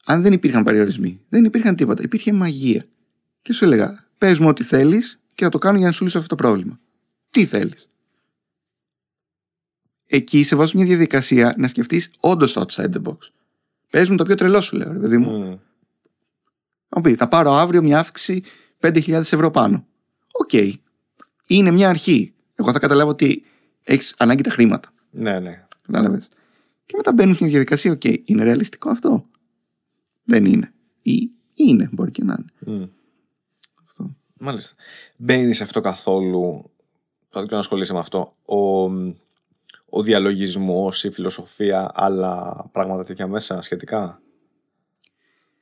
[0.05, 2.85] Αν δεν υπήρχαν περιορισμοί, δεν υπήρχαν τίποτα, υπήρχε μαγεία.
[3.41, 6.17] Και σου έλεγα: Πες μου ό,τι θέλεις και θα το κάνω για να σου λύσω
[6.17, 6.79] αυτό το πρόβλημα.
[7.29, 7.89] Τι θέλεις;
[10.07, 13.17] Εκεί σε βάζω μια διαδικασία να σκεφτείς όντως outside the box.
[13.89, 15.31] Πες μου το πιο τρελό σου, λέω, ρε παιδί μου.
[15.31, 15.57] Μμ.
[16.89, 18.43] Θα μου πει, θα πάρω αύριο μια αύξηση
[18.79, 19.85] 5.000 ευρώ πάνω.
[20.31, 20.51] Οκ.
[21.45, 22.33] Είναι μια αρχή.
[22.55, 23.43] Εγώ θα καταλάβω ότι
[23.83, 24.92] έχεις ανάγκη τα χρήματα.
[25.14, 25.66] Ναι, ναι.
[25.86, 26.30] Κατάλαβες.
[26.86, 29.26] Και μετά μπαίνουν στην διαδικασία, οκ, είναι ρεαλιστικό αυτό;
[30.24, 30.74] Δεν είναι.
[31.01, 32.78] Ή είναι, μπορεί και να είναι.
[32.80, 32.86] Μμ.
[33.86, 34.16] Αυτό.
[34.39, 34.76] Μάλιστα.
[35.18, 36.72] Μπαίνεις σε αυτό καθόλου.
[37.30, 38.36] Τώρα και να ασχολείσαι με αυτό.
[38.45, 38.84] Ο,
[39.89, 44.22] ο διαλογισμός, η φιλοσοφία, άλλα πράγματα τέτοια μέσα σχετικά;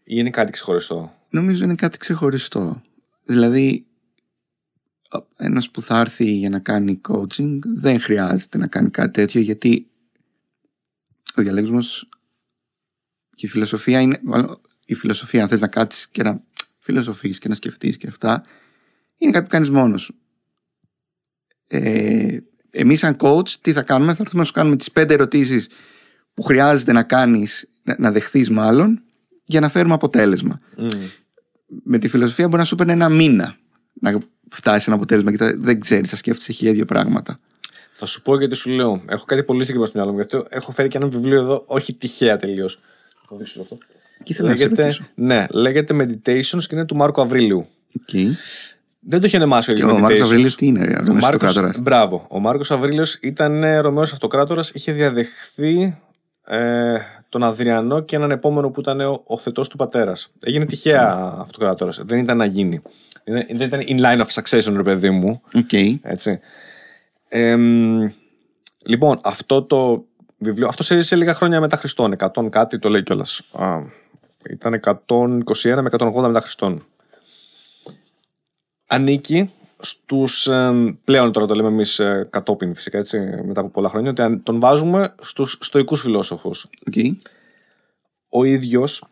[0.03, 2.81] Ή είναι κάτι ξεχωριστό; Νομίζω είναι κάτι ξεχωριστό.
[3.23, 3.85] Δηλαδή,
[5.37, 9.89] ένας που θα έρθει για να κάνει coaching δεν χρειάζεται να κάνει κάτι τέτοιο γιατί
[11.35, 12.09] ο διαλέγισμος
[13.35, 16.43] και η φιλοσοφία είναι μάλλον, η φιλοσοφία αν θες να κάτσεις και να
[16.79, 18.43] φιλοσοφείς και να σκεφτείς και αυτά
[19.17, 20.15] είναι κάτι που κάνεις μόνος σου
[21.67, 22.37] ε,
[22.69, 25.67] εμείς σαν coach τι θα κάνουμε θα έρθουμε να σου κάνουμε τις πέντε ερωτήσεις
[26.33, 29.03] που χρειάζεται να κάνεις να, να δεχθείς μάλλον
[29.43, 30.93] για να φέρουμε αποτέλεσμα Μμ.
[31.83, 33.57] με τη φιλοσοφία μπορεί να σου παίρνει ένα μήνα
[33.93, 34.19] να
[34.51, 37.37] φτάσει σε ένα αποτέλεσμα και τα- δεν ξέρεις, θα σκέφτεσαι χίλια δύο πράγματα.
[37.93, 39.01] Θα σου πω γιατί σου λέω.
[39.07, 40.19] Έχω κάτι πολύ συγκεκριμένο στο μυαλό μου.
[40.27, 42.79] Γιατί έχω φέρει και ένα βιβλίο εδώ, όχι τυχαία τελείως.
[43.29, 43.77] Θα δείξω αυτό.
[44.23, 47.65] Και ήθελα να σε Λέγεται, ρωτήσω; ναι, λέγεται Meditations και είναι του Μάρκου Αυρήλιου.
[48.01, 48.09] Οκ.
[48.99, 50.23] Δεν το είχε ονομάσει ο Και ίδιος ο Μάρκος Meditations.
[50.23, 51.81] Αυρήλιος τι είναι, ρε, Ο Ρωμαίος Μάρκος, Αυτοκράτορας.
[51.81, 52.25] μπράβο.
[52.29, 55.97] Ο Μάρκος Αυρήλιος ήταν ε, Ρωμαίος Αυτοκράτορας, είχε διαδεχθεί
[56.45, 56.97] ε,
[57.29, 60.29] τον Αδριανό και έναν επόμενο που ήταν ο, ο θετός του πατέρας.
[60.43, 62.01] Έγινε τυχαία Αυτοκράτορας.
[62.05, 62.81] Δεν ήταν να γίνει.
[63.31, 65.41] Δεν, δεν ήταν in line of succession, ρε παιδί μου.
[65.53, 65.73] Οκ.
[66.01, 66.39] Έτσι.
[67.29, 68.09] Εμ,
[68.85, 70.05] λοιπόν, αυτό το
[70.37, 73.41] βιβλίο, αυτό έζησε λίγα χρόνια μετά Χριστόν, 100 κάτι το λέει κιόλας.
[74.49, 76.85] Ήταν 121 με 180 μετά Χριστόν.
[78.87, 83.89] Ανήκει στους, εμ, πλέον τώρα το λέμε εμείς ε, κατόπιν φυσικά έτσι, μετά από πολλά
[83.89, 86.67] χρόνια, ότι αν- τον βάζουμε στους στωικούς φιλόσοφους.
[86.87, 86.93] Οκ.
[88.29, 89.03] Ο ίδιος,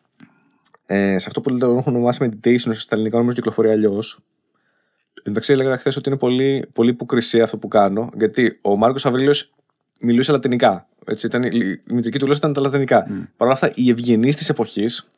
[0.91, 4.19] ε, σε αυτό που το έχουν ονομάσει meditation στα ελληνικά, νομίζω κυκλοφορεί αλλιώς.
[5.23, 9.53] Εντάξει, έλεγα χθες ότι είναι πολύ, πολύ υποκρισία αυτό που κάνω, γιατί ο Μάρκος Αυρήλιος
[9.99, 10.87] μιλούσε λατινικά.
[11.05, 11.49] Έτσι, ήταν, η
[11.89, 13.03] η μητρική του γλώσσα ήταν τα λατινικά.
[13.37, 15.09] Παρ' όλα αυτά, οι ευγενείς της εποχής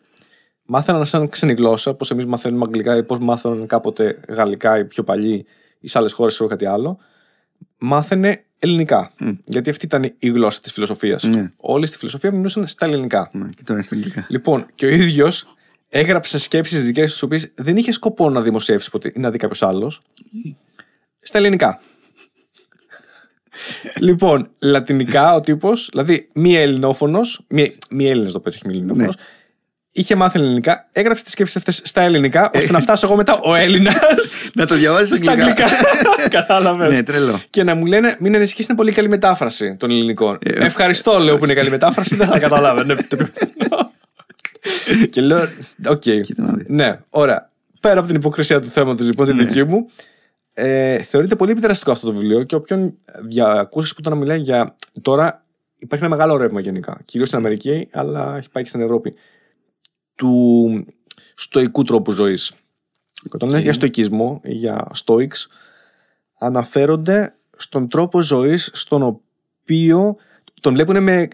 [0.65, 5.03] μάθαιναν σαν ξένη γλώσσα, όπως εμείς μαθαίνουμε αγγλικά ή πώς μάθαιναν κάποτε γαλλικά ή πιο
[5.03, 5.45] παλιά
[5.79, 6.97] ή σε άλλες χώρες ή κάτι άλλο.
[7.77, 9.11] Μάθαινε ελληνικά.
[9.45, 11.23] Γιατί αυτή ήταν η γλώσσα της φιλοσοφίας.
[11.23, 11.51] Ναι.
[11.57, 13.29] Όλοι στη φιλοσοφία μιλούσαν στα ελληνικά.
[13.31, 14.25] Ναι, Και τώρα είναι στα αγγλικά.
[14.29, 15.45] Λοιπόν, και ο ίδιος
[15.93, 19.37] έγραψε σκέψεις δικές του, τι οποίε δεν είχε σκοπό να δημοσιεύσεις ποτέ ή να δει
[19.37, 20.01] κάποιος άλλος.
[21.21, 21.81] Στα ελληνικά.
[23.99, 29.15] λοιπόν, λατινικά ο τύπος, δηλαδή μη ελληνόφωνος, μη, μη Έλληνα το πέτυχε, όχι μη ελληνόφωνος,
[29.15, 29.21] Ναι.
[29.91, 33.55] είχε μάθει ελληνικά, έγραψε τις σκέψεις αυτές στα ελληνικά, ώστε να φτάσω εγώ μετά ο
[33.55, 35.65] Έλληνας Να το διαβάζεις στα αγγλικά.
[36.29, 36.91] Κατάλαβες.
[36.91, 37.39] Ναι, τρελό.
[37.49, 40.37] Και να μου λένε, μην ανησυχείς, είναι πολύ καλή μετάφραση των ελληνικών.
[40.43, 42.95] Ε, Ευχαριστώ, λέω που είναι καλή μετάφραση, δεν θα καταλάβαινε.
[44.61, 45.05] το επιθυμώ.
[45.05, 45.47] και λέω,
[45.89, 45.99] οκ.
[45.99, 46.65] Κοίτα να δεις.
[46.67, 47.49] Ναι, ωραία.
[47.79, 49.33] Πέρα από την υποκρισία του θέματος, λοιπόν, Ναι.
[49.33, 49.89] τη δική μου,
[50.53, 52.95] ε, θεωρείται πολύ επιδραστικό αυτό το βιβλίο και όποιον
[53.39, 54.75] ακούσει που το να μιλάει για.
[55.01, 55.45] Τώρα
[55.79, 59.13] υπάρχει ένα μεγάλο ρεύμα γενικά, κυρίως στην Αμερική, αλλά έχει πάει και στην Ευρώπη.
[60.15, 60.85] Του
[61.35, 62.53] στοικού τρόπου ζωής.
[63.31, 65.45] Όταν λένε για στοικισμό, ή για stoics,
[66.39, 70.15] αναφέρονται στον τρόπο ζωής στον οποίο
[70.61, 71.27] τον βλέπουν με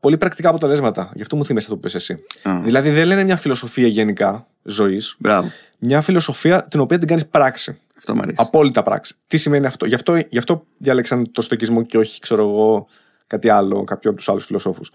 [0.00, 1.10] πολύ πρακτικά αποτελέσματα.
[1.14, 2.24] Γι' αυτό μου θυμίσαι αυτό που είπες εσύ.
[2.48, 2.60] Α.
[2.62, 5.50] Δηλαδή δεν λένε μια φιλοσοφία γενικά ζωής, Μπράβο.
[5.78, 7.78] μια φιλοσοφία την οποία την κάνεις πράξη.
[7.96, 8.36] Αυτό μου αρέσει.
[8.40, 9.14] Απόλυτα πράξη.
[9.26, 12.86] Τι σημαίνει αυτό; Γι' αυτό, γι αυτό διάλεξαν το στοικισμό και όχι, ξέρω εγώ,
[13.26, 14.92] κάτι άλλο, κάποιον από τους άλλους φιλοσόφους.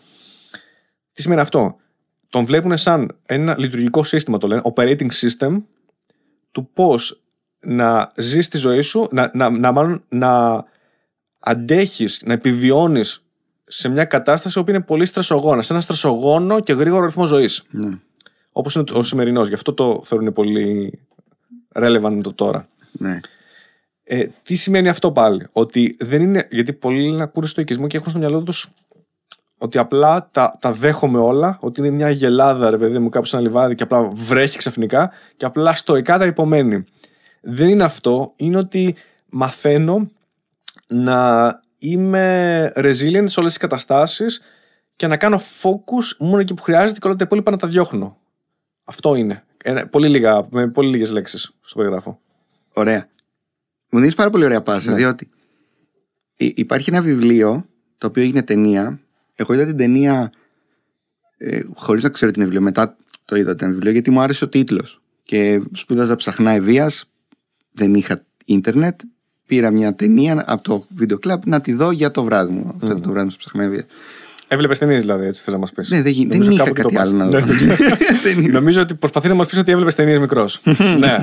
[1.14, 1.76] Τι σημαίνει αυτό;
[2.30, 5.64] Τον βλέπουν σαν ένα λειτουργικό σύστημα, το λένε, operating system,
[6.52, 7.22] του πώς
[7.60, 10.64] να ζεις τη ζωή σου, να, να, να, μάλλον, να
[11.40, 13.23] αντέχεις, να επιβιώνεις
[13.74, 17.64] σε μια κατάσταση που είναι πολύ στρεσογόνα, σε ένα στρεσογόνο και γρήγορο ρυθμό ζωής.
[17.70, 18.00] Ναι.
[18.52, 19.48] Όπως είναι ο σημερινός.
[19.48, 21.00] Γι' αυτό το θεωρούν πολύ
[21.76, 22.68] relevant το τώρα.
[22.92, 23.20] ναι.
[24.04, 26.48] Ε, τι σημαίνει αυτό πάλι, Ότι δεν είναι.
[26.52, 28.70] Γιατί πολλοί λένε ακούνε στο οικισμό και έχουν στο μυαλό τους
[29.58, 33.36] ότι απλά τα, τα δέχομαι όλα, ότι είναι μια γελάδα, ρε παιδί μου, κάπου σε
[33.36, 36.84] ένα λιβάδι και απλά βρέχει ξαφνικά και απλά στοικά τα υπομένει.
[37.42, 38.34] Δεν είναι αυτό.
[38.36, 38.96] Είναι ότι
[39.30, 40.12] μαθαίνω
[40.88, 41.48] να
[41.92, 44.42] είμαι resilient σε όλες τις καταστάσεις
[44.96, 48.18] και να κάνω focus μόνο εκεί που χρειάζεται και όλα τα υπόλοιπα να τα διώχνω.
[48.84, 49.44] Αυτό είναι.
[49.64, 52.20] Ένα- πολύ λίγα, με πολύ λίγες λέξεις στο περιγράφω.
[52.74, 53.08] Ωραία.
[53.90, 54.98] Μου δίνεις πάρα πολύ ωραία πάσα, Ναι.
[54.98, 55.30] διότι
[56.36, 57.66] υ- υπάρχει ένα βιβλίο
[57.98, 59.00] το οποίο έγινε ταινία.
[59.36, 60.32] Εγώ είδα την ταινία
[61.38, 62.62] ε, χωρίς να ξέρω την βιβλίο.
[62.62, 65.02] Μετά το είδα την βιβλίο γιατί μου άρεσε ο τίτλος.
[65.24, 66.92] Και σπούδαζα ψαχνά ευεία.
[67.72, 69.02] Δεν είχα ίντερνετ.
[69.54, 72.72] Πήρα μια ταινία από το βίντεο κλαμπ να τη δω για το βράδυ μου.
[72.74, 73.86] Αυτό ήταν το βράδυ μου στο ψαχνά ευεία.
[74.48, 75.90] Έβλεπες ταινίες δηλαδή, έτσι θες να μας πεις.
[75.90, 77.40] Ναι, δεν, γι- δεν είχα κάτι άλλο να δω.
[78.24, 78.52] Δεν είχα.
[78.52, 80.62] Νομίζω ότι προσπαθεί να μας πεις ότι έβλεπες ταινίες μικρός.
[81.00, 81.18] ναι,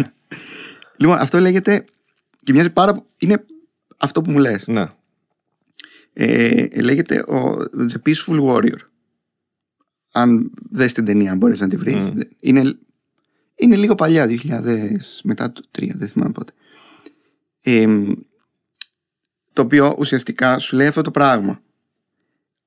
[0.97, 1.85] Λοιπόν, αυτό λέγεται.
[2.45, 3.45] Και μοιάζει πάρα πο- Είναι
[3.97, 4.87] αυτό που μου λες ναι.
[6.13, 8.79] Ε, λέγεται ο The Peaceful Warrior.
[10.13, 12.11] Αν δες την ταινία, αν μπορείς να τη βρεις.
[12.41, 12.73] Είναι,
[13.57, 16.53] Είναι λίγο παλιά, 2000 μετά το 3, δεν θυμάμαι πότε.
[17.63, 18.07] Ε,
[19.53, 21.63] το οποίο ουσιαστικά σου λέει αυτό το πράγμα.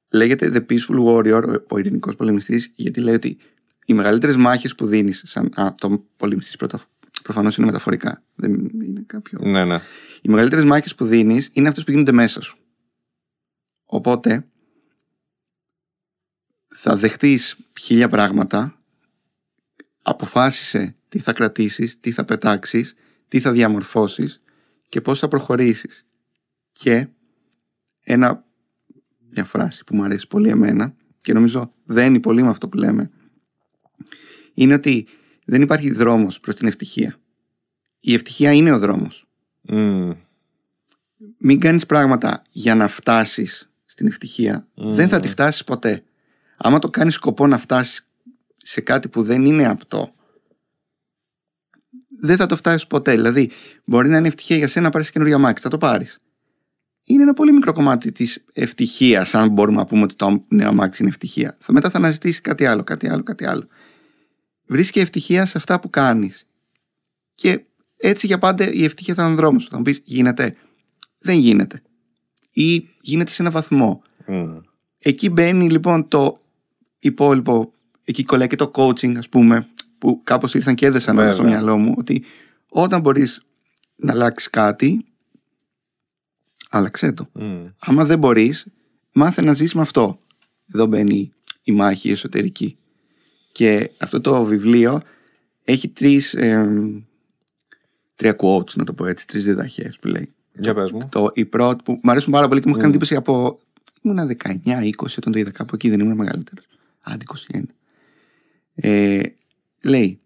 [0.10, 3.38] Λέγεται The Peaceful Warrior, ο ειρηνικός πολεμιστής, γιατί λέει ότι
[3.86, 6.80] οι μεγαλύτερες μάχες που δίνεις, σαν α, το πολεμιστής πρώτα,
[7.24, 8.24] προφανώς είναι μεταφορικά.
[8.36, 9.40] Δεν είναι κάποιο.
[9.42, 9.82] Ναι, ναι.
[10.22, 12.58] Οι μεγαλύτερες μάχες που δίνεις είναι αυτές που γίνονται μέσα σου.
[13.86, 14.48] Οπότε
[16.68, 18.82] θα δεχτείς χίλια πράγματα,
[20.02, 22.94] αποφάσισε τι θα κρατήσεις, τι θα πετάξεις,
[23.28, 24.43] τι θα διαμορφώσεις
[24.94, 26.06] και πώς θα προχωρήσεις.
[26.72, 27.08] Και
[28.00, 28.46] ένα,
[29.30, 33.12] μια φράση που μου αρέσει πολύ εμένα και νομίζω δένει πολύ με αυτό που λέμε
[34.54, 35.08] είναι ότι
[35.46, 37.20] δεν υπάρχει δρόμος προς την ευτυχία.
[38.00, 39.28] Η ευτυχία είναι ο δρόμος.
[39.68, 40.16] Mm.
[41.38, 44.68] Μην κάνεις πράγματα για να φτάσεις στην ευτυχία.
[44.74, 46.04] Δεν θα τη φτάσεις ποτέ.
[46.58, 48.10] Άμα το κάνεις σκοπό να φτάσεις
[48.58, 50.14] σε κάτι που δεν είναι απτό
[52.26, 53.12] δεν θα το φτάσεις ποτέ.
[53.12, 53.50] Δηλαδή,
[53.86, 56.20] μπορεί να είναι ευτυχία για σένα να πάρεις καινούργια μάξι, θα το πάρεις.
[57.04, 61.02] Είναι ένα πολύ μικρό κομμάτι της ευτυχίας, αν μπορούμε να πούμε ότι το νέο αμάξι
[61.02, 61.56] είναι ευτυχία.
[61.60, 63.68] Θα μετά θα αναζητήσεις κάτι άλλο, κάτι άλλο, κάτι άλλο.
[64.66, 66.48] Βρίσκει ευτυχία σε αυτά που κάνεις.
[67.36, 67.64] Και
[67.98, 69.68] έτσι για πάντα η ευτυχία θα είναι δρόμος.
[69.68, 70.56] Θα μου πεις, γίνεται.
[71.20, 71.82] Δεν γίνεται.
[72.52, 74.02] Ή γίνεται σε ένα βαθμό.
[74.28, 74.62] Mm.
[75.00, 76.36] Εκεί μπαίνει λοιπόν το
[77.00, 79.68] υπόλοιπο, εκεί κολλάει και το coaching, ας πούμε,
[80.04, 81.58] που κάπως ήρθαν και έδεσαν όλα στο Βέβαια.
[81.58, 82.24] μυαλό μου, ότι
[82.70, 83.42] όταν μπορείς
[83.96, 85.06] να αλλάξεις κάτι,
[86.70, 87.30] άλλαξέ το.
[87.40, 87.72] Mm.
[87.80, 88.66] Άμα δεν μπορείς,
[89.12, 90.18] μάθε να ζεις με αυτό.
[90.74, 91.34] Εδώ μπαίνει
[91.64, 92.78] η μάχη εσωτερική.
[93.52, 95.02] Και αυτό το βιβλίο
[95.64, 97.04] έχει τρεις, εμ,
[98.16, 100.34] τρία quotes, να το πω έτσι, τρεις διδαχές που λέει.
[100.54, 101.08] Για πες μου.
[101.10, 103.60] Το, η πρώτη που μου αρέσουν πάρα πολύ και μου έχει κάνει εντύπωση από.
[104.02, 106.66] ήμουνα 19-20 όταν το είδα κάπου εκεί, δεν ήμουν μεγαλύτερος.
[107.02, 107.62] Άντε 21.
[108.76, 109.22] Ε,
[109.84, 110.20] λέει,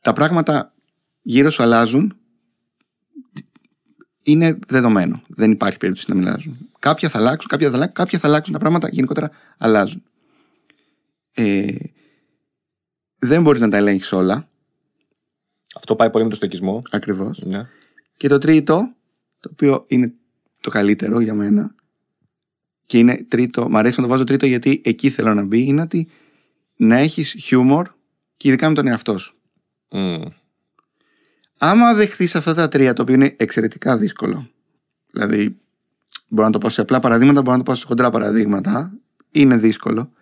[0.00, 0.74] τα πράγματα
[1.22, 2.14] γύρω σου αλλάζουν.
[4.22, 5.22] Είναι δεδομένο.
[5.28, 6.68] Δεν υπάρχει περίπτωση να μην αλλάζουν.
[6.78, 8.52] Κάποια θα αλλάξουν, κάποια θα αλλάξουν, κάποια θα αλλάξουν.
[8.52, 10.02] Τα πράγματα γενικότερα αλλάζουν.
[11.32, 11.76] Ε,
[13.18, 14.48] δεν μπορείς να τα ελέγχεις όλα,
[15.74, 16.82] Αυτό πάει πολύ με το στοικισμό.
[16.90, 17.42] ακριβώς.
[17.44, 17.68] Ναι.
[18.16, 18.94] Και το τρίτο,
[19.40, 20.12] το οποίο είναι
[20.60, 21.74] το καλύτερο για μένα,
[22.86, 25.80] και είναι τρίτο, μ' αρέσει να το βάζω τρίτο γιατί εκεί θέλω να μπει, είναι
[25.80, 26.08] ότι
[26.76, 27.88] να έχεις χιούμορ
[28.40, 29.34] και ειδικά με τον εαυτό σου.
[29.88, 30.26] Mm.
[31.58, 34.50] Άμα δεχθείς αυτά τα τρία, το οποίο είναι εξαιρετικά δύσκολο,
[35.10, 35.58] δηλαδή
[36.28, 38.92] μπορώ να το πω σε απλά παραδείγματα, μπορώ να το πω σε χοντρά παραδείγματα,
[39.30, 40.12] είναι δύσκολο,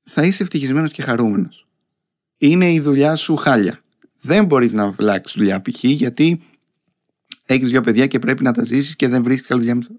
[0.00, 1.68] θα είσαι ευτυχισμένος και χαρούμενος.
[2.36, 3.80] Είναι η δουλειά σου χάλια.
[4.20, 5.84] Δεν μπορείς να αλλάξεις δουλειά π.χ.
[5.84, 6.42] γιατί
[7.46, 9.74] έχεις δύο παιδιά και πρέπει να τα ζήσεις και δεν βρίσκεις άλλη δουλειά.
[9.74, 9.90] μέσα.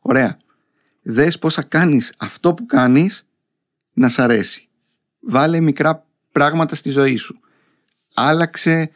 [0.00, 0.38] Ωραία.
[1.02, 3.26] Δες πώς θα κάνεις αυτό που κάνεις
[3.92, 4.67] να σ' αρέσει.
[5.30, 7.40] Βάλε μικρά πράγματα στη ζωή σου.
[8.14, 8.90] Άλλαξε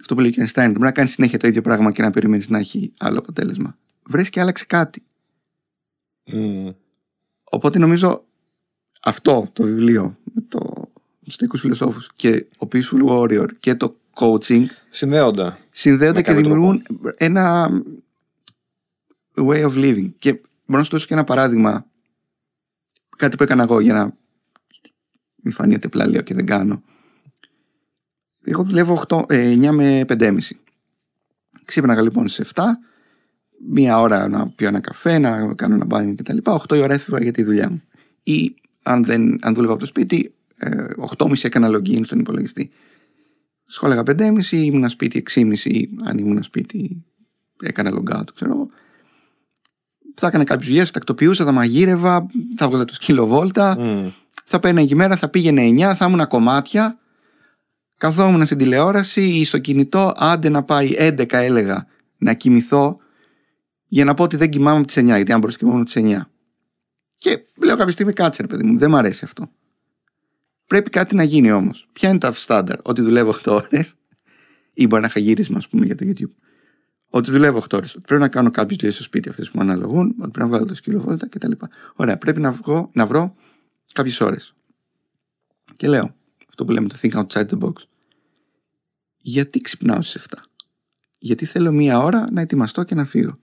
[0.00, 0.52] αυτό που λέει και ο Einstein.
[0.54, 3.76] Δεν μπορεί να κάνεις συνέχεια το ίδιο πράγμα και να περιμένεις να έχει άλλο αποτέλεσμα.
[4.02, 5.02] Βρες και άλλαξε κάτι.
[6.32, 6.74] Mm.
[7.44, 8.24] Οπότε νομίζω
[9.02, 10.90] αυτό το βιβλίο με το
[11.24, 15.56] τους στοικούς φιλοσόφους και ο Peaceful Warrior και το coaching Συνδέονται.
[15.70, 16.82] συνδέονται Με και κάποιο δημιουργούν
[17.16, 17.68] ένα
[19.34, 20.10] way of living.
[20.18, 20.32] Και
[20.66, 21.86] μπορώ να σου δώσω και ένα παράδειγμα.
[23.16, 24.16] Κάτι που έκανα εγώ για να
[25.48, 26.82] μην φανεί ότι απλά λέω και δεν κάνω.
[28.44, 30.38] Εγώ δουλεύω 8, ε, 9 με 5,5.
[31.64, 32.62] Ξύπναγα λοιπόν στις 7,
[33.68, 36.36] μία ώρα να πιω ένα καφέ, να κάνω ένα μπάνιο κτλ.
[36.42, 37.82] 8 η ώρα έφευγα για τη δουλειά μου.
[38.22, 40.86] Ή αν, δεν, αν δούλευα από το σπίτι, ε,
[41.18, 42.70] 8.30 έκανα login στον υπολογιστή.
[43.66, 47.04] Σχόλεγα 5.30, ήμουν σπίτι 6.30, αν ήμουν σπίτι
[47.62, 48.68] έκανα log out, ξέρω εγώ.
[50.14, 54.10] Θα έκανα κάποιους δουλειέ, θα τακτοποιούσα, θα μαγείρευα, θα βγάζα το σκύλο βόλτα, Mm.
[54.50, 56.98] Θα παίρνει η μέρα, θα πήγαινε 9, θα ήμουν κομμάτια.
[57.96, 61.86] Καθόμουν στην τηλεόραση ή στο κινητό, άντε να πάει 11 έλεγα
[62.18, 62.98] να κοιμηθώ
[63.86, 65.90] για να πω ότι δεν κοιμάμαι από τις 9, γιατί αν μπορούσα να κοιμάμαι από
[65.92, 66.20] τις 9.
[67.18, 69.50] Και λέω κάποια στιγμή κάτσε ρε παιδί μου, δεν μου αρέσει αυτό.
[70.66, 71.88] Πρέπει κάτι να γίνει όμως.
[71.92, 73.94] Ποια είναι τα στάνταρ, ότι δουλεύω 8 ώρες,
[74.72, 76.32] ή μπορεί να είχα γύρισμα, ας πούμε, για το YouTube.
[77.08, 77.94] Ότι δουλεύω 8 ώρες.
[77.94, 80.46] Ότι πρέπει να κάνω κάποιες δουλειές στο σπίτι αυτές που μου αναλογούν, ότι πρέπει να
[80.46, 81.52] βγάλω το σκύλο βόλτα κτλ.
[81.94, 83.34] Ωραία, πρέπει να, βγω, να βρω
[83.98, 84.54] κάποιες ώρες.
[85.76, 86.14] Και λέω,
[86.48, 87.72] αυτό που λέμε το think outside the box.
[89.16, 90.38] Γιατί ξυπνάω στις 7.
[91.18, 93.38] Γιατί θέλω μία ώρα να ετοιμαστώ και να φύγω;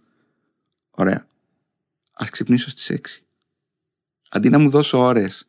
[0.89, 1.27] Ωραία.
[2.13, 3.23] Α ξυπνήσω στις 6.
[4.29, 5.47] Αντί να μου δώσω ώρες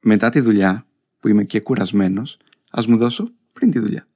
[0.00, 0.86] μετά τη δουλειά,
[1.18, 2.38] που είμαι και κουρασμένος,
[2.70, 4.06] ας μου δώσω πριν τη δουλειά.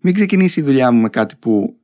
[0.00, 1.78] Μην ξεκινήσει η δουλειά μου με κάτι που.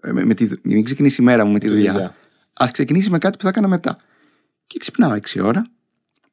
[0.00, 2.16] ε, Με, με τη, δου- μην ξεκινήσει η μέρα μου με τη δουλειά.
[2.52, 3.96] Α ξεκινήσει με κάτι που θα έκανα μετά.
[4.66, 5.66] Και ξυπνάω 6 ώρα,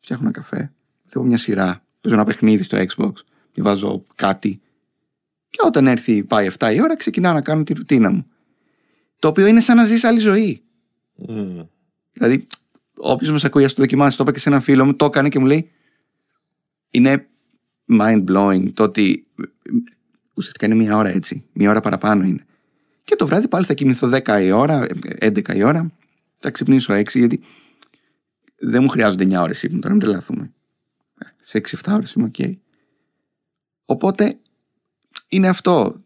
[0.01, 0.71] φτιάχνω ένα καφέ,
[1.05, 3.11] βλέπω μια σειρά παίζω ένα παιχνίδι στο Xbox
[3.55, 4.61] ή βάζω κάτι.
[5.49, 8.25] Και όταν έρθει, πάει 7 η ώρα, ξεκινάω να κάνω τη ρουτίνα μου.
[9.19, 10.63] Το οποίο είναι σαν να ζεις άλλη ζωή.
[11.15, 11.61] Μμ.
[12.11, 12.47] Δηλαδή,
[12.97, 14.17] όποιος μας ακούει, ας το δοκιμάσει.
[14.17, 15.71] Το είπα και σε έναν φίλο μου, το έκανε και μου λέει.
[16.91, 17.27] Είναι
[17.99, 19.27] mind blowing το ότι
[20.33, 21.43] ουσιαστικά είναι μία ώρα έτσι.
[21.53, 22.45] Μία ώρα παραπάνω είναι.
[23.03, 24.85] Και το βράδυ πάλι θα κοιμηθώ 10 η ώρα,
[25.19, 25.91] 11 η ώρα.
[26.37, 27.41] Θα ξυπνήσω 6 γιατί
[28.61, 29.79] δεν μου χρειάζονται 9 ώρες ύπνο.
[29.79, 30.51] Τώρα μην τρελαθούμε.
[31.17, 32.57] Ε, Σε 6-7 ώρες είμαι οκ.
[33.85, 34.39] Οπότε
[35.27, 36.01] είναι αυτό.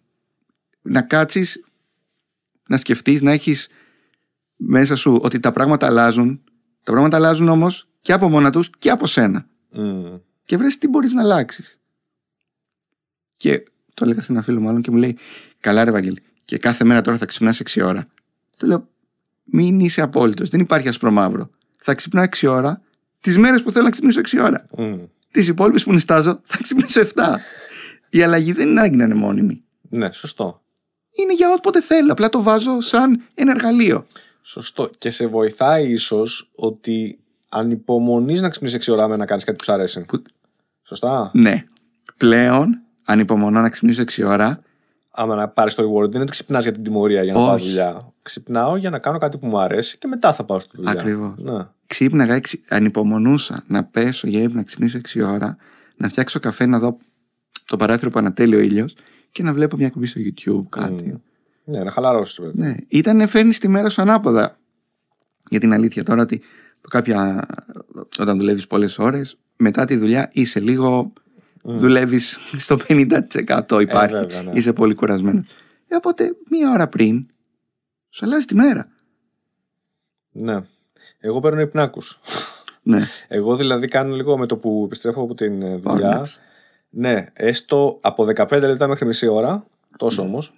[0.82, 1.64] Να κάτσεις,
[2.68, 3.68] να σκεφτείς, να έχεις
[4.56, 6.42] μέσα σου ότι τα πράγματα αλλάζουν.
[6.84, 9.48] Τα πράγματα αλλάζουν όμως και από μόνα τους και από σένα.
[9.72, 10.16] Μμ.
[10.46, 11.80] Και βρες τι μπορείς να αλλάξεις.
[13.38, 13.64] Και
[13.94, 15.18] το έλεγα σε ένα φίλο μου άλλον και μου λέει
[15.60, 18.08] Καλά ρε Βαγγέλη και κάθε μέρα τώρα θα ξυπνάς 6 ώρα.
[18.58, 18.90] Του λέω
[19.44, 21.50] μην είσαι απόλυτος, δεν υπάρχει άσπρο μαύρο.
[21.88, 22.82] Θα ξυπνάω 6 ώρα
[23.22, 24.66] τις μέρες που θέλω να ξυπνήσω 6 ώρα.
[24.78, 24.96] Μμ.
[25.32, 27.08] Τις υπόλοιπες που νιστάζω θα ξυπνήσω 7.
[28.10, 29.64] Η αλλαγή δεν είναι ανάγκη να είναι μόνιμη.
[29.90, 30.62] Ναι, σωστό.
[31.12, 32.12] Είναι για όποτε θέλω.
[32.12, 34.06] Απλά το βάζω σαν ένα εργαλείο.
[34.42, 34.90] Σωστό.
[34.98, 39.64] Και σε βοηθάει ίσως ότι ανυπομονεί να ξυπνήσεις 6 ώρα με να κάνεις κάτι που
[39.64, 40.02] σου αρέσει.
[40.06, 40.22] Που-
[40.84, 41.32] Σωστά.
[41.34, 41.64] Ναι.
[42.18, 44.60] Πλέον ανυπομονώ να ξυπνήσω 6 ώρα.
[45.12, 47.48] Άμα να πάρεις το reward, δεν είναι ότι ξυπνάς για την τιμωρία για να Όχι.
[47.50, 48.14] πάω δουλειά.
[48.22, 50.92] Ξυπνάω για να κάνω κάτι που μου αρέσει και μετά θα πάω στη δουλειά.
[50.92, 51.34] Ακριβώς.
[51.86, 51.92] Ναι.
[51.94, 55.58] Ξύπναγα, έξι- ανυπομονούσα να πέσω για ύπνο, να ξυπνήσω 6 ώρα,
[55.98, 56.98] να φτιάξω καφέ, να δω
[57.66, 58.96] το παράθυρο που ανατέλει ο ήλιος
[59.32, 61.04] και να βλέπω μια κουμπί στο YouTube, κάτι.
[61.04, 61.16] Μμ.
[61.64, 62.54] Ναι, να χαλαρώσεις.
[62.54, 64.58] Ναι, ήταν φέρνει τη μέρα σου ανάποδα.
[65.50, 66.42] Για την αλήθεια τώρα ότι
[66.90, 67.48] κάποια,
[68.18, 71.14] όταν δουλεύεις πολλές ώρες, μετά τη δουλειά είσαι λίγο.
[71.68, 74.16] Δουλεύεις στο 50% υπάρχει.
[74.16, 74.52] Ε, βέβαια, ναι.
[74.54, 75.46] Είσαι πολύ κουρασμένος.
[75.88, 77.26] Ε, οπότε μία ώρα πριν
[78.10, 78.88] σου αλλάζει τη μέρα.
[80.32, 80.62] Ναι.
[81.26, 82.20] Εγώ παίρνω υπνάκους.
[82.82, 83.08] Ναι.
[83.28, 86.22] Εγώ δηλαδή κάνω λίγο με το που επιστρέφω από την ε, Power δουλειά.
[86.22, 86.40] naps.
[86.90, 89.66] Ναι, έστω από 15 λεπτά μέχρι μισή ώρα.
[89.98, 90.54] Τόσο όμως.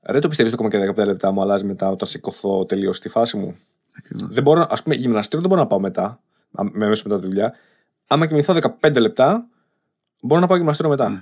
[0.00, 3.08] Δεν το πιστεύεις ότι ακόμα και 15 λεπτά μου αλλάζει μετά όταν σηκωθώ τελείως στη
[3.08, 3.56] φάση μου;
[3.98, 4.28] Ακριβώς.
[4.32, 6.20] Δεν μπορώ, ας πούμε, γυμναστήριο δεν μπορώ να πάω μετά,
[6.52, 7.54] α- με μέσω μετά τη δουλειά.
[8.06, 9.46] Άμα κοιμηθώ 15 λεπτά,
[10.20, 11.08] μπορώ να πάω γυμναστήριο μετά.
[11.08, 11.20] Ναι.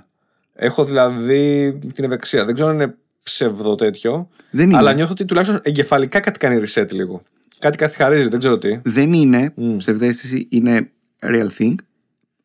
[0.53, 2.45] Έχω δηλαδή την ευεξία.
[2.45, 4.77] Δεν ξέρω αν είναι ψευδό τέτοιο, Δεν είναι.
[4.77, 7.21] αλλά νιώθω ότι τουλάχιστον εγκεφαλικά κάτι κάνει reset λίγο.
[7.61, 8.79] Κάτι καθιχαρίζει, δεν ξέρω τι.
[8.83, 9.77] Δεν είναι Μμ.
[9.77, 11.73] ψευδέστηση, είναι real thing.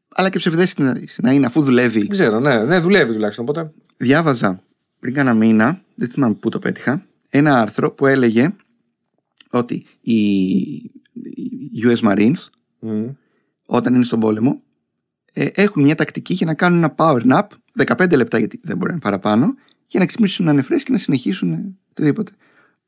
[0.09, 1.98] Αλλά και ψευδέστηση να είναι αφού δουλεύει.
[1.98, 3.44] Δεν ξέρω, ναι, ναι, δουλεύει τουλάχιστον.
[3.48, 3.72] Οπότε.
[3.97, 4.60] Διάβαζα
[5.01, 8.55] πριν κάνα μήνα, δεν θυμάμαι πού το πέτυχα, ένα άρθρο που έλεγε
[9.51, 10.16] ότι οι
[11.72, 12.48] οι US Marines
[12.78, 13.05] μ,
[13.66, 14.62] όταν είναι στον πόλεμο
[15.32, 17.47] ε, έχουν μια τακτική για να κάνουν ένα power nap
[17.86, 19.55] 15 λεπτά γιατί δεν μπορεί να είναι παραπάνω
[19.86, 22.32] για να ξυπνήσουν να είναι fresh και να συνεχίσουν ε, οτιδήποτε.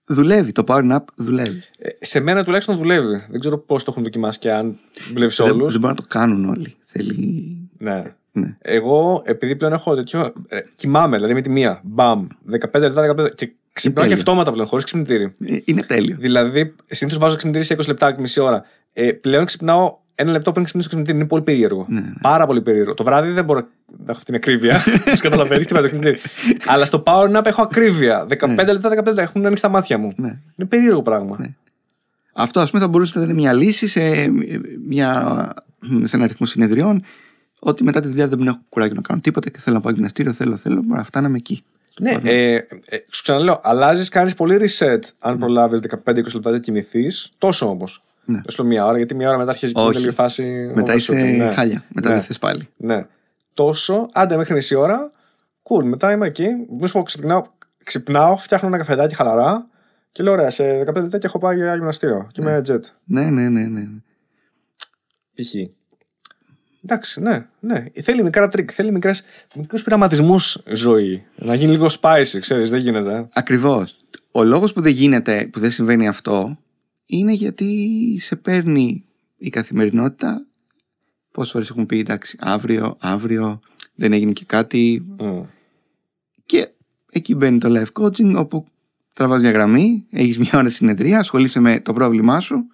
[0.08, 1.62] Δουλεύει, το power nap δουλεύει.
[1.78, 3.24] ε, σε μένα τουλάχιστον δουλεύει.
[3.30, 4.78] Δεν ξέρω πώς το έχουν δοκιμάσει και αν
[5.12, 5.70] δουλεύεις σε Δεν, όλους.
[5.72, 6.76] δεν μπορούν να το κάνουν όλοι.
[6.84, 7.70] Θέλει.
[7.78, 8.02] Ναι.
[8.32, 8.56] Ναι.
[8.60, 10.32] Εγώ, επειδή πλέον έχω τέτοιο.
[10.48, 11.80] Ε, κοιμάμαι, δηλαδή με τη μία.
[11.84, 12.26] Μπαμ.
[12.50, 14.14] 15 λεπτά, 15 Και ξυπνάω και τέλειο.
[14.14, 15.32] αυτόματα πλέον, χωρίς ξυπνητήρι.
[15.44, 16.16] Ε, Είναι τέλειο.
[16.18, 18.64] Δηλαδή, συνήθως βάζω ξυπνητήρι σε 20 λεπτά και μισή ώρα.
[18.92, 21.18] Ε, πλέον ξυπνάω ένα λεπτό πριν ξυπνήσω το ξυπνητήρι.
[21.18, 21.86] Είναι πολύ περίεργο.
[21.88, 22.12] Ναι, ναι.
[22.20, 22.94] Πάρα πολύ περίεργο.
[22.94, 23.66] Το βράδυ δεν μπορώ
[24.04, 24.76] να έχω την ακρίβεια.
[25.06, 26.20] Όπω καταλαβαίνεις, χτυπάει το ξυπνητήρι.
[26.66, 28.26] Αλλά στο power nap έχω ακρίβεια.
[28.28, 30.12] 15 λεπτά, 15 λεπτά έχουν ανοίξει τα μάτια μου.
[30.16, 30.28] Ναι.
[30.28, 31.54] Είναι περίεργο πράγμα.
[32.32, 34.30] Αυτό, ας πούμε, θα μπορούσε να είναι μια λύση σε,
[34.86, 35.12] μια,
[36.02, 37.02] σε ένα αριθμό συνεδριών.
[37.60, 40.32] Ότι μετά τη δουλειά δεν έχω κουράγιο να κάνω τίποτα και θέλω να πάω γυμναστήριο,
[40.32, 40.82] θέλω, θέλω.
[40.82, 41.64] Μπορεί να φτάναμε εκεί.
[42.00, 42.64] Ναι, ε, ε,
[43.10, 47.30] σου ξαναλέω, αλλάζεις, κάνεις πολύ reset αν προλάβεις 15-20 λεπτά να κοιμηθείς.
[47.38, 48.02] Τόσο όμως.
[48.28, 48.40] Ναι.
[48.46, 49.90] Έστω μία ώρα, γιατί μία ώρα μετά αρχίζει και Όχι.
[49.90, 50.70] είναι λίγο φάση.
[50.74, 51.52] Μετά είσαι overshooting, ναι.
[51.52, 51.84] χάλια.
[51.88, 52.14] Μετά ναι.
[52.14, 52.68] δεν θες πάλι.
[52.76, 53.06] Ναι.
[53.54, 55.10] Τόσο, άντε μέχρι μισή ώρα.
[55.62, 56.46] Cool, μετά είμαι εκεί.
[56.68, 57.42] Να σου πω, ξυπνάω,
[57.84, 59.68] ξυπνάω, φτιάχνω ένα καφεδάκι χαλαρά
[60.12, 62.28] και λέω: Ωραία, σε 15 λεπτά και έχω πάει για γυμναστήριο.
[62.32, 62.80] Και είμαι jet.
[63.04, 63.86] Ναι, ναι, ναι, ναι.
[65.34, 65.54] Π.χ.
[66.84, 67.84] Εντάξει, ναι, ναι.
[68.02, 69.22] Θέλει μικρά τρικ, θέλει μικρές,
[69.54, 71.24] μικρούς πειραματισμούς ζωή.
[71.36, 73.28] Να γίνει λίγο spicy, ξέρεις, δεν γίνεται.
[73.32, 73.96] Ακριβώς.
[74.32, 76.58] Ο λόγος που δεν γίνεται, που δεν συμβαίνει αυτό,
[77.10, 79.04] είναι γιατί σε παίρνει
[79.36, 80.46] η καθημερινότητα.
[81.30, 83.60] Πόσες φορές έχουν πει, εντάξει, αύριο, αύριο,
[83.94, 85.04] δεν έγινε και κάτι.
[85.18, 85.42] Μμ.
[86.46, 86.68] Και
[87.10, 88.66] εκεί μπαίνει το live coaching, όπου
[89.12, 92.66] τραβάς μια γραμμή, έχεις μια ώρα συνεδρία, ασχολείσαι με το πρόβλημά σου,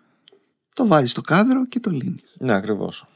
[0.75, 2.37] το βάζεις στο κάδρο και το λύνεις.
[2.39, 3.07] Ναι, ακριβώς.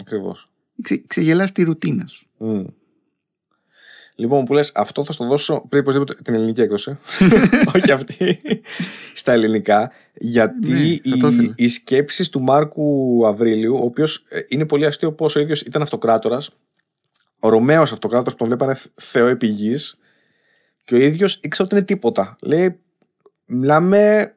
[0.00, 0.46] Ακριβώς.
[0.82, 2.26] Ξε, ξεγελάς τη ρουτίνα σου.
[2.38, 2.64] Μμ.
[4.22, 6.98] Λοιπόν, που λες, αυτό θα στο δώσω πριν οπωσδήποτε την ελληνική έκδοση.
[7.74, 8.40] Όχι αυτή.
[9.14, 9.92] Στα ελληνικά.
[10.14, 11.54] Γιατί Ναι, θα το οι, ήθελα.
[11.56, 15.82] οι σκέψεις του Μάρκου Αβρίλιου, ο οποίος ε, είναι πολύ αστείο πως ο ίδιος ήταν
[15.82, 16.50] αυτοκράτορας,
[17.38, 19.96] ο Ρωμαίος αυτοκράτορας που τον βλέπανε θεό επί γης,
[20.84, 22.36] και ο ίδιος ήξερε ότι είναι τίποτα.
[22.40, 22.80] Λέει,
[23.46, 24.34] μιλάμε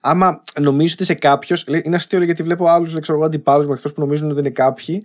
[0.00, 1.64] άμα νομίζεις ότι είσαι κάποιος.
[1.82, 5.02] Είναι αστείο λέει, γιατί βλέπω άλλους αντιπάλους με εχθρού που νομίζουν ότι είναι κάποιοι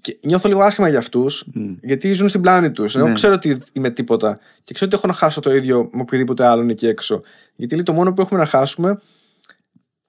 [0.00, 1.44] Και νιώθω λίγο άσχημα για αυτούς,
[1.80, 2.96] γιατί ζουν στην πλάνη τους.
[2.96, 3.12] Εγώ Ναι.
[3.14, 6.68] ξέρω ότι είμαι τίποτα και ξέρω ότι έχω να χάσω το ίδιο με οποιοδήποτε άλλον
[6.68, 7.20] εκεί έξω.
[7.56, 9.00] Γιατί λέει το μόνο που έχουμε να χάσουμε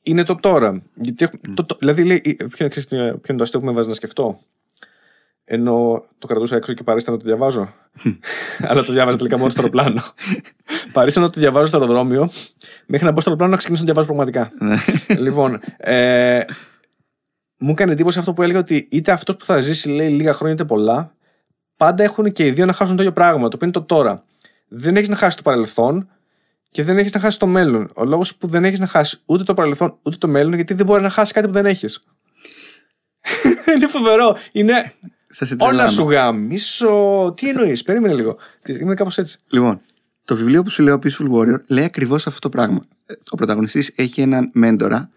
[0.04, 0.82] είναι το τώρα.
[0.94, 3.72] Γιατί έχουμε, το, το- δηλαδή, λέει, ποιο είναι, ξέρεις, ποιο είναι το αστείο που με
[3.72, 4.40] βάζει να σκεφτώ;
[5.44, 7.74] Ενώ το κρατούσα έξω και παρήστα να το διαβάζω.
[8.70, 10.02] Αλλά το διάβαζα τελικά μόνο στο αεροπλάνο.
[10.94, 12.32] παρήστα να το διαβάζω στο αεροδρόμιο,
[12.86, 14.52] μέχρι να μπω στο αεροπλάνο να ξεκινήσω να διαβάζω πραγματικά.
[15.20, 16.42] λοιπόν, ε,
[17.62, 20.54] μου έκανε εντύπωση αυτό που έλεγε ότι είτε αυτός που θα ζήσει λέει, λίγα χρόνια
[20.54, 21.16] είτε πολλά,
[21.78, 24.24] πάντα έχουν και οι δύο να χάσουν το ίδιο πράγμα, το οποίο είναι το τώρα.
[24.68, 26.10] Δεν έχεις να χάσεις το παρελθόν
[26.72, 27.92] και δεν έχεις να χάσεις το μέλλον.
[27.96, 30.86] Ο λόγος που δεν έχεις να χάσεις ούτε το παρελθόν ούτε το μέλλον, γιατί δεν
[30.86, 32.00] μπορείς να χάσεις κάτι που δεν έχεις.
[33.76, 34.38] είναι φοβερό.
[34.52, 34.94] Είναι
[35.34, 35.90] Θα σε όλα τρελάνω.
[35.90, 37.34] σου γαμίσω.
[37.38, 38.38] Τι εννοείς, περίμενε λίγο.
[38.80, 39.38] Είναι κάπως έτσι.
[39.50, 39.82] Λοιπόν,
[40.26, 42.80] το βιβλίο που σου λέω, Peaceful Warrior, λέει ακριβώς αυτό το πράγμα.
[43.06, 45.10] Ε, Ο πρωταγωνιστής έχει έναν μέντορα.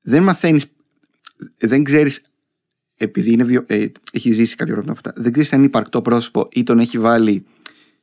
[0.00, 0.64] Δεν μαθαίνεις,
[1.58, 2.22] δεν ξέρεις,
[2.96, 6.02] επειδή είναι βιο, ε, έχει ζήσει κάποιο πράγμα από αυτά, δεν ξέρεις αν είναι υπαρκτό
[6.02, 7.44] πρόσωπο ή τον έχει βάλει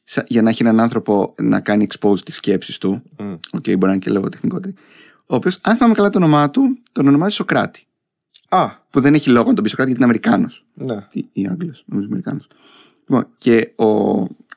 [0.04, 3.04] σα- για να έχει έναν άνθρωπο να κάνει expose τις σκέψεις του.
[3.18, 3.38] Μμ.
[3.52, 4.74] OK, μπορεί να είναι και λόγω τεχνικότερη.
[5.26, 7.84] Ο οποίος, αν θυμάμαι καλά το όνομά του, τον ονομάζει Σοκράτη.
[8.50, 11.08] Α, Που δεν έχει λόγο να τον πει Σοκράτη γιατί είναι Αμερικάνος ναι.
[11.12, 12.48] ή, ή Άγγλος, νομίζω Αμερικάνος.
[13.00, 13.86] Λοιπόν, και ο,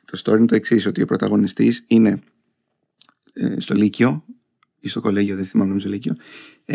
[0.05, 2.21] το story είναι το εξής ότι ο πρωταγωνιστής είναι
[3.33, 4.25] ε, στο Λύκειο
[4.81, 6.17] ή στο κολέγιο, δεν θυμάμαι νομίζω Λύκειο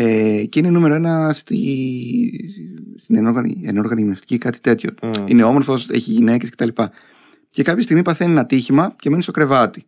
[0.00, 1.54] ε, και είναι νούμερο ένα στη,
[2.98, 4.90] στην ενόργανη, ενόργανη γυμναστική, κάτι τέτοιο.
[5.00, 5.24] Mm.
[5.26, 6.68] Είναι όμορφος, έχει γυναίκες κτλ.
[7.50, 9.86] Και κάποια στιγμή παθαίνει ένα τύχημα και μένει στο κρεβάτι.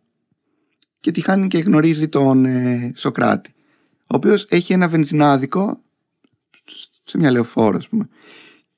[0.99, 3.53] Και τη χάνει και γνωρίζει τον ε, Σοκράτη.
[4.01, 5.81] Ο οποίος έχει ένα βενζινάδικο
[7.03, 8.09] σε μια λεωφόρο, ας πούμε.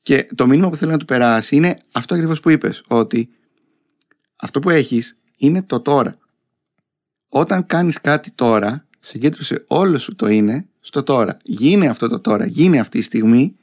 [0.02, 3.30] Και το μήνυμα που θέλω να του περάσει είναι αυτό ακριβώς που είπες, ότι
[4.36, 6.18] αυτό που έχεις είναι το τώρα.
[7.28, 11.38] Όταν κάνεις κάτι τώρα, συγκέντρωσε όλο σου το είναι στο τώρα.
[11.44, 13.56] Γίνε αυτό το τώρα, γίνε αυτή η στιγμή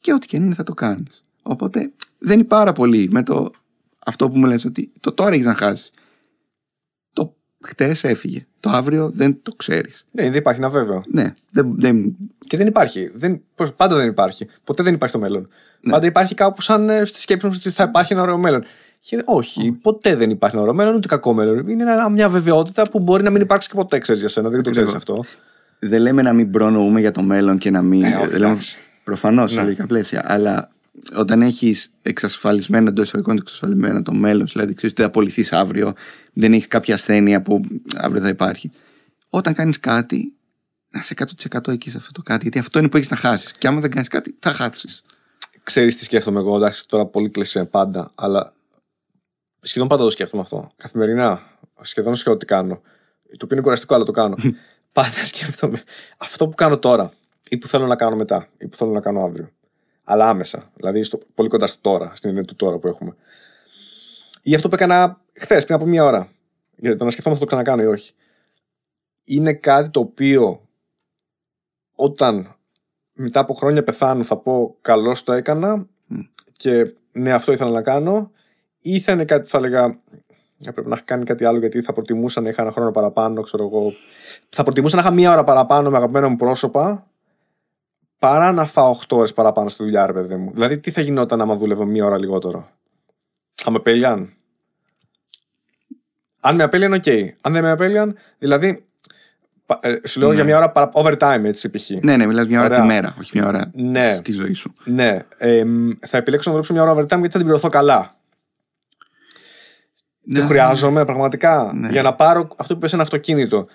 [0.00, 1.24] και ό,τι και αν είναι θα το κάνεις.
[1.42, 3.50] Οπότε δεν είναι πάρα πολύ με το
[3.98, 5.90] αυτό που μου λες ότι το τώρα έχεις να χάσεις.
[7.12, 8.46] Το χτες έφυγε.
[8.60, 10.06] Το αύριο δεν το ξέρεις.
[10.10, 11.02] Ναι, δεν υπάρχει ένα βέβαιο.
[11.08, 13.10] Ναι, δεν, δεν, Και δεν υπάρχει.
[13.14, 14.46] Δεν, πώς, πάντα δεν υπάρχει.
[14.64, 15.48] Ποτέ δεν υπάρχει το μέλλον.
[15.80, 15.92] Ναι.
[15.92, 18.64] Πάντα υπάρχει κάπου σαν ε, στη σκέψη μου ότι θα υπάρχει ένα ωραίο μέλλον.
[19.00, 21.68] Και όχι, ποτέ δεν υπάρχει ένα ωραίο μέλλον, ούτε κακό μέλλον.
[21.68, 24.48] Είναι ένα- μια βεβαιότητα που μπορεί να μην υπάρξει και ποτέ, ξέρεις για σένα.
[24.48, 25.24] Δεν το ξέρεις Ακριβώς.
[25.24, 25.38] αυτό.
[25.78, 28.02] δεν λέμε να μην προνοούμε για το μέλλον και να μην.
[28.04, 28.78] Ε, όχι, δεν λέμε εντάξει.
[29.04, 29.62] προφανώς σε Ναι.
[29.64, 30.22] λογικά πλαίσια.
[30.24, 30.70] Αλλά
[31.16, 35.92] όταν έχεις εξασφαλισμένο εντός εισαγωγικών εξασφαλισμένο το μέλλον, δηλαδή ξέρεις ότι θα απολυθείς αύριο,
[36.32, 37.60] δεν έχεις κάποια ασθένεια που
[37.96, 38.70] αύριο θα υπάρχει.
[39.30, 40.32] Όταν κάνεις κάτι,
[40.90, 42.42] να είσαι 100% εκεί σε αυτό το κάτι.
[42.42, 43.52] Γιατί αυτό είναι που έχεις να χάσεις.
[43.52, 45.02] Και άμα δεν κάνεις κάτι, θα χάσεις.
[45.62, 46.56] Ξέρεις τι σκέφτομαι εγώ.
[46.56, 48.52] Εντάξει, τώρα πολύ κλεισέ πάντα, αλλά
[49.60, 50.70] σχεδόν πάντα το σκέφτομαι αυτό.
[50.76, 51.42] Καθημερινά.
[51.80, 52.74] Σχεδόν σε ό,τι κάνω.
[53.24, 54.36] Το οποίο είναι κουραστικό, αλλά το κάνω.
[54.92, 55.82] πάντα σκέφτομαι
[56.18, 57.12] αυτό που κάνω τώρα
[57.48, 59.50] ή που θέλω να κάνω μετά ή που θέλω να κάνω αύριο.
[60.04, 60.70] Αλλά άμεσα.
[60.74, 63.16] Δηλαδή στο, πολύ κοντά στο τώρα, στην έννοια του τώρα που έχουμε.
[64.42, 66.32] Ή αυτό που έκανα χθες, πριν από μία ώρα.
[66.76, 68.12] Για το να σκεφτόμαι αν θα το ξανακάνω ή όχι.
[69.24, 70.68] Είναι κάτι το οποίο
[71.94, 72.56] όταν
[73.12, 75.86] μετά από χρόνια πεθάνω θα πω καλώς το έκανα
[76.52, 78.30] και ναι αυτό ήθελα να κάνω
[78.80, 79.98] ή θα είναι κάτι που θα έλεγα
[80.66, 83.64] έπρεπε να είχα κάνει κάτι άλλο γιατί θα προτιμούσα να είχα ένα χρόνο παραπάνω ξέρω
[83.64, 83.92] εγώ
[84.48, 87.06] θα προτιμούσα να είχα μία ώρα παραπάνω με αγαπημένα μου πρόσωπα
[88.18, 91.40] παρά να φάω 8 ώρες παραπάνω στη δουλειά ρε παιδί μου δηλαδή τι θα γινόταν
[91.40, 92.68] άμα δούλευα μία ώρα λιγότερο;
[93.54, 94.32] Θα με απέλυαν
[96.40, 97.04] αν με απέλιαν οκ
[97.40, 98.84] αν δεν με απέλυαν δηλαδή
[99.66, 100.34] πα- ε, σου λέω Ναι.
[100.34, 100.90] για μία ώρα παρα...
[100.94, 101.90] overtime έτσι π.χ.
[102.02, 102.80] Ναι, ναι, μιλάς μια ώρα Ωραία.
[102.80, 104.14] τη μέρα, όχι μια ώρα Ναι.
[104.14, 104.74] στη ζωή σου.
[104.84, 108.10] Ναι, εμ, θα επιλέξω να δουλέψω μια ώρα overtime γιατί θα την πληρωθώ καλά.
[110.32, 111.88] Ναι, Το χρειάζομαι πραγματικά Ναι.
[111.88, 113.66] για να πάρω αυτό που είπε ένα αυτοκίνητο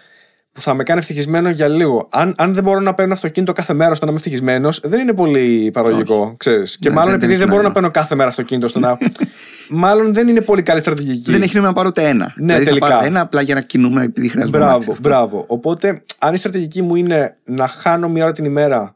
[0.51, 2.07] που θα με κάνει ευτυχισμένο για λίγο.
[2.11, 5.13] Αν, αν δεν μπορώ να παίρνω αυτοκίνητο κάθε μέρα ώστε να είμαι ευτυχισμένος, δεν είναι
[5.13, 6.77] πολύ παραγωγικό, ξέρεις.
[6.77, 7.89] Και Ναι, μάλλον δεν- επειδή δεν δεν έχει μπορώ να νόημα.
[7.91, 8.97] παίρνω κάθε μέρα αυτοκίνητο ώστε να.
[9.83, 11.31] μάλλον δεν είναι πολύ καλή στρατηγική.
[11.31, 12.33] Δεν έχει νόημα να πάρω ούτε ένα.
[12.35, 12.87] Ναι, δηλαδή τελικά.
[12.87, 15.09] Θα πάρω ένα απλά για να κινούμε επειδή χρειάζομαι να Μπράβο, αυτό.
[15.09, 15.43] μπράβο.
[15.47, 18.95] Οπότε, αν η στρατηγική μου είναι να χάνω μία ώρα την ημέρα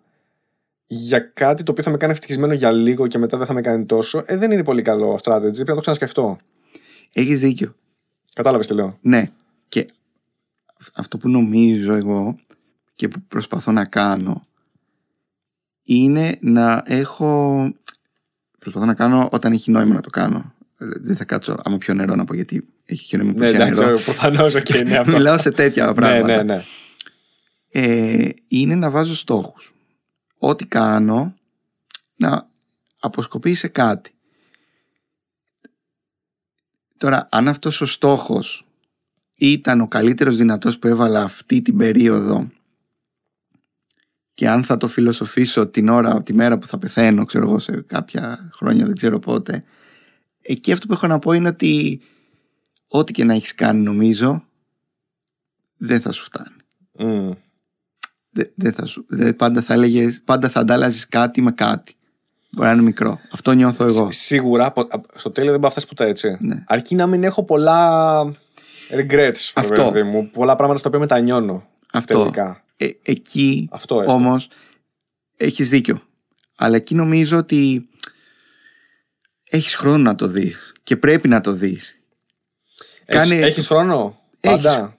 [0.86, 3.62] για κάτι το οποίο θα με κάνει ευτυχισμένο για λίγο και μετά δεν θα με
[3.62, 5.52] κάνει τόσο, ε, δεν είναι πολύ καλό strategy.
[5.54, 6.38] Πρέπει να το ξανασκεφτώ.
[7.14, 7.76] Έχεις δίκιο.
[8.34, 8.98] Κατάλαβες τι λέω.
[9.02, 9.32] Ναι.
[9.68, 9.88] Και
[10.80, 12.40] αυ- αυτό που νομίζω εγώ
[12.96, 14.48] και που προσπαθώ να κάνω
[15.84, 17.74] είναι να έχω.
[18.60, 20.54] Προσπαθώ να κάνω όταν έχει νόημα να το κάνω.
[20.78, 23.56] Ε, Δεν θα κάτσω άμα πιω νερό να πω γιατί έχει χιόνι που Ναι, πιάνει
[23.56, 24.00] εντάξει, νερό.
[24.00, 25.12] προφανώς, οκ, ναι, αυτό.
[25.12, 26.44] Μιλάω σε τέτοια ναι, πράγματα.
[26.44, 26.64] ναι, ναι.
[27.72, 29.74] ε, είναι να βάζω στόχους.
[30.38, 31.34] Ό,τι κάνω
[32.16, 32.50] να
[33.00, 34.12] αποσκοπεί σε κάτι.
[37.00, 38.68] Τώρα, αν αυτός ο στόχος
[39.38, 42.52] ήταν ο καλύτερος δυνατός που έβαλα αυτή την περίοδο
[44.34, 47.82] και αν θα το φιλοσοφήσω την ώρα, τη μέρα που θα πεθαίνω, ξέρω εγώ, σε
[47.82, 49.64] κάποια χρόνια, δεν ξέρω πότε.
[50.42, 52.02] Εκεί αυτό που έχω να πω είναι ότι
[52.88, 54.44] ό,τι και να έχεις κάνει νομίζω
[55.78, 56.56] δεν θα σου φτάνει.
[56.92, 57.32] Μμ.
[58.30, 61.94] Δεν, δεν θα σου, δεν- πάντα θα έλεγες, πάντα θα αντάλλαζες κάτι με κάτι.
[62.52, 63.20] Μπορεί να είναι μικρό.
[63.32, 64.12] Αυτό νιώθω εγώ.
[64.12, 66.38] Σ- Σίγουρα πο- α- στο τέλο δεν πάω να φτάσει ποτέ έτσι.
[66.40, 66.64] Ναι.
[66.68, 68.22] Αρκεί να μην έχω πολλά
[68.92, 69.52] regrets.
[69.54, 69.82] Αυτό.
[69.84, 70.06] Αυτό.
[70.06, 71.68] Μου, πολλά πράγματα στα οποία μετανιώνω.
[71.94, 72.20] Αυτό.
[72.20, 72.64] Τελικά.
[72.78, 74.14] Ε, εκεί Αυτό έστω.
[74.14, 74.48] όμως
[75.38, 76.02] έχεις δίκιο.
[76.56, 77.90] Αλλά εκεί νομίζω ότι
[79.50, 82.00] έχεις χρόνο να το δεις και πρέπει να το δεις.
[83.06, 84.64] Έχεις, κάνε- έχεις χρόνο; Έχεις.
[84.64, 84.98] Πάντα.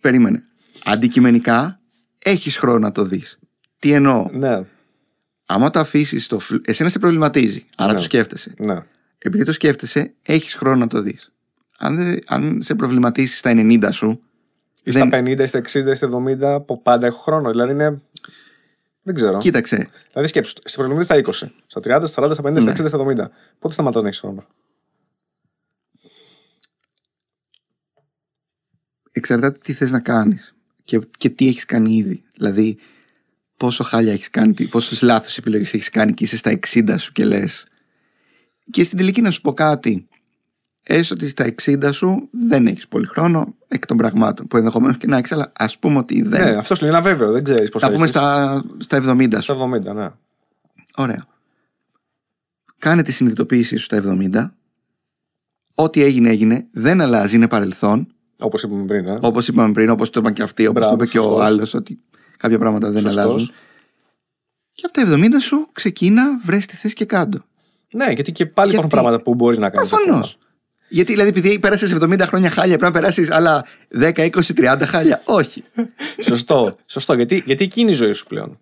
[0.00, 0.42] Περίμενε.
[0.84, 1.78] Αντικειμενικά
[2.18, 3.38] έχεις χρόνο να το δεις.
[3.78, 4.60] Τι εννοώ; Ναι.
[5.46, 6.38] Άμα το αφήσεις το.
[6.38, 7.66] φλ- Εσένα σε προβληματίζει.
[7.76, 7.98] Άρα Ναι.
[7.98, 8.54] το σκέφτεσαι.
[8.58, 8.82] ναι.
[9.18, 11.32] Επειδή το σκέφτεσαι, έχεις χρόνο να το δεις.
[11.78, 14.20] Αν, δεν- αν σε προβληματίσεις στα 90 σου,
[14.84, 17.50] Ή Δεν- στα 50, ή στα 60, ή στα 70, που πάντα έχω χρόνο.
[17.50, 18.00] Δηλαδή είναι.
[19.02, 19.38] Δεν ξέρω.
[19.38, 19.88] κοίταξε.
[20.10, 22.70] Δηλαδή σκέψου, σε προβληματίζει στα 20, στα 30, στα 40, στα 50, στα Ναι.
[22.72, 23.30] 60, στα 70.
[23.58, 24.46] Πότε σταματάς να έχεις χρόνο;
[29.12, 30.54] Εξαρτάται τι θες να κάνεις
[30.84, 32.24] και, και τι έχεις κάνει ήδη.
[32.34, 32.78] Δηλαδή,
[33.56, 37.24] πόσο χάλια έχεις κάνει, πόσες λάθος επιλογές έχεις κάνει και είσαι στα 60 σου και
[37.24, 37.66] λες.
[38.70, 40.06] Και στην τελική να σου πω κάτι.
[40.82, 45.06] Έστω ότι στα 60 σου δεν έχεις πολύ χρόνο εκ των πραγμάτων που ενδεχομένως και
[45.06, 46.44] να έχεις, αλλά ας πούμε ότι δεν.
[46.44, 49.40] Ναι, αυτό σου λέει ένα βέβαιο, δεν ξέρεις πώ θα πούμε στα, στα 70 σου.
[49.40, 49.56] Στα
[49.90, 50.10] 70, ναι.
[50.96, 51.24] Ωραία.
[52.78, 54.02] Κάνε τη συνειδητοποίησή σου στα
[54.32, 54.50] 70.
[55.74, 56.66] Ό,τι έγινε, έγινε.
[56.72, 58.06] Δεν αλλάζει, είναι παρελθόν.
[58.38, 59.06] Όπως είπαμε πριν.
[59.06, 59.18] Ε.
[59.20, 61.44] Όπως είπαμε πριν, όπως το είπαν και αυτοί, όπως το Μπράβο, είπε και ο σωστός.
[61.44, 62.00] άλλος, ότι
[62.36, 63.22] κάποια πράγματα δεν Σωστός.
[63.22, 63.52] αλλάζουν.
[64.72, 67.38] Και από τα 70 σου ξεκίνα, βρες τι θε και κάτω.
[67.92, 69.90] Ναι, γιατί και πάλι Γιατί; υπάρχουν πράγματα που μπορείς να κάνεις.
[69.90, 70.24] Προφανώ.
[70.88, 73.64] Γιατί δηλαδή, επειδή πέρασες 70 χρόνια χάλια, πρέπει να περάσεις άλλα
[74.00, 75.22] 10, 20, 30 χάλια.
[75.24, 75.64] Όχι.
[76.22, 77.14] Σωστό, σωστό.
[77.14, 78.58] Γιατί, γιατί εκείνη η ζωή σου πλέον.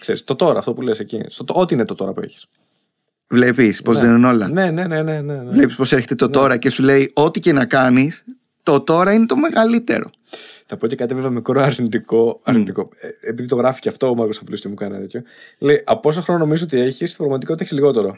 [0.00, 1.20] Ξέρεις, το τώρα, αυτό που λες εκεί.
[1.28, 2.46] Στο, το- ό,τι είναι το τώρα που έχεις.
[3.28, 4.48] Βλέπεις πώς δεν είναι όλα.
[4.48, 5.20] Ναι, ναι, ναι, ναι.
[5.20, 5.50] ναι, ναι.
[5.50, 8.24] Βλέπεις πώς έρχεται το τώρα και σου λέει, Ό,τι και να κάνεις,
[8.62, 10.10] το τώρα είναι το μεγαλύτερο.
[10.72, 12.40] Θα πω και κάτι βέβαια μικρό αρνητικό.
[12.42, 12.88] αρνητικό.
[13.00, 15.22] Ε, επειδή το γράφει και αυτό ο Μάρκος Απλούστη μου κάνει ένα τέτοιο.
[15.58, 18.16] Λέει από όσο χρόνο νομίζω ότι έχεις, στην πραγματικότητα έχεις λιγότερο.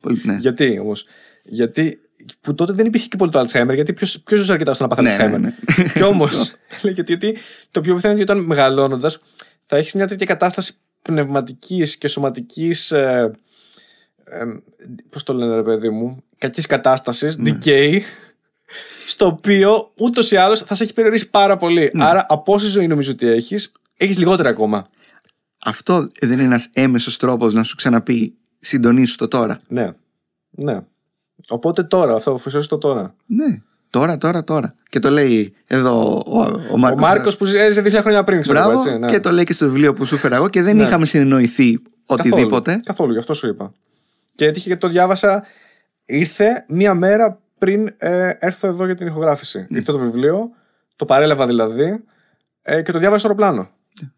[0.00, 0.36] Πολύ- Ναι.
[0.40, 1.06] Γιατί όμως;
[1.42, 2.00] Γιατί
[2.40, 5.02] που τότε δεν υπήρχε και πολύ το Alzheimer, γιατί ποιος ζούσε αρκετά ώστε να πάθει
[5.02, 5.54] Ναι, ναι, Alzheimer; ναι.
[5.94, 6.54] Και όμως.
[6.82, 7.36] γιατί, γιατί
[7.70, 9.18] το πιο πιθανό είναι ότι όταν μεγαλώνοντας
[9.64, 12.90] θα έχεις μια τέτοια κατάσταση πνευματικής και σωματικής.
[12.92, 13.30] Ε,
[14.24, 14.44] ε,
[15.10, 17.58] Πώς το λένε, ρε παιδί μου, κακής κατάστασης, Ναι.
[17.64, 18.00] decay,
[19.06, 21.90] στο οποίο ούτως ή άλλως θα σε έχει περιορίσει πάρα πολύ.
[21.94, 22.04] Ναι.
[22.04, 24.86] Άρα, από όση ζωή νομίζω ότι έχεις, έχεις λιγότερα ακόμα.
[25.64, 29.60] Αυτό δεν είναι ένας έμεσος τρόπος να σου ξαναπεί συντονίσου το τώρα.
[29.68, 29.90] Ναι.
[30.50, 30.80] Ναι.
[31.48, 33.14] Οπότε τώρα, αυτό αφοσιώσεις το τώρα.
[33.26, 33.62] Ναι.
[33.90, 34.74] Τώρα, τώρα, τώρα.
[34.88, 37.00] Και το λέει εδώ ο, ο Ο Μάρκος.
[37.02, 38.88] Μάρκος που έζησε 2.000 χρόνια πριν, ξέρω εγώ, Μπράβο.
[38.88, 38.98] έτσι.
[39.00, 39.10] Ναι.
[39.10, 40.82] Και το λέει και στο βιβλίο που σου έφερα εγώ και δεν Ναι.
[40.82, 42.70] είχαμε συνεννοηθεί οτιδήποτε.
[42.70, 43.72] Καθόλου, καθόλου, γι' αυτό σου είπα.
[44.34, 45.44] Και έτυχε και το διάβασα.
[46.04, 49.66] Ήρθε μία μέρα πριν ε, έρθω εδώ για την ηχογράφηση.
[49.70, 50.50] Ήρθε το βιβλίο,
[50.96, 52.04] το παρέλαβα δηλαδή
[52.62, 53.70] ε, και το διάβασα στο αεροπλάνο.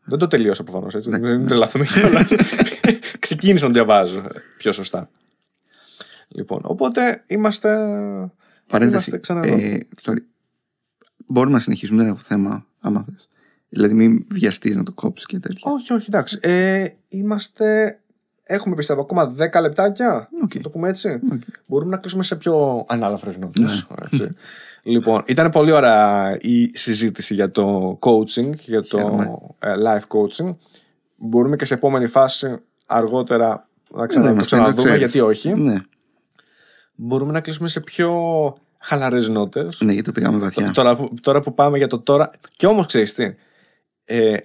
[0.05, 1.11] Δεν το τελείωσα προφανώς έτσι.
[1.11, 2.33] Δεν δεν τρελαθούμε κιόλας.
[3.19, 5.11] Ξεκίνησα να διαβάζω ε, πιο σωστά.
[6.29, 7.69] Λοιπόν, οπότε είμαστε.
[8.67, 9.11] Παρένθεση.
[9.11, 9.57] Είμαστε ξανά εδώ.
[9.57, 10.23] Ε, sorry.
[11.27, 13.29] Μπορούμε να συνεχίσουμε, δεν έχω θέμα, άμα θες.
[13.69, 15.73] Δηλαδή, μην βιαστείς να το κόψεις και τέτοια.
[15.73, 16.39] Όχι, όχι, εντάξει.
[16.43, 18.01] Ε, είμαστε.
[18.45, 20.29] Έχουμε πιστεύω ακόμα 10 λεπτάκια.
[20.43, 20.55] Οκ.
[20.55, 21.21] Να το πούμε έτσι.
[21.33, 21.41] Οκ.
[21.67, 23.61] Μπορούμε να κλείσουμε σε πιο ανάλαφρες νότες.
[23.61, 24.29] Ναι.
[24.83, 29.39] λοιπόν, ήταν πολύ ωραία η συζήτηση για το coaching, για το Χαίρομαι.
[29.59, 30.57] ε, life coaching.
[31.17, 32.57] Μπορούμε και σε επόμενη φάση
[32.87, 35.13] αργότερα να ξανα, Εδώ το είμαστε, να ξαναδούμε, ξέρεις.
[35.13, 35.55] γιατί όχι.
[35.61, 35.75] Ναι,
[36.95, 38.13] Μπορούμε να κλείσουμε σε πιο
[38.79, 39.81] χαλαρές νότες.
[39.81, 40.71] ναι, γιατί το πήγαμε βαθιά.
[40.71, 42.31] Τώρα, που- τώρα που πάμε για το τώρα.
[42.53, 43.35] Και όμως ξέρεις τι.
[44.05, 44.37] Ε,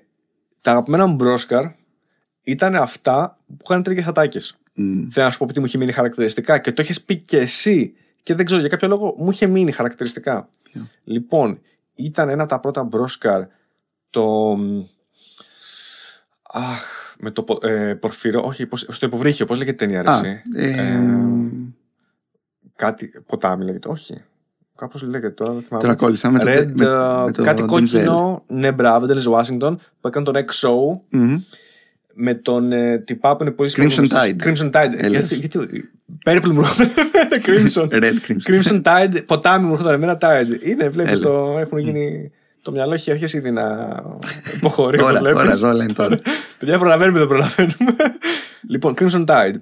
[0.61, 1.63] τα αγαπημένα μου μπρόσκαρ
[2.47, 4.39] ήταν αυτά που είχαν τέτοιε ατάκε.
[4.73, 5.07] Μμ.
[5.09, 7.93] Θέλω να σου πω τι μου είχε μείνει χαρακτηριστικά και το έχει πει και εσύ.
[8.23, 10.49] Και δεν ξέρω για κάποιο λόγο μου είχε μείνει χαρακτηριστικά.
[10.63, 11.59] Ποιο; Λοιπόν,
[11.95, 13.43] ήταν ένα από τα πρώτα μπρόσκαρ
[14.09, 14.57] το.
[16.51, 20.09] Αχ, με το πο- ε, πορφύρο, όχι, πώς- στο υποβρύχιο, πώς λέγεται η ταινία, ρε,
[20.09, 20.99] Α, εσύ; ε, Ε,
[22.75, 24.15] κάτι, ποτάμι λέγεται, όχι.
[24.75, 25.83] Κάπως λέγεται τώρα, δεν θυμάμαι.
[25.83, 27.67] Τώρα κόλλησα με το, Red, με, ε, με το κάτι Denzel.
[27.67, 31.41] κόκκινο, ναι, μπράβο, Denzel Washington, που έκανε τον X Show Μμμ.
[32.19, 34.21] Με τον ε, τυπά που είναι πολύ Crimson σημαντικός.
[34.23, 34.43] Tide.
[34.43, 34.93] Crimson Tide.
[34.97, 35.31] Έλεος.
[35.31, 35.89] Γιατί, γιατί,
[36.25, 36.91] Purple μου έρχονταν
[37.45, 37.87] Crimson.
[38.03, 38.51] Red Crimson.
[38.51, 40.63] Crimson Tide, ποτάμι μου έρχονταν εμένα Tide.
[40.63, 41.19] Είναι, βλέπεις Έλεος.
[41.19, 41.57] το.
[41.59, 42.31] Έχουν γίνει.
[42.61, 43.95] Το μυαλό έχει αρχίσει ήδη να
[44.55, 44.97] υποχωρεί.
[44.97, 45.61] Τώρα, όπως τώρα, βλέπεις.
[45.61, 46.17] εδώ λένε τώρα.
[46.57, 47.95] Παιδιά, προλαβαίνουμε, δεν προλαβαίνουμε.
[48.71, 49.55] λοιπόν, Crimson Tide.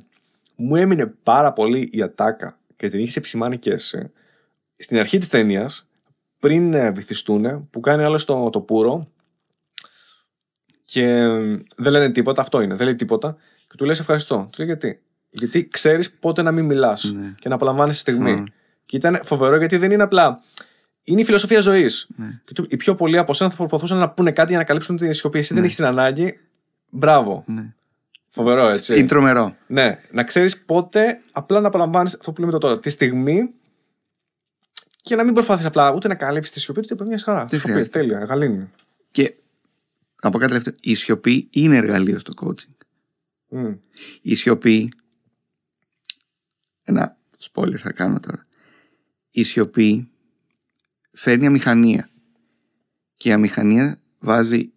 [0.56, 4.12] Μου έμεινε πάρα πολύ η ατάκα και την είχες επισημάνει και εσύ.
[4.78, 5.88] Στην αρχή της ταινίας,
[6.40, 9.08] πριν ε, βυθιστούν, που κάνει άλλο το, το πουρο.
[10.86, 13.36] Και ε, δεν λένε τίποτα, αυτό είναι, δεν λέει τίποτα.
[13.68, 14.36] Και του λες ευχαριστώ.
[14.52, 15.00] Του λέει γιατί.
[15.30, 17.34] Γιατί ξέρεις πότε να μην μιλάς Ναι.
[17.40, 18.32] και να απολαμβάνεις τη στιγμή.
[18.34, 18.44] Μμ.
[18.86, 20.42] Και ήταν φοβερό γιατί δεν είναι απλά.
[21.04, 22.08] Είναι η φιλοσοφία ζωής.
[22.16, 22.42] Ναι.
[22.46, 24.98] Και του- οι πιο πολλοί από εσένα θα προσπαθούσαν να πούνε κάτι για να καλύψουν
[24.98, 25.38] τη σιωπή.
[25.40, 26.40] Εσύ δεν έχεις την ανάγκη.
[26.90, 27.44] Μπράβο.
[27.48, 27.74] Ναι.
[28.30, 28.98] Φοβερό, έτσι.
[28.98, 29.56] Είναι τρομερό.
[29.68, 32.80] Ναι, να ξέρεις πότε απλά να απολαμβάνεις αυτό που λέμε το τώρα.
[32.80, 33.54] Τη στιγμή
[35.02, 37.40] και να μην προσπαθεί απλά ούτε να καλύψεις τη σιωπή, ούτε μια χαρά.
[37.40, 38.00] Δεν Σιωπή, χρειάζεται.
[38.00, 38.70] τέλεια, γαλήνη.
[39.12, 39.36] Και
[40.26, 40.74] να πω κάτι τελευταίο.
[40.82, 42.76] Η σιωπή είναι εργαλείο στο coaching.
[43.48, 43.74] Μμ.
[44.22, 44.92] Η σιωπή.
[46.84, 48.48] Ένα spoiler θα κάνω τώρα.
[49.32, 50.10] Η σιωπή
[51.12, 52.10] φέρνει αμηχανία.
[53.16, 54.72] Και η αμηχανία βάζει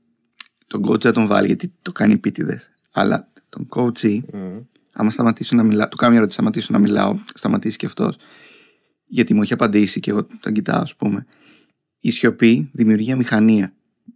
[0.66, 2.70] τον coach να τον βάλει γιατί το κάνει επίτηδες.
[2.92, 4.58] Αλλά τον coach, Μμ.
[4.92, 8.16] άμα σταματήσω να μιλάω, του κάνω μια ερώτηση, σταματήσω να μιλάω, σταματήσει και αυτός.
[9.06, 11.26] Γιατί μου έχει απαντήσει και εγώ τον κοιτάω, ας πούμε.
[12.00, 13.72] Η σιωπή δημιουργεί αμηχανία.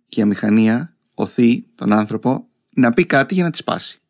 [0.09, 4.01] Και η αμηχανία οθεί τον άνθρωπο να πει κάτι για να τη σπάσει.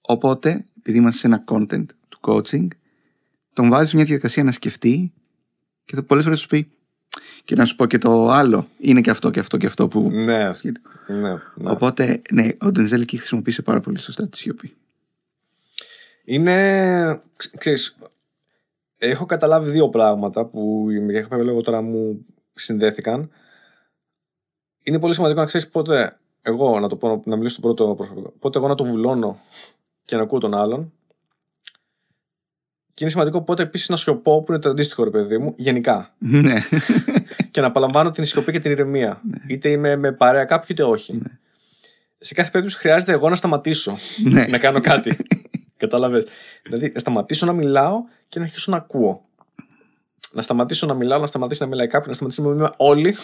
[0.00, 2.66] Οπότε, επειδή είμαστε σε ένα content του coaching,
[3.52, 5.12] τον βάζει σε μια διαδικασία να σκεφτεί
[5.84, 6.70] και θα πολλές φορές σου πει.
[7.44, 8.68] Και να σου πω και το άλλο.
[8.78, 10.10] Είναι και αυτό και αυτό και αυτό που.
[10.10, 10.48] Ναι,
[11.06, 11.36] ναι, ναι.
[11.64, 14.76] Οπότε, ναι, ο Ντενζέλ εκεί χρησιμοποίησε πάρα πολύ σωστά τη σιωπή.
[16.24, 17.22] Είναι.
[17.36, 17.96] ξ- Ξέρεις,
[18.98, 23.30] έχω καταλάβει δύο πράγματα που για κάποιο λόγο τώρα μου συνδέθηκαν.
[24.82, 28.32] Είναι πολύ σημαντικό να ξέρεις πότε εγώ, να, το πω, να μιλήσω στο πρώτο προσωπικό,
[28.38, 29.40] πότε εγώ να το βουλώνω
[30.04, 30.92] και να ακούω τον άλλον.
[32.94, 36.14] Και είναι σημαντικό πότε επίσης να σιωπώ, που είναι το αντίστοιχο ρε παιδί μου, γενικά.
[36.18, 36.54] ναι.
[37.50, 39.20] και να απαλαμβάνω την σιωπή και την ηρεμία.
[39.46, 41.22] Είτε είμαι με παρέα κάποιου, είτε όχι.
[42.18, 44.46] Σε κάθε περίπτωση χρειάζεται εγώ να σταματήσω ναι.
[44.46, 45.16] να κάνω κάτι.
[45.76, 46.26] Κατάλαβες.
[46.62, 49.24] Δηλαδή, να σταματήσω να μιλάω και να αρχίσω να ακούω.
[50.32, 53.16] Να σταματήσω να μιλάω, να σταματήσει να μιλάει κάποιος, να σταματήσει να μιλάμε όλοι.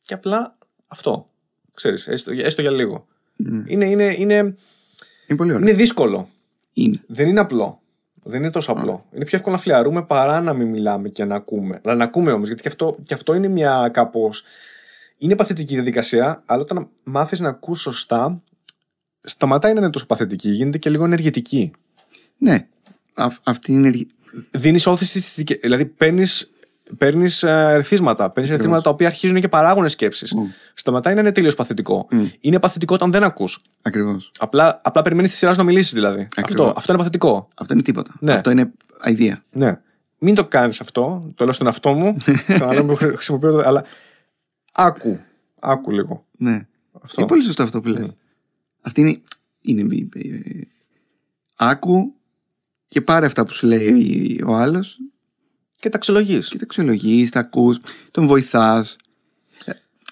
[0.00, 0.56] Και απλά
[0.86, 1.26] αυτό.
[1.80, 3.06] Ξέρεις, έστω, έστω για λίγο.
[3.36, 3.62] Ναι.
[3.66, 4.56] Είναι, είναι, είναι, Είναι
[5.36, 5.58] πολύ ωραίο.
[5.68, 6.28] είναι δύσκολο.
[6.72, 7.00] Είναι.
[7.06, 7.80] Δεν είναι απλό.
[8.22, 9.06] Δεν είναι τόσο απλό.
[9.14, 11.80] Είναι πιο εύκολο να φλιαρούμε παρά να μην μιλάμε και να ακούμε.
[11.84, 14.42] Να, να ακούμε όμως, γιατί και αυτό, και αυτό είναι μια κάπως.
[15.18, 18.42] Είναι παθητική διαδικασία, αλλά όταν μάθεις να ακούς σωστά,
[19.22, 21.70] σταματάει να είναι τόσο παθητική, γίνεται και λίγο ενεργητική.
[22.38, 22.66] Ναι.
[23.14, 23.88] Α, αυτή είναι.
[23.88, 24.08] η-
[24.50, 26.50] Δίνεις όθηση, στις δικαι- δηλαδή παίρνεις
[26.98, 28.30] παίρνεις, ε, ερθίσματα.
[28.30, 30.32] Παίρνεις ερθίσματα τα οποία αρχίζουν και παράγουν σκέψεις.
[30.34, 30.42] Μμ.
[30.74, 32.08] Σταματάει να είναι τελείως παθητικό.
[32.10, 32.24] Μμ.
[32.40, 33.60] Είναι παθητικό όταν δεν ακούς.
[33.82, 34.32] Ακριβώς.
[34.38, 36.20] Απλά, απλά περιμένεις τη σειρά σου να μιλήσεις δηλαδή.
[36.36, 36.66] Ακριβώς.
[36.66, 37.48] Αυτό, αυτό είναι παθητικό.
[37.54, 38.14] Αυτό είναι τίποτα.
[38.20, 38.32] Ναι.
[38.32, 38.72] Αυτό είναι
[39.06, 39.32] idea.
[39.52, 39.80] Ναι.
[40.18, 41.32] Μην το κάνεις αυτό.
[41.34, 42.16] Το λέω στον εαυτό μου.
[42.58, 43.50] Τον άλλο που χρησιμοποιώ.
[43.52, 43.84] το- Αλλά
[44.72, 45.20] άκου.
[45.60, 46.24] Άκου λίγο.
[46.36, 46.66] Ναι.
[47.02, 47.20] Αυτό.
[47.20, 48.00] Είναι πολύ σωστό αυτό που λες.
[48.00, 48.06] Ναι.
[48.82, 49.20] Αυτή είναι.
[49.60, 50.60] είναι ε, ε,
[51.56, 52.12] άκου
[52.88, 54.98] και πάρε αυτά που σου λέει ο άλλος
[55.80, 56.48] Και τα αξιολογείς.
[56.48, 57.78] και τα αξιολογείς, τα ακούς,
[58.10, 58.96] τον βοηθάς.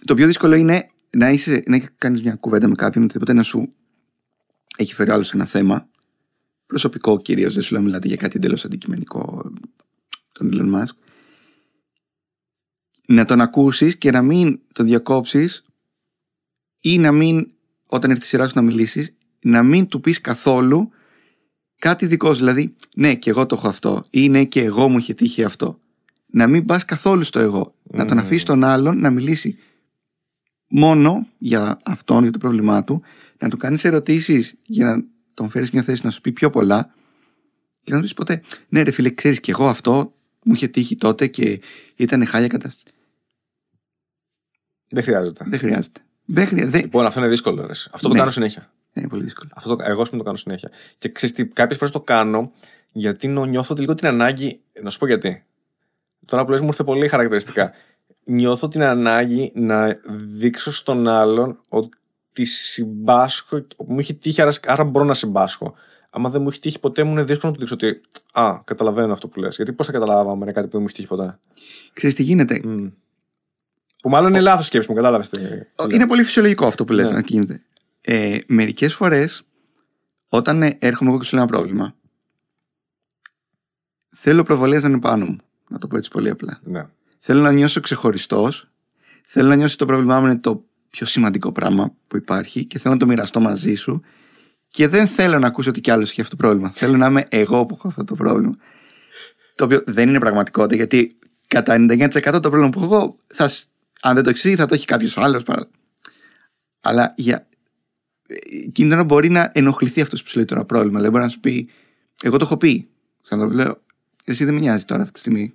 [0.04, 3.68] Το πιο δύσκολο είναι να, είσαι, να κάνεις μια κουβέντα με κάποιον, οτιδήποτε να σου
[4.76, 5.88] έχει φέρει άλλος σε ένα θέμα.
[6.66, 9.52] Προσωπικό κυρίως, δεν σου λέω μιλάτε για κάτι εντελώς αντικειμενικό
[10.32, 10.96] τον Elon Musk.
[13.06, 15.64] Να τον ακούσεις και να μην τον διακόψεις
[16.80, 17.50] ή να μην,
[17.86, 20.90] όταν έρθει η σειρά σου να μιλήσεις, να μην του πεις καθόλου
[21.78, 22.44] κάτι δικός σου.
[22.44, 25.80] Δηλαδή, ναι, και εγώ το έχω αυτό, ή ναι, και εγώ μου είχε τύχει αυτό.
[26.26, 27.74] Να μην πας καθόλου στο εγώ.
[27.82, 28.24] Να τον Μμμ.
[28.24, 29.58] αφήσεις τον άλλον να μιλήσει
[30.68, 33.02] μόνο για αυτόν, για το πρόβλημά του,
[33.38, 36.94] να του κάνεις ερωτήσεις για να τον φέρεις μια θέση να σου πει πιο πολλά
[37.82, 40.96] και να του πεις ποτέ, ναι, ρε φίλε, ξέρεις και εγώ αυτό μου είχε τύχει
[40.96, 41.60] τότε και
[41.96, 42.94] ήταν χάλια κατάσταση.
[44.88, 45.44] Δεν χρειάζεται.
[45.48, 46.00] Δεν χρειάζεται.
[46.24, 46.78] Δεν χρειάζεται.
[46.80, 47.66] Λοιπόν, αυτό είναι δύσκολο.
[47.66, 47.72] ρε.
[47.72, 48.18] Αυτό το Ναι.
[48.18, 48.72] κάνω συνέχεια.
[48.98, 49.50] Είναι πολύ δύσκολο.
[49.54, 50.70] Αυτό το, εγώ, α πούμε, το κάνω συνέχεια.
[50.98, 52.52] Και ξέρεις τι, κάποιες φορές το κάνω
[52.92, 54.60] γιατί νο- νιώθω λίγο την ανάγκη.
[54.82, 55.42] Να σου πω γιατί.
[56.24, 57.72] Τώρα που λες μου ήρθε πολύ χαρακτηριστικά.
[58.24, 63.66] Νιώθω την ανάγκη να δείξω στον άλλον ότι συμπάσχω.
[63.86, 65.74] Μου έχει τύχει, άρα, άρα μπορώ να συμπάσχω.
[66.10, 68.00] Άμα δεν μου έχει τύχει ποτέ, μου είναι δύσκολο να του δείξω ότι.
[68.32, 69.56] Α, καταλαβαίνω αυτό που λες.
[69.56, 71.38] Γιατί πώς θα καταλάβω άμα είναι κάτι που δεν μου έχει τύχει ποτέ;
[71.92, 72.86] Ξέρεις τι γίνεται; Μμ.
[74.02, 75.30] Που μάλλον είναι λάθος σκέψη μου, κατάλαβες.
[75.90, 77.14] Είναι πολύ φυσιολογικό αυτό που λες Ναι.
[77.14, 77.62] να γίνεται.
[78.00, 79.42] Ε, μερικές φορές
[80.28, 81.96] όταν ε, έρχομαι εγώ και σου λέω ένα πρόβλημα
[84.20, 85.36] θέλω προβολές να είναι πάνω μου.
[85.68, 86.60] Να το πω έτσι πολύ απλά.
[86.62, 86.86] Ναι.
[87.18, 88.70] Θέλω να νιώσω ξεχωριστός.
[89.24, 92.78] Θέλω να νιώσω ότι το πρόβλημά μου είναι το πιο σημαντικό πράγμα που υπάρχει και
[92.78, 94.02] θέλω να το μοιραστώ μαζί σου.
[94.70, 96.70] Και δεν θέλω να ακούσω ότι κι άλλος έχει αυτό το πρόβλημα.
[96.70, 98.54] Θέλω να είμαι εγώ που έχω αυτό το πρόβλημα.
[99.54, 103.64] Το οποίο δεν είναι πραγματικότητα γιατί κατά 99% το πρόβλημα που έχω εγώ, θα, σ-
[104.00, 105.42] αν δεν το έχεις εσύ, θα το έχει κάποιος άλλος.
[106.80, 107.47] Αλλά για
[108.50, 110.94] εκείνη την ώρα μπορεί να ενοχληθεί αυτός που σου λέει τώρα πρόβλημα.
[110.94, 111.68] Δηλαδή μπορεί να σου πει,
[112.22, 112.88] Εγώ το έχω πει.
[113.22, 113.80] Σαν το λέω,
[114.24, 115.54] εσύ δεν με νοιάζει τώρα αυτή τη στιγμή.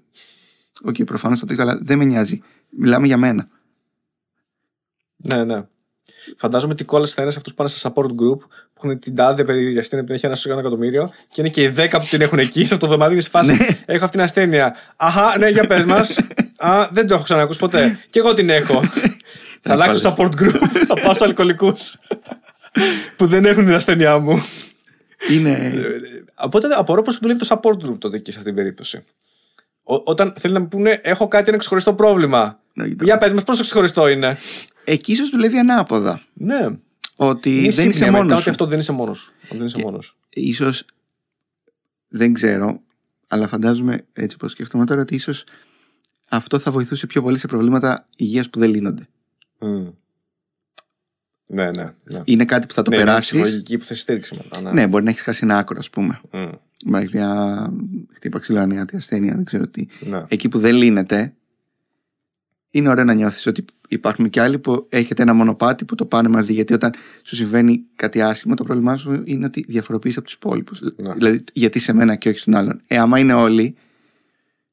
[0.84, 2.42] Οκ, προφανώς θα το έχεις, αλλά δεν με νοιάζει.
[2.70, 3.48] Μιλάμε για μένα.
[5.16, 5.64] Ναι, ναι.
[6.38, 8.40] Φαντάζομαι τι κόλλα θα είναι σε αυτούς που πάνε σε support group
[8.74, 11.64] που έχουν την τάδε περίεργη ασθένεια που την έχει ένα ένα εκατομμύριο και είναι και
[11.64, 13.52] οι 10 που την έχουν εκεί σε αυτό το δωμάτιο και σε φάση.
[13.52, 13.66] Ναι.
[13.86, 14.76] Έχω αυτήν την ασθένεια.
[14.96, 16.18] Αχά, ναι, για πες μας.
[16.58, 18.00] Α, δεν το έχω ξανακούσει ποτέ.
[18.10, 18.82] Και εγώ την έχω.
[19.62, 20.60] θα αλλάξω support group.
[20.88, 21.98] θα πάω στου αλκοολικούς
[23.16, 24.44] που δεν έχουν την ασθένειά μου.
[25.32, 25.74] Είναι.
[26.36, 29.04] Οπότε απορώ πώ δουλεύει το support group τότε εκεί σε αυτήν την περίπτωση.
[29.84, 32.60] Ό, όταν θέλει να μου πούνε, έχω κάτι ένα ξεχωριστό πρόβλημα.
[32.74, 33.08] Να κοιτάω.
[33.08, 34.38] Για πες μας, πόσο ξεχωριστό είναι.
[34.84, 36.22] Εκεί ίσως δουλεύει ανάποδα.
[36.34, 36.68] Ναι.
[37.16, 38.50] Ότι Είναι δεν σύμπνοια είσαι μετά μόνος ότι σου.
[38.50, 39.34] αυτό δεν είσαι μόνος.
[39.50, 40.18] Δεν είσαι μόνος.
[40.30, 40.86] Ίσως
[42.08, 42.82] δεν ξέρω,
[43.28, 45.44] αλλά φαντάζομαι έτσι πως σκέφτομαι τώρα ότι ίσως
[46.30, 49.08] αυτό θα βοηθούσε πιο πολύ σε προβλήματα υγείας που δεν λύνονται.
[49.60, 49.88] Μμ.
[51.46, 51.84] Ναι, ναι.
[52.04, 52.20] ναι.
[52.26, 53.32] Είναι κάτι που θα το ναι, είναι περάσεις.
[53.32, 54.62] ψυχολογική που θα στήριξει μετά.
[54.62, 54.72] Ναι.
[54.72, 56.22] Ναι, μπορεί να έχεις χάσει ένα άκρο, ας πούμε.
[56.32, 56.40] Μμ.
[56.40, 57.74] Μπορεί να έχεις μια
[58.14, 59.86] χτύπα ξυλοανιάτη ασθένεια, δεν ξέρω τι.
[60.00, 60.24] ναι.
[60.28, 61.34] Εκεί που δεν λύνεται,
[62.70, 66.30] είναι ωραίο να νιώθεις ότι υπάρχουν και άλλοι που έχετε ένα μονοπάτι που το πάνε
[66.30, 66.54] μαζί.
[66.54, 66.94] Γιατί όταν
[67.24, 70.82] σου συμβαίνει κάτι άσχημο, το πρόβλημά σου είναι ότι διαφοροποιείς από τους υπόλοιπους.
[70.96, 71.14] Ναι.
[71.14, 72.82] Δηλαδή, γιατί σε μένα και όχι στον άλλον.
[72.88, 73.76] Ε, άμα είναι όλοι,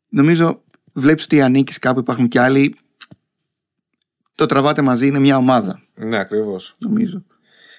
[0.08, 2.74] νομίζω βλέπεις ότι ανήκεις κάπου, υπάρχουν και άλλοι.
[4.40, 6.74] Το τραβάτε μαζί, είναι μια ομάδα, ναι ακριβώς.
[6.78, 7.22] νομίζω.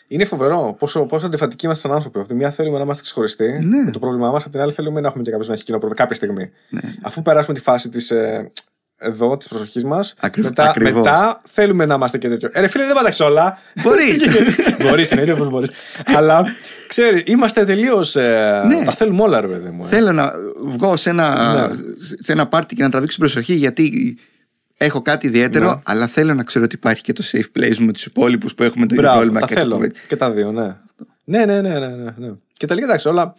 [0.07, 2.19] Είναι φοβερό πόσο, πόσο αντιφατικοί είμαστε σαν άνθρωποι.
[2.19, 3.83] Από τη μία θέλουμε να είμαστε ξεχωριστοί Ναι.
[3.83, 5.77] με το πρόβλημά μας, από την άλλη θέλουμε να έχουμε και κάποιος να έχει κοινό
[5.77, 6.49] πρόβλημα κάποια στιγμή.
[6.69, 6.79] Ναι.
[7.01, 8.11] Αφού περάσουμε τη φάση της.
[8.11, 8.51] Ε,
[9.03, 10.13] εδώ, της προσοχής μας.
[10.19, 10.93] Ακριβ- μετά, ακριβώς.
[11.03, 12.49] μετά θέλουμε να είμαστε και τέτοιο.
[12.51, 13.57] Ε, ρε φίλε, δεν πάταξε όλα.
[13.83, 14.23] Μπορείς.
[14.89, 15.69] μπορείς, εννοείται πω μπορείς.
[16.05, 16.45] Αλλά
[16.87, 18.15] ξέρει, είμαστε τελείως.
[18.15, 18.85] Ε, Ναι.
[18.85, 19.83] Τα θέλουμε όλα, ρε παιδί μου.
[19.83, 19.87] ε.
[19.87, 20.31] Θέλω να
[20.65, 21.75] βγω σε ένα, Ναι.
[22.19, 24.17] σε ένα πάρτι και να τραβήξω την προσοχή γιατί
[24.85, 25.81] έχω κάτι ιδιαίτερο, Ναι.
[25.85, 28.63] αλλά θέλω να ξέρω ότι υπάρχει και το safe place μου με τους υπόλοιπους που
[28.63, 29.39] έχουμε το ίδιο Μπράβο, πρόβλημα.
[29.39, 29.75] τα και το θέλω.
[29.75, 29.93] κουβέντα.
[30.07, 30.77] Και τα δύο, ναι.
[31.23, 32.33] Ναι, ναι, ναι, ναι, ναι, ναι.
[32.53, 33.35] Και τελικά εντάξει, όλα.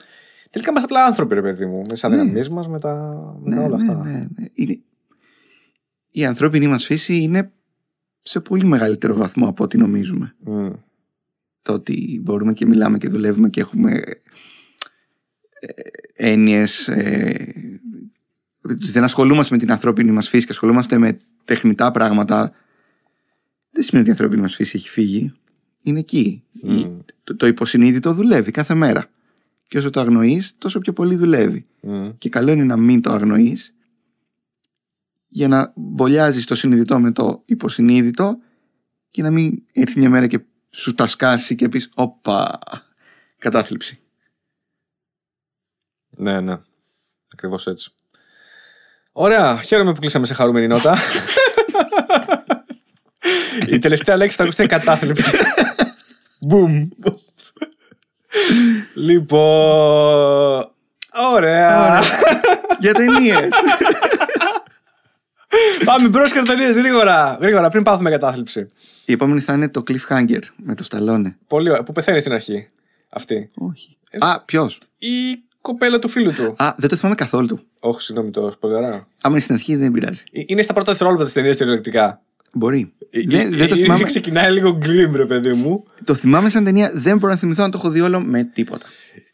[0.50, 1.76] Τελικά είμαστε απλά άνθρωποι, ρε παιδί μου.
[1.76, 2.94] Με τις αδυναμίες μας, με τα,
[3.42, 4.04] με τα Ναι, όλα ναι, αυτά.
[4.04, 4.46] ναι, ναι.
[4.54, 4.80] Είναι...
[6.10, 7.52] Η ανθρώπινη μας φύση είναι
[8.22, 10.34] σε πολύ μεγαλύτερο βαθμό από ό,τι νομίζουμε.
[10.38, 10.68] Μμ.
[11.62, 13.92] Το ότι μπορούμε και μιλάμε και δουλεύουμε και έχουμε
[15.60, 15.72] ε,
[16.14, 17.52] έννοιες ε,
[18.64, 22.52] δεν ασχολούμαστε με την ανθρώπινη μας φύση και ασχολούμαστε με τεχνητά πράγματα
[23.70, 25.32] δεν σημαίνει ότι η ανθρώπινη μας φύση έχει φύγει
[25.82, 26.70] είναι εκεί Μμ.
[26.78, 29.06] Η- το, το υποσυνείδητο δουλεύει κάθε μέρα
[29.68, 32.10] και όσο το αγνοείς τόσο πιο πολύ δουλεύει Μμ.
[32.18, 33.74] και καλό είναι να μην το αγνοείς
[35.28, 38.38] για να μπολιάζεις το συνειδητό με το υποσυνείδητο
[39.10, 40.40] και να μην έρθει μια μέρα και
[40.70, 42.58] σου τα σκάσει και πεις όπα
[43.38, 44.00] κατάθλιψη
[46.16, 46.60] Ναι, ναι.
[47.32, 47.90] Ακριβώς έτσι.
[49.12, 49.60] Ωραία.
[49.62, 50.96] Χαίρομαι που κλείσαμε σε χαρούμενη νότα.
[53.66, 55.30] Η τελευταία λέξη θα ακουστεί κατάθλιψη.
[56.40, 56.88] Μπουμ.
[58.94, 60.70] λοιπόν.
[61.32, 62.02] Ωραία.
[62.80, 63.48] για ταινίες.
[65.84, 67.38] Πάμε μπρος καρτανίε γρήγορα.
[67.40, 68.66] Γρήγορα, πριν πάθουμε κατάθλιψη.
[69.04, 71.36] Η επόμενη θα είναι το Cliffhanger με το Σταλόνε.
[71.46, 71.82] Πολύ ωραία.
[71.82, 72.68] Που πεθαίνει στην αρχή.
[73.08, 73.50] Αυτή.
[73.58, 73.96] Όχι.
[74.18, 76.54] Α, ποιος; Η κοπέλα του φίλου του.
[76.56, 77.60] Α, δεν το θυμάμαι καθόλου του.
[77.80, 79.08] Όχι, συγγνώμη, το σπολερά.
[79.20, 80.22] Άμα είναι στην αρχή δεν πειράζει.
[80.32, 82.22] Είναι στα πρώτα δευτερόλεπτα της ταινίας κυριολεκτικά.
[82.52, 82.92] Μπορεί.
[83.10, 84.04] Ε, δεν, ε, δεν το ε, θυμάμαι.
[84.04, 85.84] Ξεκινάει λίγο γκριμ, ρε παιδί μου.
[86.04, 88.86] Το θυμάμαι σαν ταινία, δεν μπορώ να θυμηθώ αν το έχω δει όλο με τίποτα.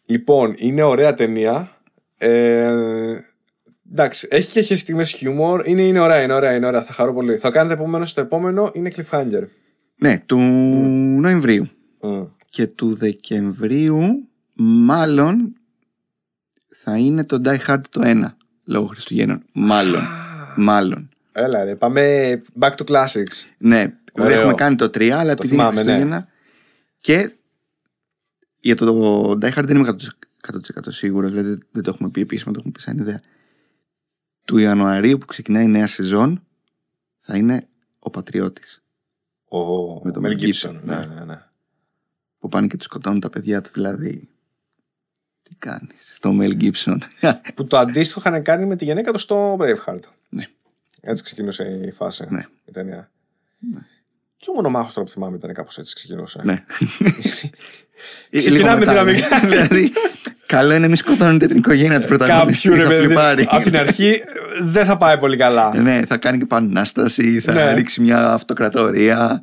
[0.07, 1.81] Λοιπόν, είναι ωραία ταινία.
[2.17, 2.73] Ε,
[3.91, 5.69] εντάξει, έχει και έχει στιγμές χιούμορ.
[5.69, 6.83] Είναι, είναι ωραία, είναι ωραία, είναι ωραία.
[6.83, 7.37] Θα χαρώ πολύ.
[7.37, 9.43] Θα κάνετε επομένως το επόμενο είναι cliffhanger.
[9.97, 10.39] Ναι, του
[11.21, 11.69] Νοεμβρίου.
[12.01, 12.23] Μμ.
[12.51, 14.29] Και του Δεκεμβρίου,
[14.63, 15.53] μάλλον
[16.89, 18.25] θα είναι το Die Hard το 1
[18.65, 19.43] λόγω Χριστουγέννων.
[19.53, 20.03] Μάλλον.
[20.57, 21.09] Μάλλον.
[21.33, 22.03] Έλα, ρε, πάμε
[22.61, 23.45] back to classics.
[23.59, 24.39] Ναι, βέβαια Ωραίο.
[24.39, 25.83] έχουμε κάνει το 3, αλλά επειδή είναι θυμάμαι, ναι.
[25.83, 26.29] Χριστούγεννα.
[27.01, 27.33] Και
[28.61, 29.97] για το, το Die Hard δεν είμαι
[30.53, 30.57] 100%
[30.89, 33.21] σίγουρος, δηλαδή δεν το έχουμε πει επίσημα, το έχουμε πει σαν ιδέα.
[34.45, 36.47] Του Ιανουαρίου που ξεκινάει η νέα σεζόν
[37.19, 38.83] θα είναι ο Πατριώτης.
[39.49, 39.59] Ο
[40.05, 40.69] Με τον Mel Mel Gibson.
[40.71, 41.07] Gibson, Ναι, ναι.
[41.15, 41.43] ναι, ναι.
[42.39, 44.29] Που πάνε και του σκοτώνουν τα παιδιά του, δηλαδή.
[45.49, 46.99] Τι κάνεις στο Mel Gibson.
[47.55, 50.01] Που το αντίστοιχο είχαν κάνει με τη γυναίκα τους στο Braveheart.
[50.29, 50.47] Ναι.
[51.01, 52.27] Έτσι ξεκινούσε η φάση.
[52.29, 52.47] Ναι.
[52.65, 53.11] Η ταινία.
[54.37, 56.41] Και ο μονομάχος τώρα που θυμάμαι ήταν κάπως έτσι ξεκινούσε.
[56.45, 56.65] ναι.
[58.31, 59.13] Ξεκινάμε Λίγο μετά, ναι.
[59.13, 59.39] δυναμικά.
[59.49, 59.93] δηλαδή,
[60.47, 62.69] καλό είναι να μην σκοτώνετε την οικογένεια του πρωταγωνιστή.
[62.69, 63.05] Κάποιου ρε θα παιδί.
[63.07, 63.47] φλιπάρει.
[63.51, 64.23] Από την αρχή
[64.63, 65.77] δεν θα πάει πολύ καλά.
[65.81, 67.73] Ναι, θα κάνει και επανάσταση, θα Ναι.
[67.75, 69.41] ρίξει μια αυτοκρατορία.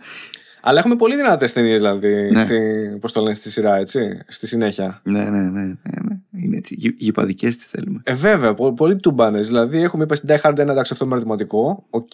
[0.67, 2.31] Αλλά έχουμε πολύ δυνατές ταινίες δηλαδή.
[2.31, 2.43] Ναι.
[2.43, 2.59] Στη,
[2.99, 4.19] πώς το λένε στη σειρά, έτσι.
[4.27, 4.99] Στη συνέχεια.
[5.03, 5.61] Ναι, ναι, ναι.
[5.61, 6.19] ναι, ναι.
[6.43, 6.75] Είναι έτσι.
[6.77, 7.99] Γη- Γηπεδικές τις θέλουμε.
[8.03, 9.47] Ε, βέβαια, πο- πολύ τούμπανες.
[9.47, 11.85] Δηλαδή, έχουμε είπα στην Die Hard 1, εντάξει, αυτό είναι ερωτηματικό.
[11.89, 12.11] Οκ.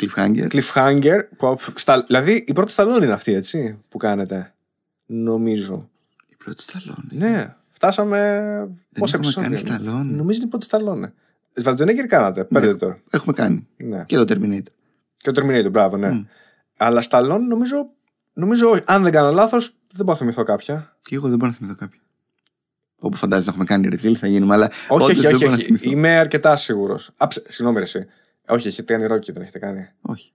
[0.00, 0.46] Cliffhanger.
[0.52, 1.18] Cliffhanger.
[1.36, 4.52] Που, στα, δηλαδή, η πρώτη σταλόν είναι αυτή, έτσι, που κάνετε.
[5.06, 5.88] Νομίζω.
[6.28, 7.08] Η πρώτη Σταλόνε.
[7.10, 7.54] Ναι.
[7.70, 8.18] Φτάσαμε.
[8.98, 9.62] Πόσα έχουμε επεισόδια.
[9.62, 10.16] κάνει είναι; Stallone.
[10.16, 11.12] Νομίζω είναι η πρώτη σταλόν.
[11.52, 12.44] Σβατζενέγκερ κάνατε.
[12.44, 12.74] Πέντε Ναι.
[12.74, 12.98] τώρα.
[13.10, 13.66] Έχουμε κάνει.
[13.76, 14.04] Ναι.
[14.06, 14.62] Και το Terminator.
[15.16, 16.10] Και το Terminator, μπράβο, ναι.
[16.10, 16.22] Μμ.
[16.82, 17.90] Αλλά σταλόν νομίζω
[18.32, 18.82] Νομίζω, όχι.
[18.86, 20.96] αν δεν κάνω λάθος, δεν μπορώ να θυμηθώ κάποια.
[21.00, 22.00] Και εγώ δεν μπορώ να θυμηθώ κάποια.
[22.98, 24.66] Όπου φαντάζεσαι να έχουμε κάνει reveal θα γίνουμε, αλλά.
[24.88, 25.36] Όχι, όντως όχι, δεν όχι.
[25.44, 25.64] μπορώ να όχι.
[25.66, 25.90] θυμηθώ.
[25.90, 27.10] Είμαι αρκετά σίγουρος.
[27.28, 28.00] Συγγνώμη, ρε, εσύ.
[28.48, 29.88] Όχι, έχετε κάνει ρόκι, δεν έχετε κάνει.
[30.00, 30.32] Όχι.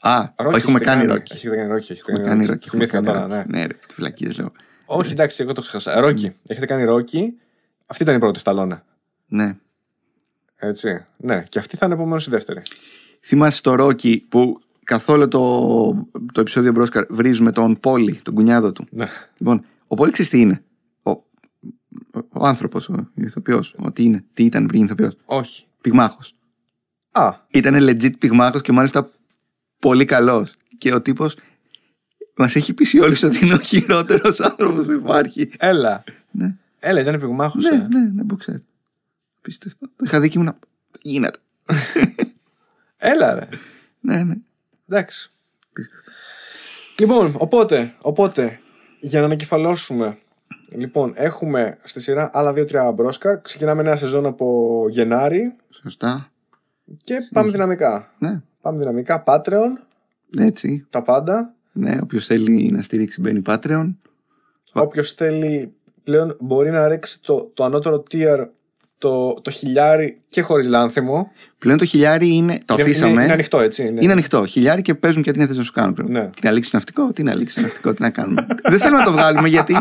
[0.00, 1.32] Α, Rocky όχι, έχουμε έχετε κάνει ρόκι.
[1.32, 1.92] Έχετε κάνει ρόκι.
[1.92, 2.50] Έχετε Έχουμε κάνει κάνει ρόκι.
[2.52, 2.66] ρόκι.
[2.68, 3.46] έχουμε Θυμήθηκα κάνει τώρα, Rocky.
[3.50, 3.58] ναι.
[3.58, 4.52] Ναι, ρε, τι φυλακίες λέω.
[4.86, 6.00] Όχι, εντάξει, εγώ το ξεχάσα.
[6.00, 6.32] Ρόκι.
[6.46, 7.38] Έχετε κάνει ρόκι.
[7.86, 8.84] Αυτή ήταν η πρώτη σταλόνα.
[9.26, 9.56] Ναι.
[10.56, 11.04] Έτσι.
[11.16, 12.62] Ναι, και αυτή θα είναι επομένως η δεύτερη.
[13.22, 18.86] Θυμάσαι το Ρόκι που καθόλου το, το επεισόδιο Μπρόσκαρ βρίζουμε τον Πόλη, τον κουνιάδο του.
[18.90, 19.08] Ναι.
[19.36, 20.62] Λοιπόν, ο Πόλης ξέρεις τι είναι;
[21.02, 21.22] Ο, ο,
[22.32, 23.74] ο άνθρωπος, ο ηθοποιός.
[23.78, 25.64] Ο τι είναι, τι ήταν πριν ηθοποιός; Όχι.
[25.80, 26.34] Πυγμάχος.
[27.10, 29.10] Α, Ήταν legit πυγμάχος και μάλιστα
[29.78, 30.54] πολύ καλός.
[30.78, 31.36] Και ο τύπος
[32.36, 35.50] μας έχει πείσει όλους ότι είναι ο χειρότερος άνθρωπος που υπάρχει.
[35.58, 36.04] έλα.
[36.30, 37.56] Ναι, Έλα, ήταν επιγμάχο.
[37.58, 38.60] ναι, ναι, ναι, που ξέρω.
[39.40, 39.86] Πίστευτο.
[39.96, 40.54] Το είχα δει και ήμουν.
[41.02, 41.38] Γίνεται;
[42.96, 43.48] Έλα, ρε.
[44.00, 44.34] Ναι, ναι.
[44.90, 45.28] Εντάξει.
[46.98, 48.58] Λοιπόν, οπότε, οπότε,
[49.00, 50.18] για να ανακεφαλώσουμε.
[50.72, 53.40] Λοιπόν, έχουμε στη σειρά άλλα δύο-τρία μπρόσκαρ.
[53.40, 56.30] Ξεκινάμε νέα σεζόν από Γενάρη Σωστά.
[57.04, 58.14] και πάμε δυναμικά.
[58.18, 59.24] Ναι, Πάμε δυναμικά.
[59.26, 59.70] Patreon,
[60.38, 60.86] έτσι.
[60.90, 61.54] τα πάντα.
[61.72, 63.94] Ναι, όποιος θέλει να στηρίξει μπαίνει Patreon.
[64.72, 68.46] Όποιος θέλει πλέον μπορεί να ρίξει το, το ανώτερο tier
[69.00, 71.30] το, το χιλιάρι και χωρίς λάνθιμο.
[71.58, 72.58] Πλέον το χιλιάρι είναι.
[72.64, 73.12] Το Είναι- αφήσαμε.
[73.12, 73.86] Είναι, είναι ανοιχτό, έτσι.
[73.86, 73.98] Είναι.
[74.02, 74.44] Είναι ανοιχτό.
[74.46, 75.94] Χιλιάρι και παίζουν και τι θε να σου κάνουν.
[75.94, 76.10] πλέον.
[76.10, 76.26] Ναι.
[76.40, 78.46] Τι να λήξει το ναυτικό, τι να λήξει το ναυτικό, τι να κάνουμε.
[78.62, 79.76] Δεν θέλουμε να το βγάλουμε γιατί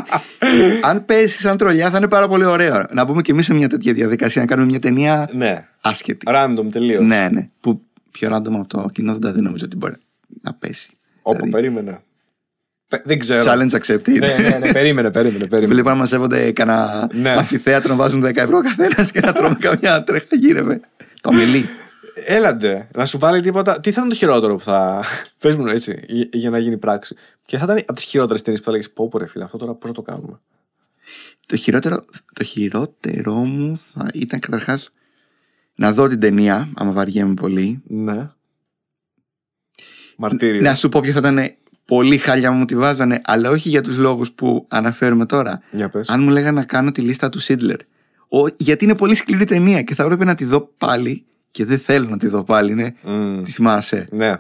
[0.82, 2.86] αν πέσει σαν τρολιά θα είναι πάρα πολύ ωραίο.
[2.92, 5.66] Να μπούμε και εμείς σε μια τέτοια διαδικασία, να κάνουμε μια ταινία Ναι.
[5.82, 6.26] άσχετη.
[6.30, 7.04] Random τελείως.
[7.06, 7.50] Ναι, ναι.
[7.60, 7.82] Που
[8.12, 9.96] πιο random από το κοινό δεν, τα- δεν νομίζω ότι μπορεί
[10.42, 10.90] να πέσει.
[11.22, 12.00] Όπου Δηλαδή, περίμενε.
[12.90, 13.44] Πε- Δεν ξέρω.
[13.46, 14.18] Challenge accepted.
[14.20, 15.46] ναι, ναι, ναι, περίμενε, περίμενε.
[15.48, 15.74] περίμενε.
[15.74, 17.30] Βλέπω να μαζεύονται κανένα Ναι.
[17.30, 20.80] αμφιθέατρο να βάζουν 10 ευρώ καθένας και να τρώμε καμιά τρέχα γύρευε.
[21.22, 21.66] Το αμελή.
[22.26, 23.80] Έλαντε, να σου βάλει τίποτα.
[23.80, 25.04] Τι θα ήταν το χειρότερο που θα.
[25.38, 27.16] Πες μου έτσι, για- για να γίνει πράξη.
[27.46, 29.58] Και θα ήταν από τις χειρότερες ταινίες που θα λέγε Πω, πω, ρε φίλε, αυτό
[29.58, 30.40] τώρα πώς θα το κάνουμε.
[31.46, 34.90] Το χειρότερο, το χειρότερο μου θα ήταν καταρχάς
[35.76, 37.82] να δω την ταινία, άμα βαριέμαι πολύ.
[37.88, 38.30] Ναι.
[40.18, 40.62] Μαρτύριο.
[40.62, 41.50] Να σου πω ποιο θα ήταν
[41.90, 45.62] πολύ χάλια μου τη βάζανε, αλλά όχι για τους λόγους που αναφέρουμε τώρα.
[45.72, 46.10] Για πες.
[46.10, 47.78] Αν μου λέγανε να κάνω τη λίστα του Σίτλερ.
[48.30, 51.80] Ο, γιατί είναι πολύ σκληρή ταινία και θα έπρεπε να τη δω πάλι και δεν
[51.80, 52.74] θέλω να τη δω πάλι.
[52.74, 52.94] Ναι.
[53.04, 53.42] Μμ.
[53.44, 54.08] Τη θυμάσαι.
[54.12, 54.38] Ναι.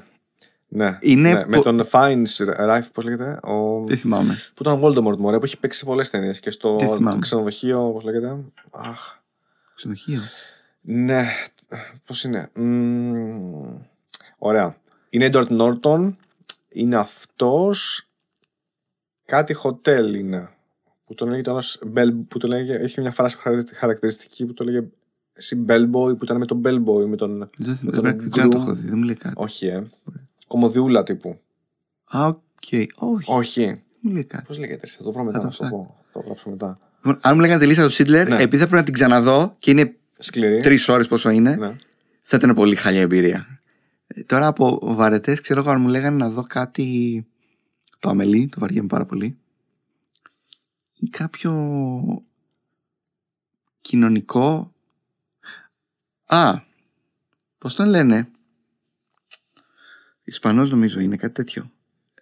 [0.67, 0.97] Ναι.
[1.01, 1.45] Είναι ναι.
[1.47, 3.39] Με πο- τον Fines Rife, πώς λέγεται.
[3.43, 3.83] Ο...
[3.87, 4.33] Δεν θυμάμαι.
[4.53, 6.39] Που ήταν ο Voldemort μωρέ, που έχει παίξει σε πολλές ταινίες.
[6.39, 7.11] Και στο Δεν θυμάμαι.
[7.15, 8.37] το ξενοδοχείο, πώς λέγεται.
[8.71, 9.15] Αχ.
[9.75, 10.21] Ξενοδοχείο.
[10.81, 11.25] Ναι.
[12.05, 12.49] Πώς είναι.
[12.55, 13.77] Μμμ.
[14.37, 14.75] Ωραία.
[15.09, 16.13] Είναι Edward Norton.
[16.71, 18.03] Είναι αυτός.
[19.25, 20.49] Κάτι hotel είναι.
[21.05, 24.63] Που τον λέγεται ένας Bell, που τον λέγε, έχει μια φράση χαρακτερι- χαρακτηριστική που το
[24.63, 24.83] λέγε
[25.33, 27.37] εσύ Bellboy που ήταν με τον Bellboy με τον.
[27.37, 28.61] Δεν, με δεν, τον πρέπει- δεν ξέρω να το groom.
[28.61, 29.33] έχω δει, δεν μου λέει κάτι.
[29.37, 29.83] Όχι, ε.
[30.47, 31.39] Κωμωδιούλα τύπου.
[32.03, 32.37] Α, οκ.
[32.95, 33.31] Όχι.
[33.31, 33.65] Όχι.
[33.65, 34.43] Δεν μου λέει κάτι.
[34.47, 35.95] Πώς λέγεται, θα το βρω μετά, Θα το να σου το πω.
[36.11, 36.77] Θα το γράψω μετά.
[36.95, 38.35] Λοιπόν, αν μου λέγανε τη λίστα του Σίντλερ, Ναι.
[38.35, 40.61] επειδή θα πρέπει να την ξαναδώ και είναι Σκληρή.
[40.61, 41.75] τρεις ώρες πόσο είναι, Ναι.
[42.21, 43.58] θα ήταν πολύ χάλια εμπειρία.
[44.13, 47.25] Ε, Τώρα από βαρετές, ξέρω εγώ αν μου λέγανε να δω κάτι.
[47.99, 49.37] Το Αμελί, το βαριέμαι πάρα πολύ.
[50.93, 51.51] Ή κάποιο
[53.81, 54.71] κοινωνικό.
[56.25, 56.53] Α,
[57.57, 58.29] πώς τον λένε;
[60.23, 61.71] Ισπανός νομίζω είναι κάτι τέτοιο.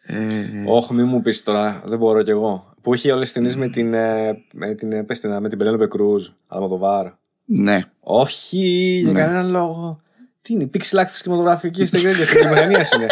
[0.02, 2.74] Ε, Όχι, μην μου πεις τώρα, δεν μπορώ κι εγώ.
[2.82, 3.94] Που είχε όλες τις ταινίες με την.
[3.94, 7.12] ε, Με την, ε, πες την, ε, με την Πελένοπε Κρούζ, Αλμοδοβάρ.
[7.46, 7.80] ναι.
[8.00, 9.20] Όχι, για Ναι.
[9.20, 10.00] κανέναν λόγο.
[10.48, 13.08] Τι είναι, η pixel art τη κινηματογραφική ταινία στην Γερμανία είναι.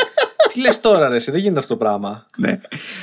[0.54, 2.26] Τι λες τώρα, ρε, εσύ, δεν γίνεται αυτό το πράγμα.
[2.38, 2.60] ναι.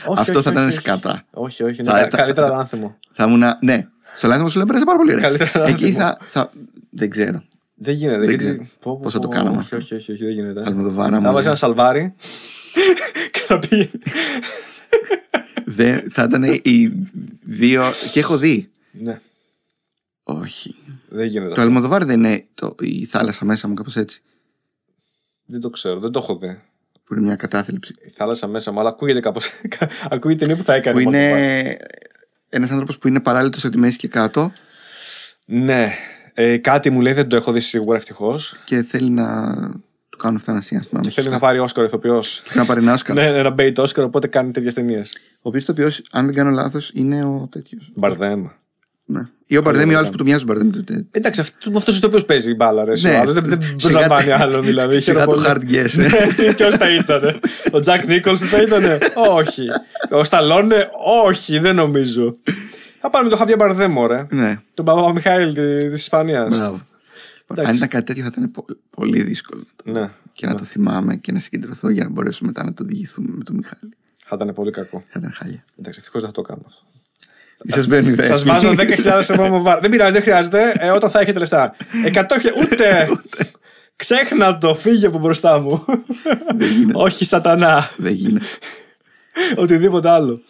[0.06, 0.86] Όχι, Αυτό όχι, θα ήταν όχι, όχι.
[0.86, 1.24] σκατά.
[1.30, 2.98] Όχι, όχι, Θα- ναι, θα- καλύτερα θα- το άνθιμο.
[3.10, 3.42] Θα ήμουν.
[3.60, 3.86] Ναι.
[4.16, 5.22] Στο λάθο σου λέει πέρασε πάρα πολύ ωραία.
[5.22, 5.98] Καλύτερα Εκεί άνθιμο.
[5.98, 6.50] θα, θα.
[6.90, 7.42] Δεν ξέρω.
[7.74, 8.18] Δεν γίνεται.
[8.18, 8.56] Δεν γιατί- ξέρω.
[8.80, 9.76] πω, πω, Πώς θα το πω, κάναμε Όχι, αυτό.
[9.76, 10.62] όχι, όχι, όχι, δεν γίνεται.
[10.66, 11.32] Αλμοδοβάρα Θα μου.
[11.32, 12.14] βάζει ένα σαλβάρι
[13.32, 13.90] και θα πει.
[15.64, 16.92] Δεν, θα ήταν οι
[17.42, 17.84] δύο.
[18.12, 18.70] Και έχω δει.
[18.90, 19.20] Ναι,
[20.22, 20.74] Όχι.
[21.08, 21.54] δεν γίνεται.
[21.54, 24.22] Το Αλμοδοβάρ δεν είναι το, η θάλασσα μέσα μου, κάπως έτσι.
[25.46, 26.60] Δεν το ξέρω, δεν το έχω δει.
[27.04, 27.94] Που είναι μια κατάθλιψη.
[28.06, 29.40] Η θάλασσα μέσα μου, αλλά ακούγεται κάπω.
[30.10, 31.02] ακούγεται ταινία που θα έκανε.
[31.02, 31.42] Που μόνο το πάρει.
[31.42, 31.76] είναι
[32.48, 34.52] ένας άνθρωπος που είναι παράλληλος από τη μέση και κάτω
[35.44, 35.92] Ναι.
[36.34, 38.56] Ε, κάτι μου λέει, δεν το έχω δει σίγουρα ευτυχώς.
[38.64, 39.54] και θέλει να
[40.08, 40.76] του κάνουν ευθανασία.
[40.78, 41.40] αν θυμάμαι Και θέλει σωστά.
[41.40, 42.42] να πάρει Όσκαρ ηθοποιός.
[42.52, 43.16] Και να πάρει ένα Όσκαρ.
[43.16, 45.16] ναι, ένα bait Όσκαρ, οπότε κάνει τέτοιες ταινίες.
[45.36, 47.90] Ο οποίος το οποίο, αν δεν κάνω λάθος, είναι ο τέτοιος.
[47.96, 48.46] Μπαρδέμ.
[49.04, 49.20] Ναι.
[49.46, 50.10] Ή ο Μπαρδέμ ή ο άλλο Μπαρδέμ.
[50.10, 50.70] που του μοιάζει ο Μπαρδέμ.
[50.70, 52.92] του- Εντάξει, αυτό, με αυτός ο οποίος παίζει η μπάλα, ρε.
[53.00, 53.10] Ναι.
[53.16, 55.00] Ο άλλος δεν, δεν Σιγά- προσλαμβάνει άλλον, δηλαδή.
[55.00, 55.90] Σιγά το Χαίρομαι hard guess.
[55.96, 56.08] ναι.
[56.08, 56.54] πολύ.
[56.56, 57.40] Ποιος θα ήταν.
[57.70, 58.82] Ο Τζακ Νίκολσον θα ήταν.
[59.30, 59.66] Όχι.
[60.10, 60.88] Ο Σταλόνε,
[61.24, 62.36] όχι, δεν νομίζω.
[63.00, 64.26] Θα πάρουμε τον Χαβιά Μπαρδέμ, ωραία.
[64.30, 66.56] Ναι, Τον Παπα Μιχάηλ τη Ισπανίας.
[66.56, 66.80] μπράβο.
[67.50, 67.70] Εντάξει.
[67.70, 69.62] Αν ήταν κάτι τέτοιο θα ήταν πο- πολύ δύσκολο.
[69.84, 70.10] Ναι.
[70.32, 73.44] Και να το θυμάμαι και να συγκεντρωθώ για να μπορέσω μετά να το διηγηθούμε με
[73.44, 73.92] τον Μιχάλη.
[74.16, 75.04] Θα ήταν πολύ κακό.
[75.12, 75.64] Θα ήταν χάλια.
[75.78, 76.82] Εντάξει, ευτυχώς δεν θα το κάνω αυτό.
[77.66, 78.50] Σα μπαίνει Σας δέσμη.
[78.50, 79.80] βάζω 10.000 ευρώ μου βάρ.
[79.80, 80.72] Δεν πειράζει, δεν χρειάζεται.
[80.78, 81.74] Ε, όταν θα έχετε λεφτά.
[82.06, 82.52] 100 χιλιάδες.
[82.72, 83.08] Ούτε.
[83.96, 85.84] Ξέχνα το, φύγε από μπροστά μου.
[86.56, 86.98] Δεν γίνεται.
[86.98, 87.90] Όχι σατανά.
[87.96, 88.44] Δεν γίνεται.
[89.56, 90.40] Οτιδήποτε άλλο.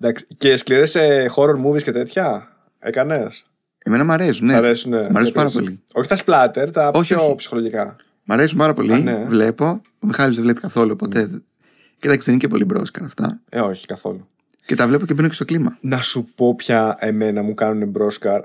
[0.00, 0.26] Εντάξει.
[0.36, 0.96] Και σκληρές
[1.36, 2.48] horror movies και τέτοια.
[2.78, 3.44] Έκανες;
[3.78, 4.46] Εμένα μου αρέσουν.
[4.46, 4.56] Σ' Ναι.
[4.56, 4.92] αρέσουν.
[4.92, 5.82] Μ' αρέσουν πάρα πολύ.
[5.92, 7.34] Όχι τα splatter, τα Όχι, πιο όχι.
[7.34, 7.96] ψυχολογικά.
[8.24, 8.92] Μ' αρέσουν πάρα πολύ.
[8.92, 9.24] Α, ναι.
[9.28, 9.64] Βλέπω.
[10.00, 11.28] Ο Μιχάλης δεν βλέπει καθόλου, οπότε.
[11.98, 13.40] Κοίταξε, δεν είναι και πολύ μπρόσκαρ αυτά.
[13.48, 14.26] Ε, όχι καθόλου.
[14.66, 15.78] Και τα βλέπω και μπαίνω και στο κλίμα.
[15.80, 18.40] Να σου πω πια εμένα μου κάνουν μπρόσκαρ.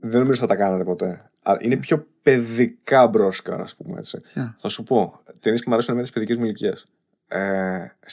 [0.00, 1.30] Δεν νομίζω θα τα κάνατε ποτέ.
[1.42, 4.18] Αλλά είναι πιο παιδικά μπρόσκαρ, ας πούμε έτσι.
[4.32, 5.20] Ποια; Θα σου πω.
[5.40, 6.84] Ταινίε που μου αρέσουν εμένα της παιδικής μου ηλικίας.
[7.28, 7.38] Ε,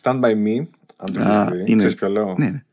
[0.01, 0.67] Stand by me.
[0.97, 1.63] Αν το Α, έχεις δει.
[1.65, 2.63] είναι- Ξέρεις ποιο λέω; Ναι, ναι.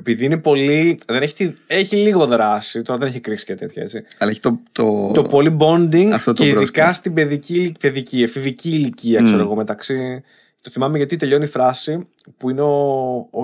[0.00, 0.98] Επειδή είναι πολύ.
[1.06, 2.82] Δεν έχει, τη- έχει λίγο δράση.
[2.82, 4.04] Τώρα δεν έχει κρίση και τέτοια έτσι.
[4.18, 4.60] Αλλά έχει το.
[4.72, 6.94] Το, Το πολύ bonding Αυτό το και ειδικά μπρόσκαρ.
[6.94, 10.22] στην παιδική, ηλικ- παιδική εφηβική ηλικία, ξέρω εγώ, μεταξύ.
[10.60, 13.42] Το θυμάμαι γιατί τελειώνει η φράση που είναι ο, ο,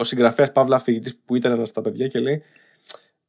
[0.00, 2.42] ο συγγραφέας Παύλα Αφηγητή που ήταν ένας στα παιδιά και λέει.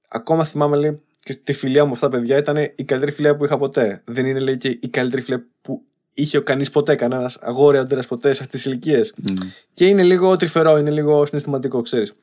[0.08, 3.36] Ακόμα θυμάμαι, λέει, και στη φιλία μου με αυτά τα παιδιά ήταν η καλύτερη φιλία
[3.38, 4.02] που είχα ποτέ.
[4.06, 5.82] Δεν είναι, λέει, και η καλύτερη φιλία που
[6.14, 9.14] είχε ο κανείς ποτέ, κανένας αγόρι αντέρα ποτέ σε αυτές τις ηλικίες.
[9.18, 9.34] Μμ.
[9.74, 12.14] Και είναι λίγο τρυφερό, είναι λίγο συναισθηματικό, ξέρεις.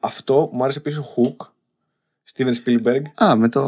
[0.00, 1.46] Αυτό μου άρεσε επίση ο Hook,
[2.34, 3.62] Steven Spielberg, Α, με το.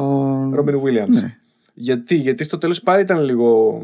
[0.55, 1.09] Robin Williams.
[1.09, 1.37] Ναι.
[1.75, 3.81] Γιατί, γιατί στο τέλος πάλι ήταν λίγο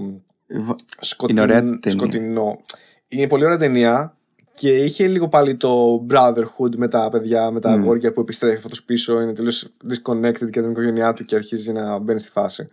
[0.48, 1.42] Βα- σκοτεινό.
[1.42, 1.98] Είναι ωραία ταινία.
[1.98, 2.60] σκοτεινό.
[3.08, 4.15] Είναι πολύ ωραία ταινία
[4.56, 7.80] και είχε λίγο πάλι το brotherhood με τα παιδιά, με τα Μμ.
[7.82, 9.20] αγόρια που επιστρέφει αυτό πίσω.
[9.20, 12.66] Είναι τελείως disconnected και την οικογένειά του και αρχίζει να μπαίνει στη φάση.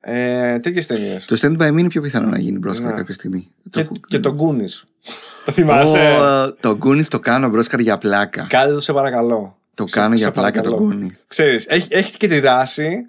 [0.00, 1.24] Ε, Τέτοιες ταινίες.
[1.24, 2.96] Το stand by me είναι πιο πιθανό να γίνει μπρόσκαρ Ναι.
[2.96, 3.48] κάποια στιγμή.
[3.70, 4.82] Και, Το- και τον Goonies.
[5.44, 8.46] το θυμάσαι; Ω, Το Goonies το κάνω μπρόσκαρ για πλάκα.
[8.48, 9.58] Κάντε το σε παρακαλώ.
[9.74, 11.00] Το Σε- κάνω σε για πλάκα το παρακαλώ.
[11.06, 11.16] Goonies.
[11.26, 13.04] Ξέρεις, έχει, έχεις και τη δράση,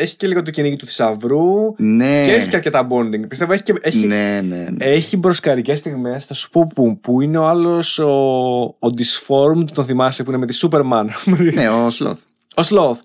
[0.00, 2.24] έχει και λίγο το κυνήγι του θησαυρού Ναι.
[2.26, 3.28] και έχει και αρκετά bonding.
[3.28, 4.84] Πιστεύω έχει, και, έχει, Ναι, ναι, ναι.
[4.84, 6.24] έχει μπροσκαρικές στιγμές.
[6.24, 8.08] Θα σου πω που, που είναι ο άλλος ο,
[8.62, 11.06] ο disformed, τον θυμάσαι που είναι με τη Superman.
[11.54, 12.22] Ναι, ο Sloth.
[12.56, 12.98] ο Sloth.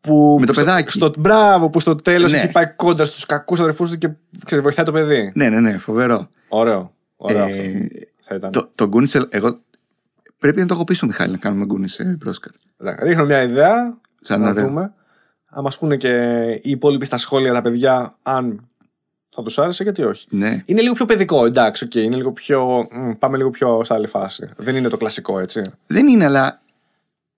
[0.00, 0.92] Που Με το στο, παιδάκι.
[0.92, 2.38] Στο, μπράβο, που στο τέλος Ναι.
[2.38, 4.08] έχει πάει κόντρα στους κακούς αδερφούς του και
[4.44, 5.32] ξέρεις, βοηθάει το παιδί.
[5.34, 6.28] Ναι, ναι, ναι, φοβερό.
[6.48, 6.92] Ωραίο.
[7.16, 7.62] Ωραίο αυτό.
[7.62, 7.88] Ε,
[8.20, 8.50] Θα ήταν.
[8.52, 9.58] το, το Goonies, εγώ.
[10.38, 12.52] Πρέπει να το έχω πει στο Μιχάλη να κάνουμε Goonies σε Broscar.
[12.80, 13.98] Εντάξει, Ρίχνω μια ιδέα.
[14.24, 14.66] Θα είναι να ωραίο.
[14.66, 14.92] δούμε.
[15.50, 18.68] Αν μας πούνε και οι υπόλοιποι στα σχόλια τα παιδιά, αν
[19.28, 20.26] θα τους άρεσε, γιατί όχι.
[20.30, 20.62] Ναι.
[20.66, 21.94] Είναι λίγο πιο παιδικό, εντάξει, οκ.
[21.94, 22.88] είναι λίγο πιο.
[22.92, 24.48] μ, πάμε λίγο πιο σε άλλη φάση.
[24.56, 25.62] Δεν είναι το κλασικό, έτσι.
[25.86, 26.60] Δεν είναι, αλλά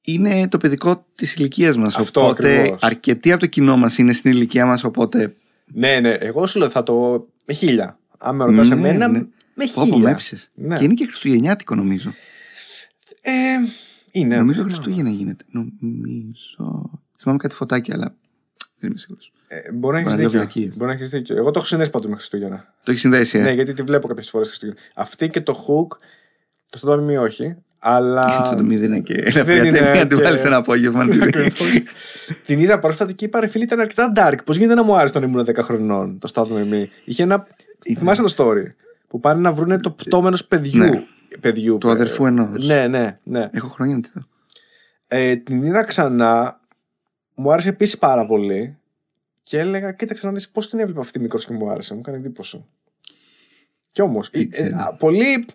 [0.01, 1.97] είναι το παιδικό της ηλικίας μας.
[1.97, 2.83] Αυτό Οπότε ακριβώς.
[2.83, 4.85] αρκετοί από το κοινό μας είναι στην ηλικία μας.
[4.85, 5.35] Οπότε.
[5.75, 7.27] Ναι, ναι, εγώ σου λέω θα το.
[7.47, 7.99] με χίλια.
[8.19, 9.19] Αν με ρωτάς Ναι, εμένα, ναι.
[9.19, 10.11] με Πω, πω, με χίλια.
[10.11, 10.51] έψησες.
[10.55, 10.79] Ναι.
[10.79, 12.15] Και είναι και Χριστουγεννιάτικο νομίζω.
[13.23, 13.33] Ε,
[14.11, 14.37] είναι.
[14.37, 15.45] νομίζω δεν Χριστούγεννα γίνεται.
[15.51, 16.91] Νομίζω.
[17.21, 18.15] Θυμάμαι κάτι φωτάκι, αλλά
[18.79, 19.33] δεν είμαι σίγουρος.
[19.49, 20.41] Ε, μπορεί να Μπορεί έχεις να λέω δίκιο.
[20.41, 20.77] βλακίες.
[20.77, 21.37] Μπορεί να έχεις δίκιο.
[21.37, 22.75] Εγώ το έχω συνδέσει πάντως με Χριστούγεννα.
[22.83, 24.81] Το έχεις συνδέσει, ε; Ναι, γιατί τη βλέπω κάποιες φορές Χριστούγεννα.
[24.95, 25.97] Αυτή και το Hook.
[26.71, 27.57] Το στο μη όχι.
[27.79, 28.45] Αλλά.
[28.45, 31.05] Σαν το μηδέν είναι και ελαφριά Δεν είναι ταινία να τη και- βάλεις ένα απόγευμα.
[31.05, 31.27] να τη δεις.
[31.27, 31.83] Ακριβώς.
[32.47, 34.37] Την είδα πρόσφατα και είπα ρε φίλη ήταν αρκετά dark.
[34.45, 36.87] Πώς γίνεται να μου άρεσε όταν ήμουν 10 χρονών το Start με Me.
[37.05, 37.47] Είχε ένα.
[37.99, 38.67] Θυμάσαι το story.
[39.09, 40.79] Που πάνε να βρουν το πτώμενος παιδιού.
[40.85, 40.91] Ναι.
[41.41, 42.67] παιδιού Του ε, αδερφού ενός.
[42.67, 43.49] Ναι, ναι, ναι.
[43.53, 44.21] Έχω χρόνια να τη δω.
[45.07, 46.60] Ε, την είδα ξανά.
[47.41, 48.77] Μου άρεσε επίσης πάρα πολύ.
[49.43, 51.95] Και έλεγα, κοίταξε να δεις πώς την έβλεπα αυτή μικρός και μου άρεσε.
[51.95, 52.65] Μου έκανε εντύπωση.
[53.93, 54.31] Κι όμως.
[54.31, 54.97] ξέρω.
[54.99, 55.47] πολύ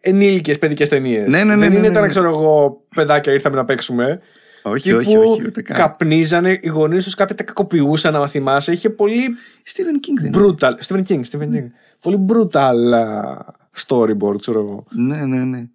[0.00, 1.28] ενήλικες παιδικές ταινίες.
[1.28, 2.08] Ναι, ναι, ναι, Δεν ναι, είναι ναι, τώρα, ναι.
[2.08, 4.20] ξέρω εγώ, παιδάκια ήρθαμε να παίξουμε.
[4.62, 5.76] Όχι, Εκεί όχι, που όχι, ούτε καν.
[5.76, 8.72] καπνίζανε, οι γονείς τους κάποια τα κακοποιούσαν, να θυμάσαι.
[8.72, 10.54] Είχε πολύ Stephen King δεν είναι.
[10.60, 10.72] brutal.
[10.86, 11.66] Stephen King, Stephen King.
[12.00, 13.36] Πολύ brutal α,
[13.86, 14.84] storyboard, ξέρω εγώ.
[14.90, 15.66] Ναι, ναι, ναι.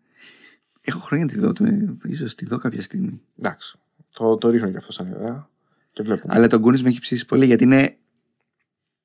[0.81, 1.53] Έχω χρόνια να τη δω.
[1.53, 1.65] το-
[2.05, 3.21] Ίσως τη δω κάποια στιγμή.
[3.39, 3.79] Εντάξει.
[4.13, 5.49] Το, το ρίχνω και αυτό σαν ιδέα.
[5.91, 6.33] Και βλέπουμε.
[6.35, 7.95] Αλλά το Goonies με έχει ψήσει πολύ γιατί είναι,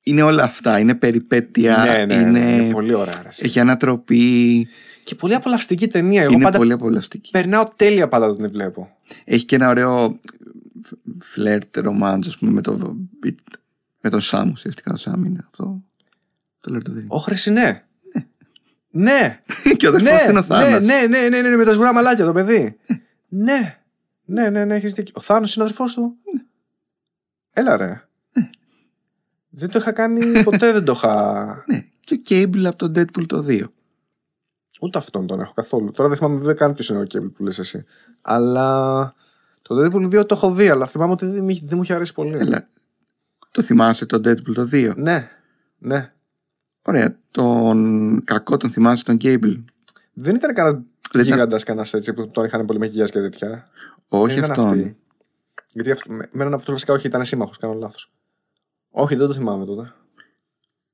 [0.01, 0.79] είναι όλα αυτά.
[0.79, 1.83] Είναι περιπέτεια.
[1.85, 2.39] ναι, ναι, είναι...
[2.39, 3.21] είναι πολύ ωραία.
[3.21, 3.41] ρε, εσύ.
[3.45, 4.67] Έχει ανατροπή.
[5.03, 6.21] Και πολύ απολαυστική ταινία.
[6.21, 7.31] Εγώ είναι πάντα πολύ απολαυστική.
[7.31, 8.97] περνάω τέλεια πάντα όταν τη βλέπω.
[9.23, 10.19] Έχει και ένα ωραίο
[11.19, 12.97] φλερτ ρομάντζ, ας πούμε, με, το,
[14.01, 14.51] με τον Σάμ.
[14.51, 15.81] Ουσιαστικά ο Σάμ είναι αυτό.
[16.59, 17.07] Το λέω το δίνει.
[17.09, 17.81] Ω, χρυσή, ναι.
[18.89, 19.41] Ναι.
[19.77, 20.85] και ο αδερφός ναι, του είναι ο Θάνος.
[20.85, 22.77] ναι, ναι, ναι, ναι, ναι, με τα σγουρά μαλάκια το παιδί.
[23.27, 23.77] ναι.
[24.29, 25.13] Ναι, ναι, ναι, έχεις δίκιο.
[25.17, 26.17] Ο Θάνος είναι ο αδερφός του.
[27.53, 28.01] Έλα ρε.
[29.49, 31.63] Δεν το είχα κάνει, ποτέ δεν το είχα...
[31.67, 31.85] Ναι.
[31.99, 33.63] Και ο Cable από τον Deadpool το 2.
[34.81, 35.91] Ούτε αυτόν τον έχω καθόλου.
[35.91, 37.83] Τώρα δεν θυμάμαι δεν καν ποιος είναι ο Cable που λες εσύ.
[38.21, 39.15] Αλλά
[39.61, 42.13] το Deadpool 2 το έχω δει, αλλά θυμάμαι ότι δεν, μη- δεν μου είχε αρέσει
[42.13, 42.37] πολύ.
[42.37, 42.67] Έλα.
[43.51, 44.93] Το θυμάσαι τον Deadpool το 2.
[44.95, 45.29] Ναι,
[45.77, 46.13] ναι.
[46.81, 47.17] Ωραία.
[47.31, 49.63] Τον κακό τον θυμάσαι τον Cable.
[50.13, 50.81] Δεν ήταν κανένας
[51.11, 53.67] Δεν ήταν- γίγαντα κανένας έτσι που τον είχαν πολύ μακιγιάζ και τέτοια.
[54.07, 54.67] Όχι Δεν ήταν αυτόν.
[54.79, 54.97] αυτή.
[55.73, 58.11] Γιατί αυτό, με, με έναν από αυτού βασικά όχι, ήταν σύμμαχος, κάνω λάθος.
[58.91, 59.93] Όχι, δεν το θυμάμαι τότε.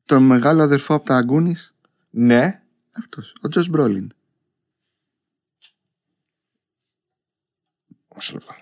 [0.06, 1.72] Τον μεγάλο αδερφό από τα Goonies.
[2.10, 2.62] Ναι,
[2.92, 4.14] Αυτός, ο Τζος Μπρόλιν.
[8.16, 8.54] Μισό λεπτό.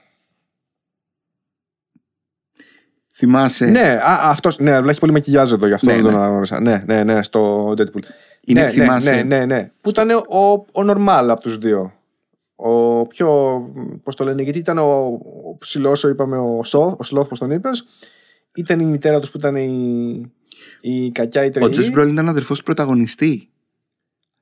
[3.13, 6.11] Θυμάσαι; Ναι, α, αυτός, ναι, αλλά έχει πολύ μακιγιάζ εδώ, γι' αυτό Ναι, δεν τον
[6.13, 6.17] ναι.
[6.19, 6.59] αναγνώρισα.
[6.59, 8.03] Ναι, ναι, ναι, στο Deadpool.
[8.41, 9.71] Είναι, ναι, θυμάσαι; ναι, ναι, ναι.
[9.81, 11.93] Που ήταν ο, ο normal από τους δύο.
[12.63, 13.29] Ο πιο,
[14.03, 14.81] πώς το λένε, γιατί ήταν ο,
[15.51, 17.83] ο ψηλός, ο είπαμε, ο Σοθ, ο Σλόθ, πώς τον είπες.
[18.55, 20.31] Ήταν η μητέρα τους που ήταν η,
[20.81, 21.71] η κακιά η Ο τρελή.
[21.71, 23.49] Τζος Μπρόλιν ήταν αδερφός του πρωταγωνιστή.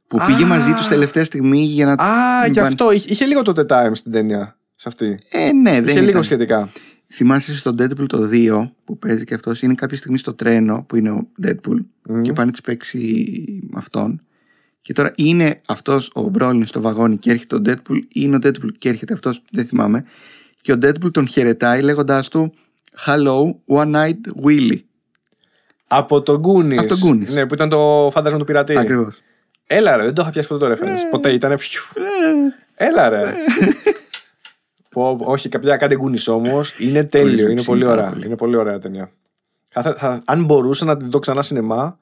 [0.07, 0.25] Που Α.
[0.25, 1.91] πήγε μαζί τους τελευταία στιγμή για να.
[1.91, 2.91] Α, μην γι' πάνε- αυτό.
[2.91, 4.57] Είχε, είχε λίγο τότε time στην ταινία.
[4.75, 5.17] Σε αυτή.
[5.29, 6.03] Ε, ναι, δεν είχε ήταν.
[6.05, 6.69] λίγο σχετικά.
[7.07, 10.95] Θυμάσαι στο Deadpool το 2 που παίζει και αυτός είναι κάποια στιγμή στο τρένο που
[10.95, 11.77] είναι ο Deadpool
[12.09, 12.21] Μμ.
[12.21, 12.99] και πάνε να της παίξει
[13.69, 14.19] με αυτόν.
[14.81, 18.39] Και τώρα είναι αυτός ο Μπρόλιν στο βαγόνι και έρχεται ο Deadpool ή είναι ο
[18.43, 20.05] Deadpool και έρχεται αυτός, δεν θυμάμαι.
[20.61, 22.53] Και ο Deadpool τον χαιρετάει λέγοντάς του
[23.05, 24.79] Hello, one-eyed Willy.
[25.87, 26.77] Από τον Goonies.
[26.77, 27.27] Από τον Goonies.
[27.33, 28.77] Ναι, που ήταν το φάντασμα του πειρατή.
[28.77, 29.21] Ακριβώς.
[29.67, 30.99] Έλα ρε, δεν το είχα πιάσει ποτέ το reference.
[31.11, 31.57] Ποτέ ήταν.
[31.57, 31.81] φιου.
[32.75, 33.21] Έλα ρε.
[34.89, 36.75] Πω, όχι, κάποια κάτι Goonies όμως.
[36.79, 37.27] Είναι τέλειο.
[37.29, 38.09] Πολύ είναι σεξι, πολύ πάρα ωραία.
[38.09, 38.25] πολύ.
[38.25, 39.11] Είναι πολύ ωραία ταινία.
[39.71, 41.99] Θα, θα- θα- αν μπορούσα να την δω ξανά σινεμά,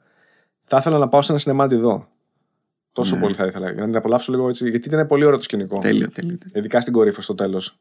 [0.64, 2.08] θα ήθελα να πάω σε ένα σινεμά να τη δω.
[2.98, 3.22] Τόσο Ναι.
[3.22, 3.72] πολύ θα ήθελα.
[3.72, 4.70] Για να την απολαύσω λίγο έτσι.
[4.70, 5.80] Γιατί ήταν πολύ ωραίο το σκηνικό.
[5.80, 6.38] Τέλειο, τέλειο.
[6.54, 7.78] Ειδικά στην κορύφη στο τέλος.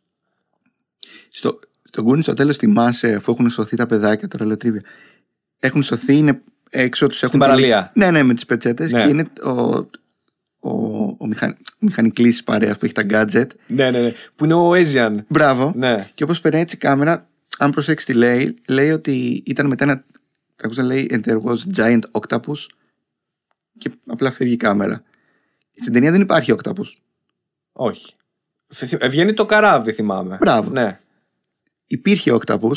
[1.30, 4.82] Στο, στο Goonies στο τέλος θυμάσαι αφού έχουν σωθεί τα παιδάκια τώρα λέω τρίβια.
[5.60, 6.40] Έχουν σωθεί, είναι
[6.70, 7.90] έξω τους έχουν παραλία.
[7.94, 9.02] Ναι, ναι, με τις πετσέτες Ναι.
[9.04, 10.70] και είναι ο, ο,
[11.18, 13.46] ο, μηχαν, μηχανικλής της παρέας που έχει τα gadget.
[13.66, 14.12] Ναι, ναι, ναι.
[14.36, 15.16] Που είναι ο Asian.
[15.28, 15.72] Μπράβο.
[15.76, 16.08] Ναι.
[16.14, 17.28] Και όπως περνάει έτσι η κάμερα,
[17.58, 20.04] αν προσέξεις τι λέει, λέει ότι ήταν μετά ένα.
[20.62, 22.66] Ακούσα να λέει And there was giant octopus.
[23.78, 25.02] Και απλά φεύγει η κάμερα.
[25.72, 26.86] Στην ταινία δεν υπάρχει octopus.
[27.72, 28.12] Όχι.
[28.74, 30.36] Θ- θ- Βγαίνει το καράβι, θυμάμαι.
[30.40, 30.70] Μπράβο.
[30.70, 31.00] Ναι.
[31.86, 32.76] Υπήρχε octopus,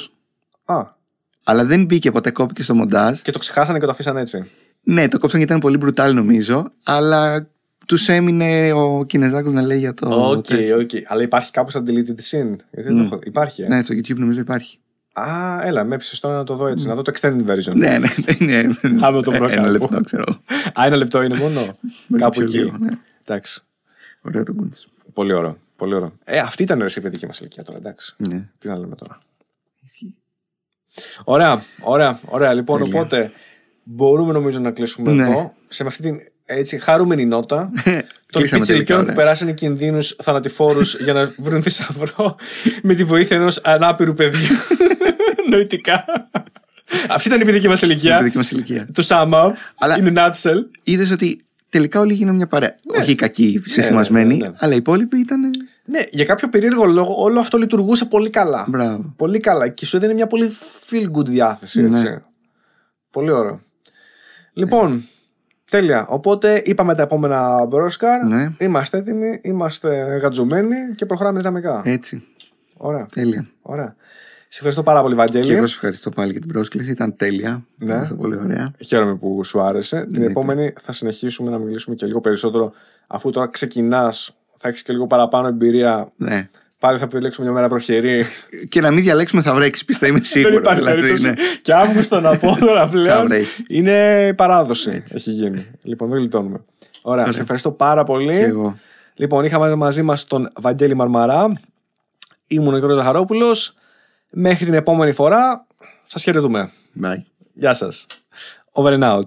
[0.66, 0.84] Α,
[1.44, 3.20] αλλά δεν μπήκε ποτέ, κόπηκε στο μοντάζ.
[3.22, 4.52] και το ξεχάσανε και το αφήσαν έτσι.
[4.82, 7.50] Ναι, το κόψαν γιατί ήταν πολύ brutal νομίζω, αλλά
[7.86, 10.30] τους έμεινε ο Κινεζάκος να λέει για το.
[10.30, 10.80] Οκ, τέτοιο.
[10.80, 10.90] οκ.
[11.06, 13.20] Αλλά υπάρχει κάπου σαν deleted scene; Γιατί δεν το έχω...
[13.24, 14.80] Υπάρχει, ε; Ναι, στο YouTube νομίζω υπάρχει.
[15.14, 16.88] Α, έλα, με έψησες τώρα να το δω έτσι.
[16.88, 17.74] Να δω το extended version.
[17.76, 18.08] Ναι, ναι,
[18.40, 18.62] ναι.
[18.62, 19.06] ναι.
[19.06, 19.70] Άμα το βρω Ένα κάπου.
[19.72, 20.24] λεπτό, ξέρω.
[20.80, 21.78] Α, ένα λεπτό είναι μόνο;
[22.18, 22.58] κάπου πιο εκεί.
[22.58, 22.90] λίγο, ναι.
[23.26, 23.62] Εντάξει.
[24.22, 24.86] Ωραίο το Goonies.
[25.14, 25.58] Πολύ ωραίο.
[25.76, 26.14] Πολύ ωραίο.
[26.24, 28.14] Ε, αυτή ήταν ρε, η παιδική μας ηλικία τώρα, εντάξει.
[28.18, 28.50] Ναι.
[28.58, 29.20] Τι να λέμε τώρα.
[29.86, 30.16] Ισχύει.
[31.24, 32.54] Ωραία, ωραία, ωραία.
[32.54, 33.00] Λοιπόν, Τέλεια.
[33.00, 33.32] οπότε
[33.84, 35.24] μπορούμε νομίζω να κλείσουμε Ναι.
[35.24, 35.54] εδώ.
[35.68, 36.20] Σε με αυτή την
[36.52, 37.72] έτσι, χαρούμενη νότα.
[38.32, 39.16] Των Κλείσαμε τελικά, πιτσιλικιών που ωραία.
[39.16, 42.36] περάσανε κινδύνους θανατηφόρους για να βρουν θησαυρό
[42.84, 44.56] με τη βοήθεια ενός ανάπηρου παιδιού.
[45.50, 46.06] Νοητικά.
[47.10, 48.18] Αυτή ήταν η παιδική μας Η ηλικία.
[48.18, 48.88] παιδική μας ηλικία.
[48.94, 49.52] Το sum up.
[49.80, 50.58] Αλλά- In a nutshell.
[50.84, 52.76] Είδες ότι τελικά όλοι γίνανε μια παρέα.
[53.00, 54.54] Όχι οι κακοί συσημασμένοι, ναι, ναι.
[54.58, 55.42] αλλά οι υπόλοιποι ήταν.
[55.86, 58.66] Ναι, για κάποιο περίεργο λόγο όλο αυτό λειτουργούσε πολύ καλά.
[58.70, 59.14] Μπράβο.
[59.18, 59.68] Πολύ καλά.
[59.68, 60.52] Και σου έδινε μια πολύ
[60.90, 62.04] feel good διάθεση, έτσι.
[62.04, 62.20] Ναι.
[63.12, 63.62] Πολύ ωραίο.
[64.54, 65.08] Λοιπόν,
[65.70, 66.08] τέλεια.
[66.08, 68.24] Οπότε είπαμε τα επόμενα μπρόσκαρ.
[68.24, 68.56] Ναι.
[68.58, 71.82] Είμαστε έτοιμοι, είμαστε γατζωμένοι και προχωράμε δυναμικά.
[71.86, 72.24] Έτσι.
[72.78, 73.06] Ωραία.
[73.14, 73.48] Τέλεια.
[73.62, 73.96] Ωραία.
[74.52, 75.46] Σε ευχαριστώ πάρα πολύ, Βαγγέλη.
[75.46, 76.92] Και εγώ σε ευχαριστώ πάλι για την πρόσκληση.
[76.92, 77.66] Ήταν τέλεια.
[77.78, 77.94] Ναι.
[77.94, 78.72] Ήταν Πολύ ωραία.
[78.86, 79.98] Χαίρομαι που σου άρεσε.
[79.98, 80.32] Την Εννοείται.
[80.32, 82.74] επόμενη θα συνεχίσουμε να μιλήσουμε και λίγο περισσότερο.
[83.08, 86.12] Αφού τώρα ξεκινάς, θα έχεις και λίγο παραπάνω εμπειρία.
[86.16, 86.50] Ναι.
[86.80, 88.26] Πάλι θα επιλέξουμε μια μέρα βροχερή.
[88.70, 90.54] Και να μην διαλέξουμε θα βρέξει, πιστεύω είμαι Δεν σίγουρο.
[90.56, 91.28] υπάρχει δηλαδή, περίπτωση.
[91.30, 91.34] ναι.
[91.62, 93.28] Και Αύγουστο να πω τώρα Θα πλέον.
[93.28, 93.64] βρέχει.
[93.68, 95.04] Είναι παράδοση.
[95.14, 95.66] Έχει γίνει.
[95.84, 96.64] Λοιπόν, δεν γλιτώνουμε.
[97.02, 97.32] Ωραία.
[97.32, 98.28] Σε ευχαριστώ πάρα πολύ.
[98.34, 98.78] Και εγώ.
[99.16, 101.60] Λοιπόν, είχαμε μαζί μας τον Βαγγέλη Μαρμαρά.
[102.48, 103.74] Ήμουν ο Γιώργος Ζαχαρόπουλος.
[104.32, 105.66] Μέχρι την επόμενη φορά,
[106.06, 106.70] σας χαιρετούμε.
[107.04, 107.24] Bye.
[107.54, 108.06] Γεια σας.
[108.72, 109.24] Over and out.